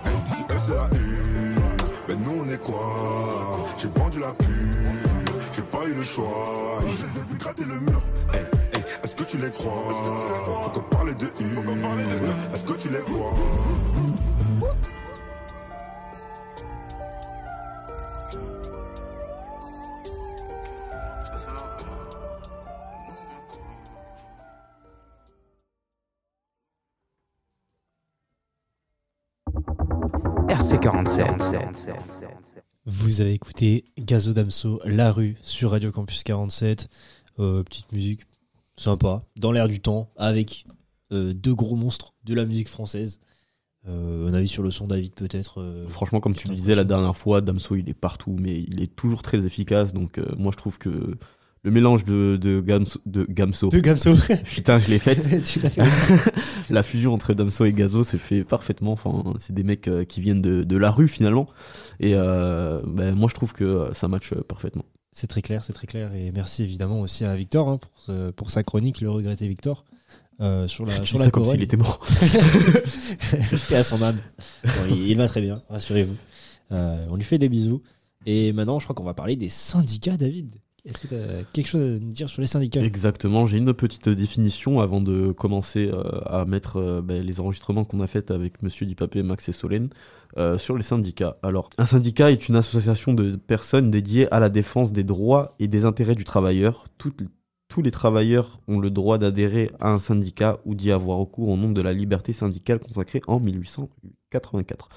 Hey, 0.05 0.11
si 0.25 0.41
eux 0.43 0.59
c'est 0.59 0.75
la 0.75 0.89
hur. 0.97 1.61
Mais 2.07 2.15
nous 2.15 2.43
on 2.43 2.49
est 2.49 2.63
quoi? 2.63 2.95
J'ai 3.77 3.89
vendu 3.89 4.19
la 4.19 4.31
pure. 4.31 4.47
J'ai 5.53 5.61
pas 5.63 5.85
eu 5.87 5.93
le 5.93 6.03
choix. 6.03 6.79
Je 6.81 6.87
les 6.87 7.19
ai 7.19 7.23
vus 7.29 7.37
gratter 7.37 7.65
le 7.65 7.79
mur. 7.79 8.01
Hey, 8.33 8.41
hey, 8.73 8.83
est-ce 9.03 9.15
que 9.15 9.23
tu 9.23 9.37
les 9.37 9.51
crois? 9.51 9.73
Faut 10.63 10.79
que 10.79 10.95
parler 10.95 11.13
de 11.15 11.25
hur. 11.25 11.63
Est-ce 12.53 12.63
que 12.63 12.73
tu 12.73 12.89
les 12.89 13.01
vois 13.01 13.33
Vous 33.19 33.25
avez 33.25 33.33
écouté 33.33 33.83
Gazo 33.97 34.31
Damso, 34.31 34.79
La 34.85 35.11
Rue 35.11 35.35
sur 35.41 35.71
Radio 35.71 35.91
Campus 35.91 36.23
47. 36.23 36.87
Euh, 37.39 37.63
petite 37.63 37.91
musique 37.91 38.21
sympa, 38.77 39.25
dans 39.35 39.51
l'air 39.51 39.67
du 39.67 39.81
temps, 39.81 40.09
avec 40.15 40.65
euh, 41.11 41.33
deux 41.33 41.53
gros 41.53 41.75
monstres 41.75 42.13
de 42.23 42.33
la 42.33 42.45
musique 42.45 42.69
française. 42.69 43.19
Euh, 43.89 44.29
un 44.29 44.33
avis 44.33 44.47
sur 44.47 44.63
le 44.63 44.71
son, 44.71 44.87
David, 44.87 45.15
peut-être 45.15 45.83
Franchement, 45.85 46.21
comme 46.21 46.33
tu 46.33 46.47
le 46.47 46.55
disais 46.55 46.75
la 46.75 46.85
dernière 46.85 47.17
fois, 47.17 47.41
Damso 47.41 47.75
il 47.75 47.89
est 47.89 47.93
partout, 47.93 48.37
mais 48.39 48.61
il 48.61 48.81
est 48.81 48.95
toujours 48.95 49.21
très 49.21 49.45
efficace. 49.45 49.91
Donc 49.91 50.17
moi 50.37 50.53
je 50.53 50.57
trouve 50.57 50.77
que 50.77 51.17
le 51.63 51.71
mélange 51.71 52.05
de, 52.05 52.37
de, 52.37 52.61
Gamso, 52.61 52.99
de 53.05 53.25
Gamso. 53.29 53.69
De 53.69 53.79
Gamso. 53.79 54.15
Putain, 54.45 54.79
je 54.79 54.89
l'ai 54.89 54.99
faite. 54.99 55.43
Tu 55.45 55.59
l'as 55.59 55.69
fait. 55.69 56.31
la 56.69 56.83
fusion 56.83 57.13
entre 57.13 57.33
Damso 57.33 57.65
et 57.65 57.73
Gazo 57.73 58.03
c'est 58.03 58.17
fait 58.17 58.43
parfaitement. 58.43 58.93
Enfin, 58.93 59.33
c'est 59.39 59.53
des 59.53 59.63
mecs 59.63 59.87
euh, 59.87 60.05
qui 60.05 60.21
viennent 60.21 60.41
de, 60.41 60.63
de 60.63 60.77
la 60.77 60.89
rue 60.91 61.07
finalement. 61.07 61.47
Et 61.99 62.13
euh, 62.15 62.81
ben, 62.87 63.13
moi 63.15 63.27
je 63.29 63.35
trouve 63.35 63.53
que 63.53 63.63
euh, 63.63 63.93
ça 63.93 64.07
match 64.07 64.33
parfaitement. 64.47 64.85
C'est 65.11 65.27
très 65.27 65.41
clair, 65.41 65.63
c'est 65.63 65.73
très 65.73 65.87
clair. 65.87 66.13
Et 66.13 66.31
merci 66.31 66.63
évidemment 66.63 67.01
aussi 67.01 67.25
à 67.25 67.35
Victor 67.35 67.67
hein, 67.67 67.77
pour, 67.77 67.91
ce- 67.99 68.31
pour 68.31 68.51
sa 68.51 68.63
chronique, 68.63 69.01
le 69.01 69.09
regretté 69.09 69.47
Victor. 69.47 69.83
euh, 70.39 70.67
sur 70.67 70.85
la, 70.85 70.97
Tu 70.99 71.05
sur 71.07 71.17
dis 71.17 71.19
la 71.19 71.25
ça 71.25 71.31
comme 71.31 71.43
s'il 71.45 71.61
était 71.61 71.75
mort. 71.77 71.99
C'est 73.57 73.75
à 73.75 73.83
son 73.83 74.01
âme. 74.01 74.19
Bon, 74.63 74.69
il, 74.89 75.09
il 75.09 75.17
va 75.17 75.27
très 75.27 75.41
bien, 75.41 75.61
rassurez-vous. 75.69 76.15
Euh, 76.71 77.05
on 77.09 77.15
lui 77.15 77.23
fait 77.23 77.37
des 77.37 77.49
bisous. 77.49 77.81
Et 78.25 78.53
maintenant, 78.53 78.79
je 78.79 78.85
crois 78.85 78.95
qu'on 78.95 79.03
va 79.03 79.13
parler 79.13 79.35
des 79.35 79.49
syndicats, 79.49 80.15
David. 80.17 80.55
Est-ce 80.85 80.99
que 80.99 81.07
tu 81.07 81.15
as 81.15 81.43
quelque 81.53 81.67
chose 81.67 81.81
à 81.81 81.99
nous 81.99 82.11
dire 82.11 82.29
sur 82.29 82.41
les 82.41 82.47
syndicats? 82.47 82.81
Exactement, 82.81 83.45
j'ai 83.45 83.57
une 83.57 83.73
petite 83.73 84.09
définition 84.09 84.79
avant 84.79 85.01
de 85.01 85.31
commencer 85.31 85.89
euh, 85.91 86.21
à 86.25 86.45
mettre 86.45 86.77
euh, 86.77 87.01
ben, 87.01 87.21
les 87.23 87.39
enregistrements 87.39 87.83
qu'on 87.83 87.99
a 87.99 88.07
fait 88.07 88.31
avec 88.31 88.61
Monsieur 88.63 88.85
Dipapé, 88.85 89.23
Max 89.23 89.49
et 89.49 89.51
Solène 89.51 89.89
euh, 90.37 90.57
sur 90.57 90.77
les 90.77 90.83
syndicats. 90.83 91.37
Alors, 91.43 91.69
un 91.77 91.85
syndicat 91.85 92.31
est 92.31 92.47
une 92.47 92.55
association 92.55 93.13
de 93.13 93.35
personnes 93.35 93.91
dédiées 93.91 94.31
à 94.33 94.39
la 94.39 94.49
défense 94.49 94.93
des 94.93 95.03
droits 95.03 95.55
et 95.59 95.67
des 95.67 95.85
intérêts 95.85 96.15
du 96.15 96.23
travailleur. 96.23 96.87
Tous 96.97 97.81
les 97.81 97.91
travailleurs 97.91 98.59
ont 98.67 98.79
le 98.79 98.89
droit 98.89 99.17
d'adhérer 99.17 99.71
à 99.79 99.91
un 99.91 99.99
syndicat 99.99 100.59
ou 100.65 100.75
d'y 100.75 100.91
avoir 100.91 101.17
recours 101.17 101.49
au 101.49 101.57
nom 101.57 101.71
de 101.71 101.81
la 101.81 101.93
liberté 101.93 102.33
syndicale 102.33 102.79
consacrée 102.79 103.21
en 103.27 103.39
1884. 103.39 104.89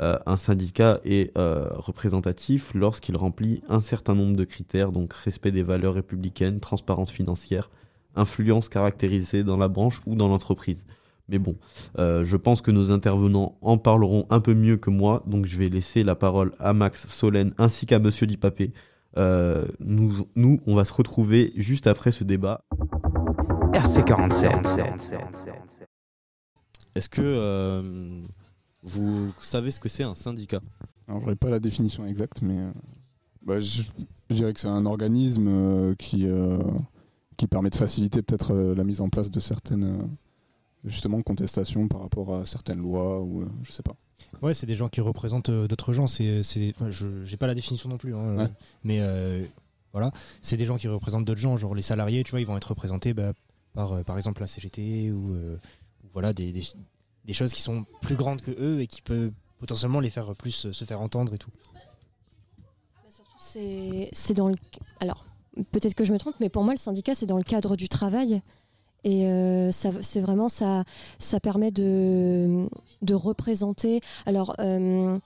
Euh, 0.00 0.18
un 0.26 0.36
syndicat 0.36 1.00
est 1.04 1.36
euh, 1.36 1.68
représentatif 1.72 2.72
lorsqu'il 2.74 3.16
remplit 3.16 3.62
un 3.68 3.80
certain 3.80 4.14
nombre 4.14 4.36
de 4.36 4.44
critères, 4.44 4.92
donc 4.92 5.12
respect 5.12 5.52
des 5.52 5.62
valeurs 5.62 5.94
républicaines, 5.94 6.58
transparence 6.60 7.10
financière, 7.10 7.70
influence 8.16 8.68
caractérisée 8.68 9.44
dans 9.44 9.56
la 9.56 9.68
branche 9.68 10.00
ou 10.06 10.14
dans 10.14 10.28
l'entreprise. 10.28 10.86
Mais 11.30 11.38
bon, 11.38 11.54
euh, 11.98 12.24
je 12.24 12.36
pense 12.36 12.60
que 12.60 12.72
nos 12.72 12.90
intervenants 12.90 13.56
en 13.62 13.78
parleront 13.78 14.26
un 14.30 14.40
peu 14.40 14.52
mieux 14.52 14.76
que 14.76 14.90
moi, 14.90 15.22
donc 15.26 15.46
je 15.46 15.58
vais 15.58 15.68
laisser 15.68 16.02
la 16.02 16.16
parole 16.16 16.52
à 16.58 16.72
Max, 16.72 17.06
Solène 17.06 17.54
ainsi 17.56 17.86
qu'à 17.86 18.00
Monsieur 18.00 18.26
Dipapé. 18.26 18.72
Euh, 19.16 19.64
nous, 19.78 20.26
nous, 20.34 20.60
on 20.66 20.74
va 20.74 20.84
se 20.84 20.92
retrouver 20.92 21.52
juste 21.54 21.86
après 21.86 22.10
ce 22.10 22.24
débat. 22.24 22.64
RC47. 23.72 24.90
Est-ce 26.96 27.08
que 27.08 27.22
euh, 27.22 28.22
vous 28.82 29.32
savez 29.40 29.70
ce 29.70 29.80
que 29.80 29.88
c'est 29.88 30.04
un 30.04 30.14
syndicat? 30.14 30.60
Alors, 31.08 31.20
j'aurais 31.20 31.36
pas 31.36 31.50
la 31.50 31.60
définition 31.60 32.06
exacte, 32.06 32.40
mais 32.42 32.58
euh, 32.58 32.72
bah, 33.44 33.60
je, 33.60 33.82
je 34.30 34.34
dirais 34.34 34.52
que 34.52 34.60
c'est 34.60 34.68
un 34.68 34.86
organisme 34.86 35.48
euh, 35.48 35.94
qui, 35.96 36.26
euh, 36.26 36.58
qui 37.36 37.46
permet 37.46 37.70
de 37.70 37.74
faciliter 37.76 38.22
peut-être 38.22 38.52
euh, 38.54 38.74
la 38.74 38.84
mise 38.84 39.00
en 39.00 39.08
place 39.08 39.30
de 39.30 39.40
certaines 39.40 39.84
euh, 39.84 40.02
justement 40.84 41.20
contestations 41.22 41.88
par 41.88 42.00
rapport 42.00 42.34
à 42.34 42.46
certaines 42.46 42.78
lois 42.80 43.20
ou 43.20 43.42
euh, 43.42 43.48
je 43.62 43.72
sais 43.72 43.82
pas. 43.82 43.94
Ouais, 44.42 44.54
c'est 44.54 44.66
des 44.66 44.74
gens 44.74 44.88
qui 44.88 45.00
représentent 45.00 45.48
euh, 45.50 45.66
d'autres 45.66 45.92
gens. 45.92 46.06
C'est, 46.06 46.42
je 46.42 47.24
j'ai 47.24 47.36
pas 47.36 47.46
la 47.46 47.54
définition 47.54 47.88
non 47.88 47.96
plus, 47.98 48.14
hein, 48.14 48.36
Ouais. 48.36 48.48
mais 48.84 48.98
euh, 49.00 49.44
voilà, 49.92 50.12
c'est 50.40 50.56
des 50.56 50.66
gens 50.66 50.76
qui 50.76 50.88
représentent 50.88 51.24
d'autres 51.24 51.40
gens. 51.40 51.56
Genre 51.56 51.74
les 51.74 51.82
salariés, 51.82 52.22
tu 52.22 52.30
vois, 52.30 52.40
ils 52.40 52.46
vont 52.46 52.56
être 52.56 52.68
représentés 52.68 53.12
bah, 53.14 53.32
par, 53.72 53.92
euh, 53.94 54.02
par 54.04 54.16
exemple, 54.16 54.40
la 54.40 54.46
CGT 54.46 55.10
ou, 55.10 55.32
euh, 55.34 55.56
ou 56.04 56.08
voilà 56.12 56.32
des, 56.32 56.52
des, 56.52 56.62
des 57.24 57.32
choses 57.32 57.52
qui 57.52 57.62
sont 57.62 57.84
plus 58.00 58.16
grandes 58.16 58.40
que 58.40 58.50
eux 58.50 58.80
et 58.80 58.86
qui 58.86 59.02
peuvent 59.02 59.32
potentiellement 59.58 60.00
les 60.00 60.10
faire 60.10 60.34
plus 60.34 60.66
euh, 60.66 60.72
se 60.72 60.84
faire 60.84 61.00
entendre 61.00 61.34
et 61.34 61.38
tout. 61.38 61.50
C'est 63.38 64.08
c'est 64.12 64.34
dans 64.34 64.48
le. 64.48 64.56
Alors, 65.00 65.24
peut-être 65.72 65.94
que 65.94 66.04
je 66.04 66.12
me 66.12 66.18
trompe, 66.18 66.34
mais 66.40 66.48
pour 66.48 66.62
moi, 66.62 66.74
le 66.74 66.78
syndicat, 66.78 67.14
c'est 67.14 67.26
dans 67.26 67.38
le 67.38 67.42
cadre 67.42 67.76
du 67.76 67.88
travail. 67.88 68.42
Et 69.02 69.26
euh, 69.26 69.70
c'est 69.72 70.20
vraiment 70.20 70.48
ça, 70.50 70.84
permet 71.42 71.70
de, 71.70 72.68
de 73.00 73.14
représenter. 73.14 74.00
Alors, 74.26 74.54
euh, 74.58 75.18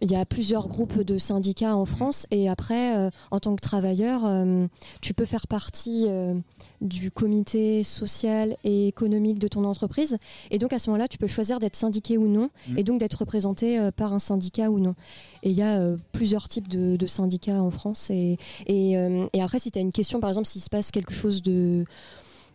il 0.00 0.10
y 0.10 0.16
a 0.16 0.24
plusieurs 0.24 0.68
groupes 0.68 1.00
de 1.02 1.18
syndicats 1.18 1.76
en 1.76 1.84
France, 1.84 2.26
et 2.30 2.48
après, 2.48 2.96
euh, 2.96 3.10
en 3.30 3.40
tant 3.40 3.54
que 3.54 3.60
travailleur, 3.60 4.22
euh, 4.24 4.66
tu 5.00 5.14
peux 5.14 5.24
faire 5.24 5.46
partie 5.46 6.06
euh, 6.08 6.34
du 6.80 7.10
comité 7.10 7.82
social 7.82 8.56
et 8.64 8.88
économique 8.88 9.38
de 9.38 9.48
ton 9.48 9.64
entreprise. 9.64 10.16
Et 10.50 10.58
donc, 10.58 10.72
à 10.72 10.78
ce 10.78 10.88
moment-là, 10.90 11.08
tu 11.08 11.18
peux 11.18 11.26
choisir 11.26 11.58
d'être 11.58 11.76
syndiqué 11.76 12.16
ou 12.16 12.28
non, 12.28 12.50
et 12.76 12.84
donc 12.84 13.00
d'être 13.00 13.14
représenté 13.14 13.90
par 13.96 14.12
un 14.12 14.18
syndicat 14.18 14.70
ou 14.70 14.78
non. 14.78 14.94
Et 15.42 15.50
il 15.50 15.56
y 15.56 15.62
a 15.62 15.96
plusieurs 16.12 16.48
types 16.48 16.68
de, 16.68 16.96
de 16.96 17.06
syndicats 17.06 17.62
en 17.62 17.70
France. 17.70 18.10
Et, 18.10 18.38
et, 18.66 18.92
et 19.32 19.42
après, 19.42 19.58
si 19.58 19.70
tu 19.70 19.78
as 19.78 19.82
une 19.82 19.92
question, 19.92 20.20
par 20.20 20.30
exemple, 20.30 20.46
s'il 20.46 20.62
se 20.62 20.70
passe 20.70 20.90
quelque 20.90 21.12
chose 21.12 21.42
de 21.42 21.84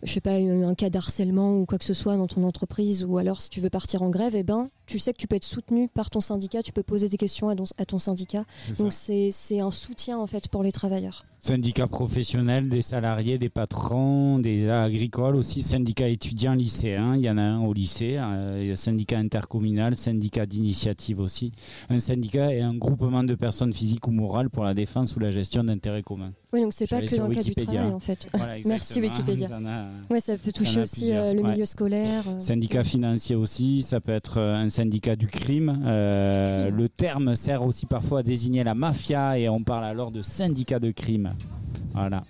je 0.05 0.13
sais 0.13 0.21
pas, 0.21 0.33
un 0.33 0.75
cas 0.75 0.89
d'harcèlement 0.89 1.57
ou 1.57 1.65
quoi 1.65 1.77
que 1.77 1.85
ce 1.85 1.93
soit 1.93 2.17
dans 2.17 2.27
ton 2.27 2.43
entreprise, 2.43 3.03
ou 3.03 3.17
alors 3.17 3.41
si 3.41 3.49
tu 3.49 3.59
veux 3.59 3.69
partir 3.69 4.01
en 4.01 4.09
grève, 4.09 4.35
eh 4.35 4.43
ben, 4.43 4.69
tu 4.85 4.99
sais 4.99 5.11
que 5.13 5.17
tu 5.17 5.27
peux 5.27 5.35
être 5.35 5.43
soutenu 5.43 5.87
par 5.87 6.09
ton 6.09 6.21
syndicat, 6.21 6.63
tu 6.63 6.71
peux 6.71 6.83
poser 6.83 7.09
des 7.09 7.17
questions 7.17 7.49
à 7.49 7.55
ton, 7.55 7.63
à 7.77 7.85
ton 7.85 7.97
syndicat. 7.97 8.45
Donc 8.79 8.93
c'est 8.93 9.59
un 9.59 9.71
soutien 9.71 10.17
en 10.19 10.27
fait 10.27 10.47
pour 10.47 10.63
les 10.63 10.71
travailleurs. 10.71 11.25
Syndicats 11.49 11.85
professionnels, 11.85 12.69
des 12.69 12.81
salariés, 12.81 13.37
des 13.37 13.49
patrons, 13.49 14.39
des 14.39 14.67
agricoles 14.67 15.35
aussi, 15.35 15.61
syndicats 15.61 16.07
étudiants 16.07 16.55
lycéens, 16.55 17.15
il 17.17 17.21
y 17.21 17.29
en 17.29 17.37
a 17.37 17.43
un 17.43 17.59
au 17.63 17.71
lycée, 17.71 18.17
euh, 18.17 18.75
syndicat 18.75 19.19
intercommunal, 19.19 19.95
syndicat 19.95 20.47
d'initiative 20.47 21.19
aussi, 21.19 21.51
un 21.91 21.99
syndicat 21.99 22.51
et 22.51 22.61
un 22.61 22.73
groupement 22.73 23.23
de 23.23 23.35
personnes 23.35 23.73
physiques 23.73 24.07
ou 24.07 24.11
morales 24.11 24.49
pour 24.49 24.63
la 24.63 24.73
défense 24.73 25.15
ou 25.15 25.19
la 25.19 25.29
gestion 25.29 25.63
d'intérêts 25.63 26.01
communs. 26.01 26.33
Oui, 26.51 26.61
donc 26.63 26.73
c'est 26.73 26.89
pas 26.89 27.01
que 27.03 27.15
dans 27.15 27.27
le 27.27 27.35
cas 27.35 27.43
du 27.43 27.53
travail 27.53 27.91
en 27.93 27.99
fait. 27.99 28.27
Voilà, 28.33 28.55
Merci. 28.65 28.99
Wikipédia. 29.01 29.47
A- 29.55 29.85
Ouais, 30.11 30.21
ça 30.21 30.35
peut 30.37 30.51
toucher 30.51 30.81
aussi 30.81 31.13
euh, 31.13 31.31
le 31.33 31.41
ouais. 31.43 31.51
milieu 31.51 31.65
scolaire. 31.65 32.23
euh. 32.27 32.39
Syndicat 32.39 32.83
financier 32.83 33.35
aussi, 33.35 33.83
ça 33.83 33.99
peut 34.01 34.13
être 34.13 34.39
euh, 34.39 34.55
un 34.55 34.69
syndicat 34.69 35.15
du 35.15 35.27
crime. 35.27 35.83
Euh, 35.85 36.71
Le 36.71 36.89
terme 36.89 37.35
sert 37.35 37.61
aussi 37.63 37.85
parfois 37.85 38.21
à 38.21 38.23
désigner 38.23 38.63
la 38.63 38.73
mafia 38.73 39.37
et 39.37 39.47
on 39.47 39.61
parle 39.61 39.83
alors 39.85 40.09
de 40.11 40.23
syndicat 40.23 40.79
de 40.79 40.89
crime. 40.89 41.33
Voilà. 41.93 42.23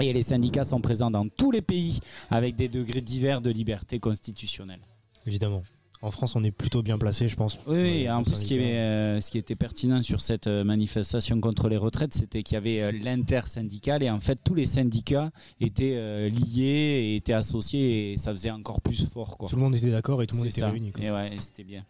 Et 0.00 0.12
les 0.12 0.22
syndicats 0.22 0.64
sont 0.64 0.80
présents 0.80 1.10
dans 1.10 1.28
tous 1.28 1.50
les 1.50 1.62
pays 1.62 2.00
avec 2.30 2.56
des 2.56 2.68
degrés 2.68 3.00
divers 3.02 3.40
de 3.40 3.50
liberté 3.50 3.98
constitutionnelle. 4.00 4.80
Évidemment. 5.26 5.62
En 6.04 6.10
France, 6.10 6.34
on 6.34 6.42
est 6.42 6.50
plutôt 6.50 6.82
bien 6.82 6.98
placé, 6.98 7.28
je 7.28 7.36
pense. 7.36 7.60
Oui, 7.68 8.10
en 8.10 8.24
plus, 8.24 8.34
ce 8.34 8.40
qui, 8.40 8.54
syndicat. 8.54 8.64
est, 8.66 8.78
euh, 8.80 9.20
ce 9.20 9.30
qui 9.30 9.38
était 9.38 9.54
pertinent 9.54 10.02
sur 10.02 10.20
cette 10.20 10.48
euh, 10.48 10.64
manifestation 10.64 11.40
contre 11.40 11.68
les 11.68 11.76
retraites, 11.76 12.12
c'était 12.12 12.42
qu'il 12.42 12.54
y 12.54 12.58
avait 12.58 12.80
euh, 12.80 12.90
l'intersyndical 12.90 14.02
et 14.02 14.10
en 14.10 14.18
fait, 14.18 14.36
tous 14.42 14.54
les 14.54 14.64
syndicats 14.64 15.30
étaient 15.60 15.94
euh, 15.94 16.28
liés 16.28 16.64
et 17.12 17.16
étaient 17.16 17.34
associés 17.34 18.14
et 18.14 18.18
ça 18.18 18.32
faisait 18.32 18.50
encore 18.50 18.80
plus 18.80 19.08
fort. 19.10 19.38
Quoi. 19.38 19.48
Tout 19.48 19.54
le 19.54 19.62
monde 19.62 19.76
était 19.76 19.92
d'accord 19.92 20.20
et 20.24 20.26
tout 20.26 20.34
le 20.34 20.40
monde 20.40 20.48
était 20.50 20.62
ça. 20.62 20.70
réuni. 20.70 20.90
quoi. 20.90 21.04
Et 21.04 21.12
ouais, 21.12 21.30
c'était 21.38 21.62
bien. 21.62 21.84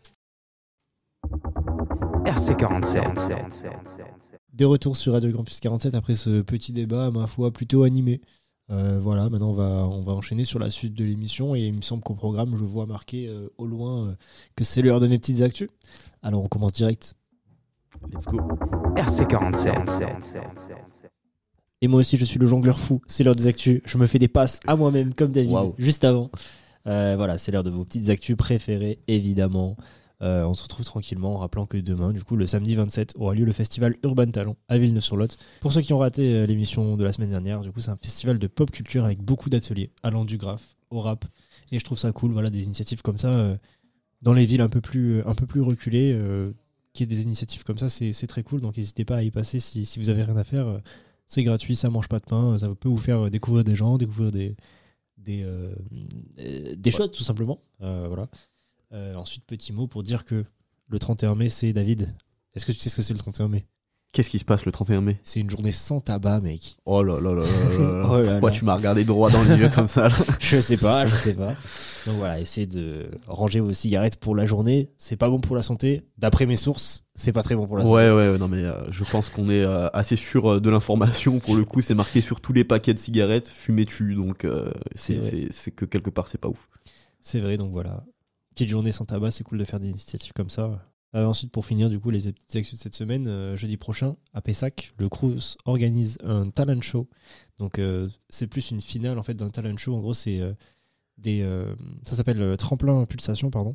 RC47. 2.26 4.11
De 4.52 4.66
retour 4.66 4.98
sur 4.98 5.14
Radio 5.14 5.32
Campus 5.32 5.60
47 5.60 5.94
après 5.94 6.14
ce 6.14 6.42
petit 6.42 6.72
débat, 6.72 7.10
ma 7.10 7.26
foi, 7.26 7.50
plutôt 7.52 7.84
animé. 7.84 8.20
Euh, 8.70 8.98
voilà, 9.00 9.30
maintenant 9.30 9.50
on 9.50 9.54
va, 9.54 9.86
on 9.88 10.02
va 10.02 10.12
enchaîner 10.12 10.44
sur 10.44 10.58
la 10.58 10.70
suite 10.70 10.92
de 10.92 11.04
l'émission 11.04 11.54
et 11.54 11.60
il 11.60 11.72
me 11.72 11.80
semble 11.80 12.02
qu'au 12.02 12.14
programme, 12.14 12.54
je 12.54 12.62
vois 12.62 12.84
marqué 12.84 13.28
euh, 13.28 13.48
au 13.56 13.66
loin 13.66 14.08
euh, 14.08 14.14
que 14.54 14.62
c'est 14.62 14.82
l'heure 14.82 15.00
de 15.00 15.06
mes 15.06 15.18
petites 15.18 15.40
actus. 15.40 15.70
Alors 16.22 16.44
on 16.44 16.48
commence 16.48 16.74
direct. 16.74 17.14
Let's 18.12 18.26
go. 18.26 18.40
RC47. 18.96 20.42
Et 21.80 21.88
moi 21.88 22.00
aussi, 22.00 22.18
je 22.18 22.24
suis 22.26 22.38
le 22.38 22.46
jongleur 22.46 22.78
fou. 22.78 23.00
C'est 23.06 23.24
l'heure 23.24 23.34
des 23.34 23.46
actus. 23.46 23.80
Je 23.86 23.96
me 23.96 24.04
fais 24.04 24.18
des 24.18 24.28
passes 24.28 24.60
à 24.66 24.76
moi-même, 24.76 25.14
comme 25.14 25.32
David, 25.32 25.72
juste 25.78 26.04
avant. 26.04 26.30
Voilà, 26.84 27.38
c'est 27.38 27.52
l'heure 27.52 27.64
de 27.64 27.70
vos 27.70 27.84
petites 27.84 28.10
actus 28.10 28.36
préférées, 28.36 28.98
évidemment. 29.08 29.76
Euh, 30.22 30.44
on 30.44 30.54
se 30.54 30.62
retrouve 30.62 30.84
tranquillement 30.84 31.34
en 31.34 31.38
rappelant 31.38 31.66
que 31.66 31.76
demain, 31.76 32.12
du 32.12 32.22
coup, 32.22 32.36
le 32.36 32.46
samedi 32.46 32.74
27, 32.74 33.14
aura 33.16 33.34
lieu 33.34 33.44
le 33.44 33.52
festival 33.52 33.96
Urban 34.04 34.30
Talent 34.30 34.56
à 34.68 34.78
Villeneuve-sur-Lot. 34.78 35.36
Pour 35.60 35.72
ceux 35.72 35.80
qui 35.80 35.92
ont 35.92 35.98
raté 35.98 36.34
euh, 36.34 36.46
l'émission 36.46 36.96
de 36.96 37.04
la 37.04 37.12
semaine 37.12 37.30
dernière, 37.30 37.60
du 37.60 37.72
coup, 37.72 37.80
c'est 37.80 37.90
un 37.90 37.96
festival 37.96 38.38
de 38.38 38.46
pop 38.46 38.70
culture 38.70 39.04
avec 39.04 39.20
beaucoup 39.20 39.48
d'ateliers, 39.50 39.90
allant 40.02 40.24
du 40.24 40.36
graphe 40.36 40.76
au 40.90 41.00
rap. 41.00 41.24
Et 41.72 41.78
je 41.78 41.84
trouve 41.84 41.98
ça 41.98 42.12
cool, 42.12 42.30
voilà, 42.32 42.50
des 42.50 42.64
initiatives 42.64 43.02
comme 43.02 43.18
ça 43.18 43.32
euh, 43.32 43.56
dans 44.20 44.32
les 44.32 44.44
villes 44.44 44.60
un 44.60 44.68
peu 44.68 44.80
plus, 44.80 45.22
un 45.26 45.34
peu 45.34 45.46
plus 45.46 45.60
reculées. 45.60 46.12
euh, 46.14 46.52
qu'il 46.92 47.10
y 47.10 47.10
ait 47.10 47.16
des 47.16 47.22
initiatives 47.22 47.64
comme 47.64 47.78
ça, 47.78 47.88
c'est 47.88 48.26
très 48.26 48.42
cool. 48.42 48.60
Donc 48.60 48.76
n'hésitez 48.76 49.06
pas 49.06 49.16
à 49.16 49.22
y 49.22 49.30
passer 49.30 49.58
si, 49.60 49.86
si 49.86 49.98
vous 49.98 50.10
avez 50.10 50.24
rien 50.24 50.36
à 50.36 50.44
faire. 50.44 50.78
c'est 51.26 51.42
gratuit, 51.42 51.74
ça 51.74 51.88
mange 51.88 52.06
pas 52.06 52.18
de 52.18 52.26
pain, 52.26 52.58
ça 52.58 52.68
peut 52.68 52.90
vous 52.90 52.98
faire 52.98 53.30
découvrir 53.30 53.64
des 53.64 53.74
gens, 53.74 53.96
découvrir 53.96 54.30
des, 54.30 54.54
des, 55.22 55.42
euh, 55.44 55.74
des 56.76 56.90
choses 56.90 57.10
tout 57.10 57.22
simplement. 57.22 57.60
Euh, 57.80 58.06
voilà. 58.08 58.28
Euh, 58.92 59.14
ensuite, 59.14 59.44
petit 59.46 59.72
mot 59.72 59.86
pour 59.86 60.02
dire 60.02 60.24
que 60.24 60.44
le 60.88 60.98
31 60.98 61.34
mai, 61.34 61.48
c'est 61.48 61.72
David. 61.72 62.14
Est-ce 62.54 62.66
que 62.66 62.72
tu 62.72 62.78
sais 62.78 62.90
ce 62.90 62.96
que 62.96 63.02
c'est 63.02 63.14
le 63.14 63.18
31 63.18 63.48
mai? 63.48 63.66
Qu'est-ce 64.12 64.28
qui 64.28 64.38
se 64.38 64.44
passe 64.44 64.66
le 64.66 64.72
31 64.72 65.00
mai? 65.00 65.18
C'est 65.22 65.40
une 65.40 65.48
journée 65.48 65.72
sans 65.72 66.00
tabac, 66.00 66.40
mec. 66.40 66.76
Oh 66.84 67.02
là 67.02 67.18
là 67.18 67.32
là 67.32 67.44
là. 67.44 68.06
Oh 68.10 68.20
là 68.20 68.32
Pourquoi 68.32 68.50
là. 68.50 68.56
tu 68.56 68.64
m'as 68.66 68.74
regardé 68.74 69.04
droit 69.04 69.30
dans 69.30 69.42
les 69.42 69.56
yeux 69.56 69.70
comme 69.70 69.88
ça 69.88 70.08
Je 70.38 70.60
sais 70.60 70.76
pas, 70.76 71.06
je 71.06 71.16
sais 71.16 71.32
pas. 71.32 71.54
Donc 72.06 72.16
voilà, 72.16 72.38
essayez 72.38 72.66
de 72.66 73.10
ranger 73.26 73.60
vos 73.60 73.72
cigarettes 73.72 74.16
pour 74.16 74.36
la 74.36 74.44
journée. 74.44 74.90
C'est 74.98 75.16
pas 75.16 75.30
bon 75.30 75.40
pour 75.40 75.56
la 75.56 75.62
santé. 75.62 76.02
D'après 76.18 76.44
mes 76.44 76.56
sources, 76.56 77.04
c'est 77.14 77.32
pas 77.32 77.42
très 77.42 77.54
bon 77.54 77.66
pour 77.66 77.78
la 77.78 77.84
santé. 77.84 77.94
Ouais, 77.94 78.10
ouais, 78.10 78.36
non, 78.36 78.48
mais 78.48 78.62
euh, 78.62 78.82
je 78.90 79.04
pense 79.04 79.30
qu'on 79.30 79.48
est 79.48 79.62
euh, 79.62 79.88
assez 79.94 80.16
sûr 80.16 80.46
euh, 80.46 80.60
de 80.60 80.68
l'information. 80.68 81.38
Pour 81.38 81.56
le 81.56 81.64
coup, 81.64 81.80
c'est 81.80 81.94
marqué 81.94 82.20
sur 82.20 82.42
tous 82.42 82.52
les 82.52 82.64
paquets 82.64 82.92
de 82.92 82.98
cigarettes, 82.98 83.48
fumez 83.48 83.86
tu 83.86 84.14
donc 84.14 84.46
c'est 84.94 85.70
que 85.74 85.86
quelque 85.86 86.10
part, 86.10 86.28
c'est 86.28 86.36
pas 86.36 86.48
ouf. 86.48 86.68
C'est 87.18 87.40
vrai, 87.40 87.56
donc 87.56 87.72
voilà. 87.72 88.04
Petite 88.54 88.68
journée 88.68 88.92
sans 88.92 89.06
tabac, 89.06 89.30
c'est 89.30 89.44
cool 89.44 89.58
de 89.58 89.64
faire 89.64 89.80
des 89.80 89.88
initiatives 89.88 90.32
comme 90.32 90.50
ça. 90.50 90.78
Euh, 91.14 91.24
ensuite, 91.26 91.50
pour 91.52 91.64
finir, 91.66 91.90
du 91.90 91.98
coup, 91.98 92.10
les 92.10 92.32
petites 92.32 92.56
actions 92.56 92.76
de 92.76 92.80
cette 92.80 92.94
semaine, 92.94 93.26
euh, 93.26 93.56
jeudi 93.56 93.76
prochain, 93.76 94.14
à 94.32 94.40
Pessac, 94.40 94.92
le 94.98 95.08
Crous 95.08 95.56
organise 95.64 96.18
un 96.24 96.48
talent 96.50 96.80
show. 96.80 97.08
Donc, 97.58 97.78
euh, 97.78 98.08
c'est 98.30 98.46
plus 98.46 98.70
une 98.70 98.80
finale 98.80 99.18
en 99.18 99.22
fait 99.22 99.34
d'un 99.34 99.48
talent 99.48 99.76
show. 99.76 99.94
En 99.94 100.00
gros, 100.00 100.14
c'est 100.14 100.40
des. 101.18 101.46
ça 102.04 102.16
s'appelle 102.16 102.56
Tremplin 102.56 103.04
Pulsation, 103.04 103.50
pardon. 103.50 103.74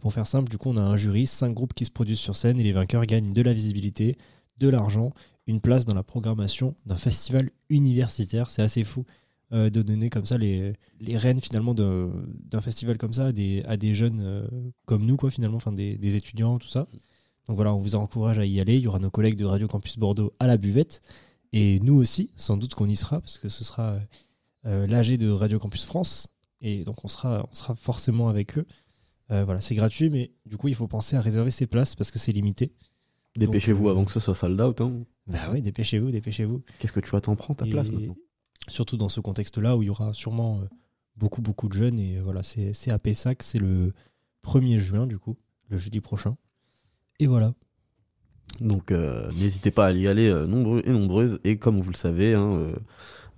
Pour 0.00 0.12
faire 0.12 0.26
simple, 0.26 0.50
du 0.50 0.58
coup, 0.58 0.70
on 0.70 0.76
a 0.76 0.82
un 0.82 0.96
jury, 0.96 1.26
cinq 1.26 1.54
groupes 1.54 1.72
qui 1.72 1.84
se 1.84 1.92
produisent 1.92 2.18
sur 2.18 2.34
scène 2.34 2.58
et 2.58 2.64
les 2.64 2.72
vainqueurs 2.72 3.06
gagnent 3.06 3.32
de 3.32 3.42
la 3.42 3.52
visibilité, 3.52 4.18
de 4.58 4.68
l'argent, 4.68 5.10
une 5.46 5.60
place 5.60 5.84
dans 5.84 5.94
la 5.94 6.02
programmation 6.02 6.74
d'un 6.86 6.96
festival 6.96 7.50
universitaire. 7.70 8.50
C'est 8.50 8.62
assez 8.62 8.82
fou 8.82 9.04
de 9.52 9.82
donner 9.82 10.10
comme 10.10 10.26
ça 10.26 10.38
les, 10.38 10.72
les 11.00 11.16
rênes 11.16 11.40
finalement 11.40 11.74
d'un 11.74 12.60
festival 12.60 12.98
comme 12.98 13.12
ça 13.12 13.26
à 13.26 13.32
des, 13.32 13.62
à 13.66 13.76
des 13.76 13.94
jeunes 13.94 14.20
euh, 14.20 14.46
comme 14.86 15.04
nous, 15.06 15.16
quoi, 15.16 15.30
finalement, 15.30 15.56
enfin 15.56 15.72
des, 15.72 15.96
des 15.96 16.16
étudiants, 16.16 16.58
tout 16.58 16.68
ça. 16.68 16.88
Donc 17.46 17.56
voilà, 17.56 17.72
on 17.72 17.78
vous 17.78 17.94
encourage 17.94 18.38
à 18.38 18.44
y 18.44 18.60
aller. 18.60 18.74
Il 18.76 18.82
y 18.82 18.88
aura 18.88 18.98
nos 18.98 19.10
collègues 19.10 19.36
de 19.36 19.44
Radio 19.44 19.68
Campus 19.68 19.98
Bordeaux 19.98 20.32
à 20.40 20.46
la 20.46 20.56
buvette. 20.56 21.00
Et 21.52 21.78
nous 21.80 21.94
aussi, 21.94 22.30
sans 22.34 22.56
doute 22.56 22.74
qu'on 22.74 22.88
y 22.88 22.96
sera, 22.96 23.20
parce 23.20 23.38
que 23.38 23.48
ce 23.48 23.62
sera 23.62 24.00
euh, 24.66 24.86
l'AG 24.88 25.16
de 25.16 25.30
Radio 25.30 25.58
Campus 25.58 25.84
France. 25.84 26.26
Et 26.60 26.84
donc 26.84 27.04
on 27.04 27.08
sera, 27.08 27.46
on 27.50 27.54
sera 27.54 27.76
forcément 27.76 28.28
avec 28.28 28.58
eux. 28.58 28.66
Euh, 29.30 29.44
voilà, 29.44 29.60
c'est 29.60 29.74
gratuit, 29.74 30.10
mais 30.10 30.32
du 30.44 30.56
coup, 30.56 30.68
il 30.68 30.74
faut 30.74 30.88
penser 30.88 31.16
à 31.16 31.20
réserver 31.20 31.50
ses 31.50 31.66
places 31.66 31.94
parce 31.94 32.10
que 32.10 32.18
c'est 32.18 32.32
limité. 32.32 32.72
Dépêchez-vous 33.36 33.88
euh, 33.88 33.90
avant 33.92 34.04
que 34.04 34.12
ce 34.12 34.20
soit 34.20 34.34
sold 34.34 34.60
out. 34.60 34.80
Hein. 34.80 35.04
Bah 35.26 35.50
oui, 35.52 35.62
dépêchez-vous, 35.62 36.10
dépêchez-vous. 36.10 36.62
Qu'est-ce 36.78 36.92
que 36.92 37.00
tu 37.00 37.14
attends 37.14 37.36
Prends 37.36 37.54
ta 37.54 37.66
Et 37.66 37.70
place 37.70 37.90
maintenant? 37.92 38.16
Surtout 38.68 38.96
dans 38.96 39.08
ce 39.08 39.20
contexte-là 39.20 39.76
où 39.76 39.82
il 39.82 39.86
y 39.86 39.90
aura 39.90 40.12
sûrement 40.12 40.60
euh, 40.60 40.64
beaucoup, 41.16 41.40
beaucoup 41.42 41.68
de 41.68 41.72
jeunes. 41.72 41.98
Et 42.00 42.18
euh, 42.18 42.22
voilà, 42.22 42.42
c'est 42.42 42.90
à 42.90 42.98
Pessac, 42.98 43.42
c'est 43.42 43.58
le 43.58 43.92
1er 44.44 44.78
juin, 44.78 45.06
du 45.06 45.18
coup, 45.18 45.36
le 45.68 45.78
jeudi 45.78 46.00
prochain. 46.00 46.36
Et 47.20 47.26
voilà. 47.26 47.54
Donc 48.60 48.90
euh, 48.90 49.30
n'hésitez 49.32 49.70
pas 49.70 49.86
à 49.86 49.92
y 49.92 50.08
aller 50.08 50.30
nombreux 50.46 50.82
et 50.84 50.90
nombreuses. 50.90 51.40
Et 51.44 51.58
comme 51.58 51.78
vous 51.78 51.90
le 51.90 51.96
savez, 51.96 52.34
hein, 52.34 52.72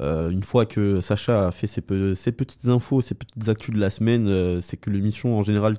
une 0.00 0.42
fois 0.44 0.64
que 0.66 1.00
Sacha 1.00 1.48
a 1.48 1.50
fait 1.50 1.66
ses, 1.66 1.80
pe- 1.80 2.14
ses 2.14 2.30
petites 2.32 2.68
infos, 2.68 3.00
ses 3.00 3.14
petites 3.14 3.48
actus 3.48 3.74
de 3.74 3.80
la 3.80 3.90
semaine, 3.90 4.60
c'est 4.62 4.76
que 4.76 4.90
l'émission 4.90 5.36
en 5.36 5.42
général 5.42 5.76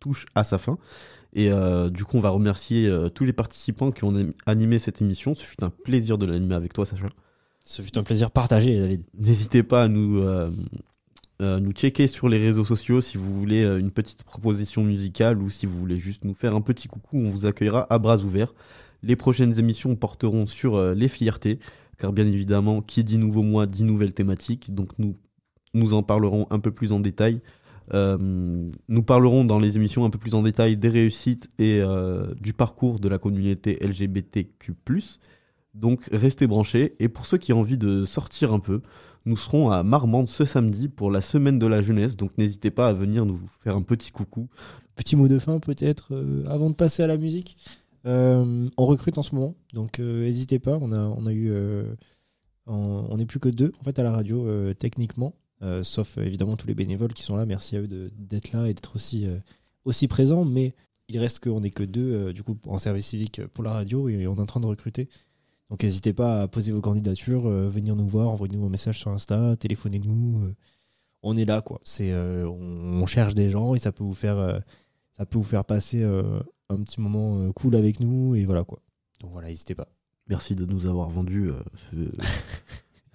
touche 0.00 0.24
à 0.34 0.44
sa 0.44 0.58
fin. 0.58 0.78
Et 1.34 1.50
du 1.90 2.04
coup, 2.04 2.16
on 2.16 2.20
va 2.20 2.30
remercier 2.30 2.90
tous 3.14 3.24
les 3.24 3.34
participants 3.34 3.90
qui 3.90 4.04
ont 4.04 4.32
animé 4.46 4.78
cette 4.78 5.02
émission. 5.02 5.34
Ce 5.34 5.44
fut 5.44 5.62
un 5.62 5.70
plaisir 5.70 6.16
de 6.16 6.24
l'animer 6.24 6.54
avec 6.54 6.72
toi, 6.72 6.86
Sacha. 6.86 7.08
Ce 7.68 7.82
fut 7.82 7.98
un 7.98 8.02
plaisir 8.02 8.30
partagé, 8.30 8.80
David. 8.80 9.02
N'hésitez 9.12 9.62
pas 9.62 9.82
à 9.82 9.88
nous, 9.88 10.20
euh, 10.20 10.50
euh, 11.42 11.70
checker 11.72 12.06
sur 12.06 12.30
les 12.30 12.38
réseaux 12.38 12.64
sociaux 12.64 13.02
si 13.02 13.18
vous 13.18 13.38
voulez 13.38 13.62
euh, 13.62 13.78
une 13.78 13.90
petite 13.90 14.24
proposition 14.24 14.82
musicale 14.82 15.42
ou 15.42 15.50
si 15.50 15.66
vous 15.66 15.78
voulez 15.78 15.98
juste 15.98 16.24
nous 16.24 16.32
faire 16.32 16.54
un 16.54 16.62
petit 16.62 16.88
coucou. 16.88 17.18
On 17.18 17.28
vous 17.28 17.44
accueillera 17.44 17.86
à 17.92 17.98
bras 17.98 18.24
ouverts. 18.24 18.54
Les 19.02 19.16
prochaines 19.16 19.58
émissions 19.58 19.96
porteront 19.96 20.46
sur 20.46 20.82
les 20.94 21.08
fiertés, 21.08 21.58
car 21.98 22.14
bien 22.14 22.26
évidemment, 22.26 22.80
qui 22.80 23.04
dit 23.04 23.18
nouveau 23.18 23.42
mois 23.42 23.66
dit 23.66 23.84
nouvelle 23.84 24.14
thématique. 24.14 24.74
Donc 24.74 24.98
nous, 24.98 25.18
nous 25.74 25.92
en 25.92 26.02
parlerons 26.02 26.46
un 26.48 26.60
peu 26.60 26.70
plus 26.70 26.90
en 26.92 27.00
détail. 27.00 27.42
Nous 27.92 29.02
parlerons 29.06 29.44
dans 29.44 29.58
les 29.58 29.76
émissions 29.76 30.06
un 30.06 30.10
peu 30.10 30.18
plus 30.18 30.34
en 30.34 30.42
détail 30.42 30.78
des 30.78 30.88
réussites 30.88 31.48
et 31.58 31.82
du 32.40 32.54
parcours 32.54 32.98
de 32.98 33.10
la 33.10 33.18
communauté 33.18 33.78
LGBTQ+. 33.82 34.72
Donc 35.78 36.08
restez 36.12 36.46
branchés. 36.46 36.94
Et 36.98 37.08
pour 37.08 37.26
ceux 37.26 37.38
qui 37.38 37.52
ont 37.52 37.60
envie 37.60 37.78
de 37.78 38.04
sortir 38.04 38.52
un 38.52 38.58
peu, 38.58 38.82
nous 39.24 39.36
serons 39.36 39.70
à 39.70 39.82
Marmande 39.82 40.28
ce 40.28 40.44
samedi 40.44 40.88
pour 40.88 41.10
la 41.10 41.20
semaine 41.20 41.58
de 41.58 41.66
la 41.66 41.82
jeunesse. 41.82 42.16
Donc 42.16 42.36
n'hésitez 42.38 42.70
pas 42.70 42.88
à 42.88 42.92
venir 42.92 43.24
nous 43.24 43.38
faire 43.60 43.76
un 43.76 43.82
petit 43.82 44.10
coucou. 44.10 44.48
Petit 44.96 45.16
mot 45.16 45.28
de 45.28 45.38
fin 45.38 45.60
peut-être 45.60 46.14
euh, 46.14 46.44
avant 46.46 46.70
de 46.70 46.74
passer 46.74 47.02
à 47.02 47.06
la 47.06 47.16
musique. 47.16 47.56
Euh, 48.06 48.68
on 48.76 48.86
recrute 48.86 49.18
en 49.18 49.22
ce 49.22 49.34
moment, 49.34 49.54
donc 49.74 49.98
euh, 49.98 50.22
n'hésitez 50.22 50.58
pas. 50.58 50.78
On 50.80 50.92
a, 50.92 51.00
on 51.00 51.26
a 51.26 51.32
eu, 51.32 51.52
on 52.66 53.16
n'est 53.16 53.26
plus 53.26 53.38
que 53.38 53.48
deux 53.48 53.72
en 53.80 53.84
fait 53.84 53.98
à 53.98 54.02
la 54.02 54.12
radio 54.12 54.72
techniquement, 54.74 55.34
sauf 55.82 56.18
évidemment 56.18 56.56
tous 56.56 56.66
les 56.66 56.74
bénévoles 56.74 57.12
qui 57.12 57.22
sont 57.22 57.36
là. 57.36 57.44
Merci 57.44 57.76
à 57.76 57.80
eux 57.80 57.88
d'être 58.16 58.52
là 58.52 58.66
et 58.66 58.74
d'être 58.74 58.94
aussi 58.94 59.26
aussi 59.84 60.08
présents. 60.08 60.44
Mais 60.44 60.74
il 61.08 61.18
reste 61.18 61.40
qu'on 61.40 61.60
n'est 61.60 61.70
que 61.70 61.82
deux 61.82 62.32
du 62.32 62.42
coup 62.42 62.56
en 62.66 62.78
service 62.78 63.06
civique 63.06 63.42
pour 63.52 63.64
la 63.64 63.72
radio 63.72 64.08
et 64.08 64.26
on 64.26 64.36
est 64.36 64.40
en 64.40 64.46
train 64.46 64.60
de 64.60 64.66
recruter. 64.66 65.08
Donc 65.70 65.82
n'hésitez 65.82 66.12
pas 66.14 66.42
à 66.42 66.48
poser 66.48 66.72
vos 66.72 66.80
candidatures, 66.80 67.46
euh, 67.46 67.68
venir 67.68 67.94
nous 67.94 68.06
voir, 68.08 68.28
envoyez-nous 68.28 68.64
un 68.66 68.70
message 68.70 68.98
sur 68.98 69.10
Insta, 69.10 69.54
téléphonez-nous. 69.56 70.44
euh, 70.44 70.54
on 71.22 71.36
est 71.36 71.44
là 71.44 71.60
quoi. 71.60 71.80
C'est 71.84 72.10
euh, 72.12 72.48
on, 72.48 73.02
on 73.02 73.06
cherche 73.06 73.34
des 73.34 73.50
gens 73.50 73.74
et 73.74 73.78
ça 73.78 73.92
peut 73.92 74.04
vous 74.04 74.14
faire 74.14 74.62
ça 75.16 75.26
peut 75.26 75.36
vous 75.38 75.44
faire 75.44 75.64
passer 75.64 76.02
un 76.02 76.82
petit 76.82 77.00
moment 77.00 77.52
cool 77.52 77.74
avec 77.76 78.00
nous 78.00 78.34
et 78.34 78.44
voilà 78.44 78.64
quoi. 78.64 78.78
Donc 79.20 79.32
voilà, 79.32 79.48
n'hésitez 79.48 79.74
pas. 79.74 79.88
Merci 80.28 80.54
de 80.54 80.64
nous 80.64 80.86
avoir 80.86 81.08
vendu 81.10 81.50
ce, 81.74 81.96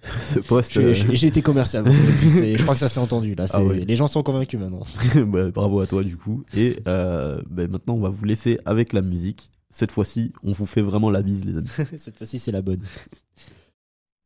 ce 0.00 0.38
poste. 0.40 0.92
J'ai- 0.92 1.26
été 1.28 1.40
commercial. 1.42 1.84
je 1.92 2.62
crois 2.62 2.74
que 2.74 2.80
ça 2.80 2.88
s'est 2.88 3.00
entendu 3.00 3.34
là. 3.34 3.46
Ah. 3.52 3.62
Les 3.62 3.96
gens 3.96 4.06
sont 4.06 4.22
convaincus 4.22 4.60
maintenant. 4.60 4.82
Bah, 5.26 5.50
bravo 5.50 5.80
à 5.80 5.86
toi 5.86 6.04
du 6.04 6.16
coup. 6.16 6.44
Et 6.54 6.76
euh, 6.86 7.40
bah, 7.50 7.66
maintenant 7.68 7.94
on 7.94 8.00
va 8.00 8.10
vous 8.10 8.24
laisser 8.24 8.58
avec 8.64 8.92
la 8.92 9.00
musique. 9.02 9.50
Cette 9.74 9.90
fois-ci, 9.90 10.32
on 10.44 10.52
vous 10.52 10.66
fait 10.66 10.82
vraiment 10.82 11.10
la 11.10 11.20
bise 11.20 11.44
les 11.44 11.56
amis. 11.56 11.68
Cette 11.96 12.16
fois-ci, 12.16 12.38
c'est 12.38 12.52
la 12.52 12.62
bonne. 12.62 12.84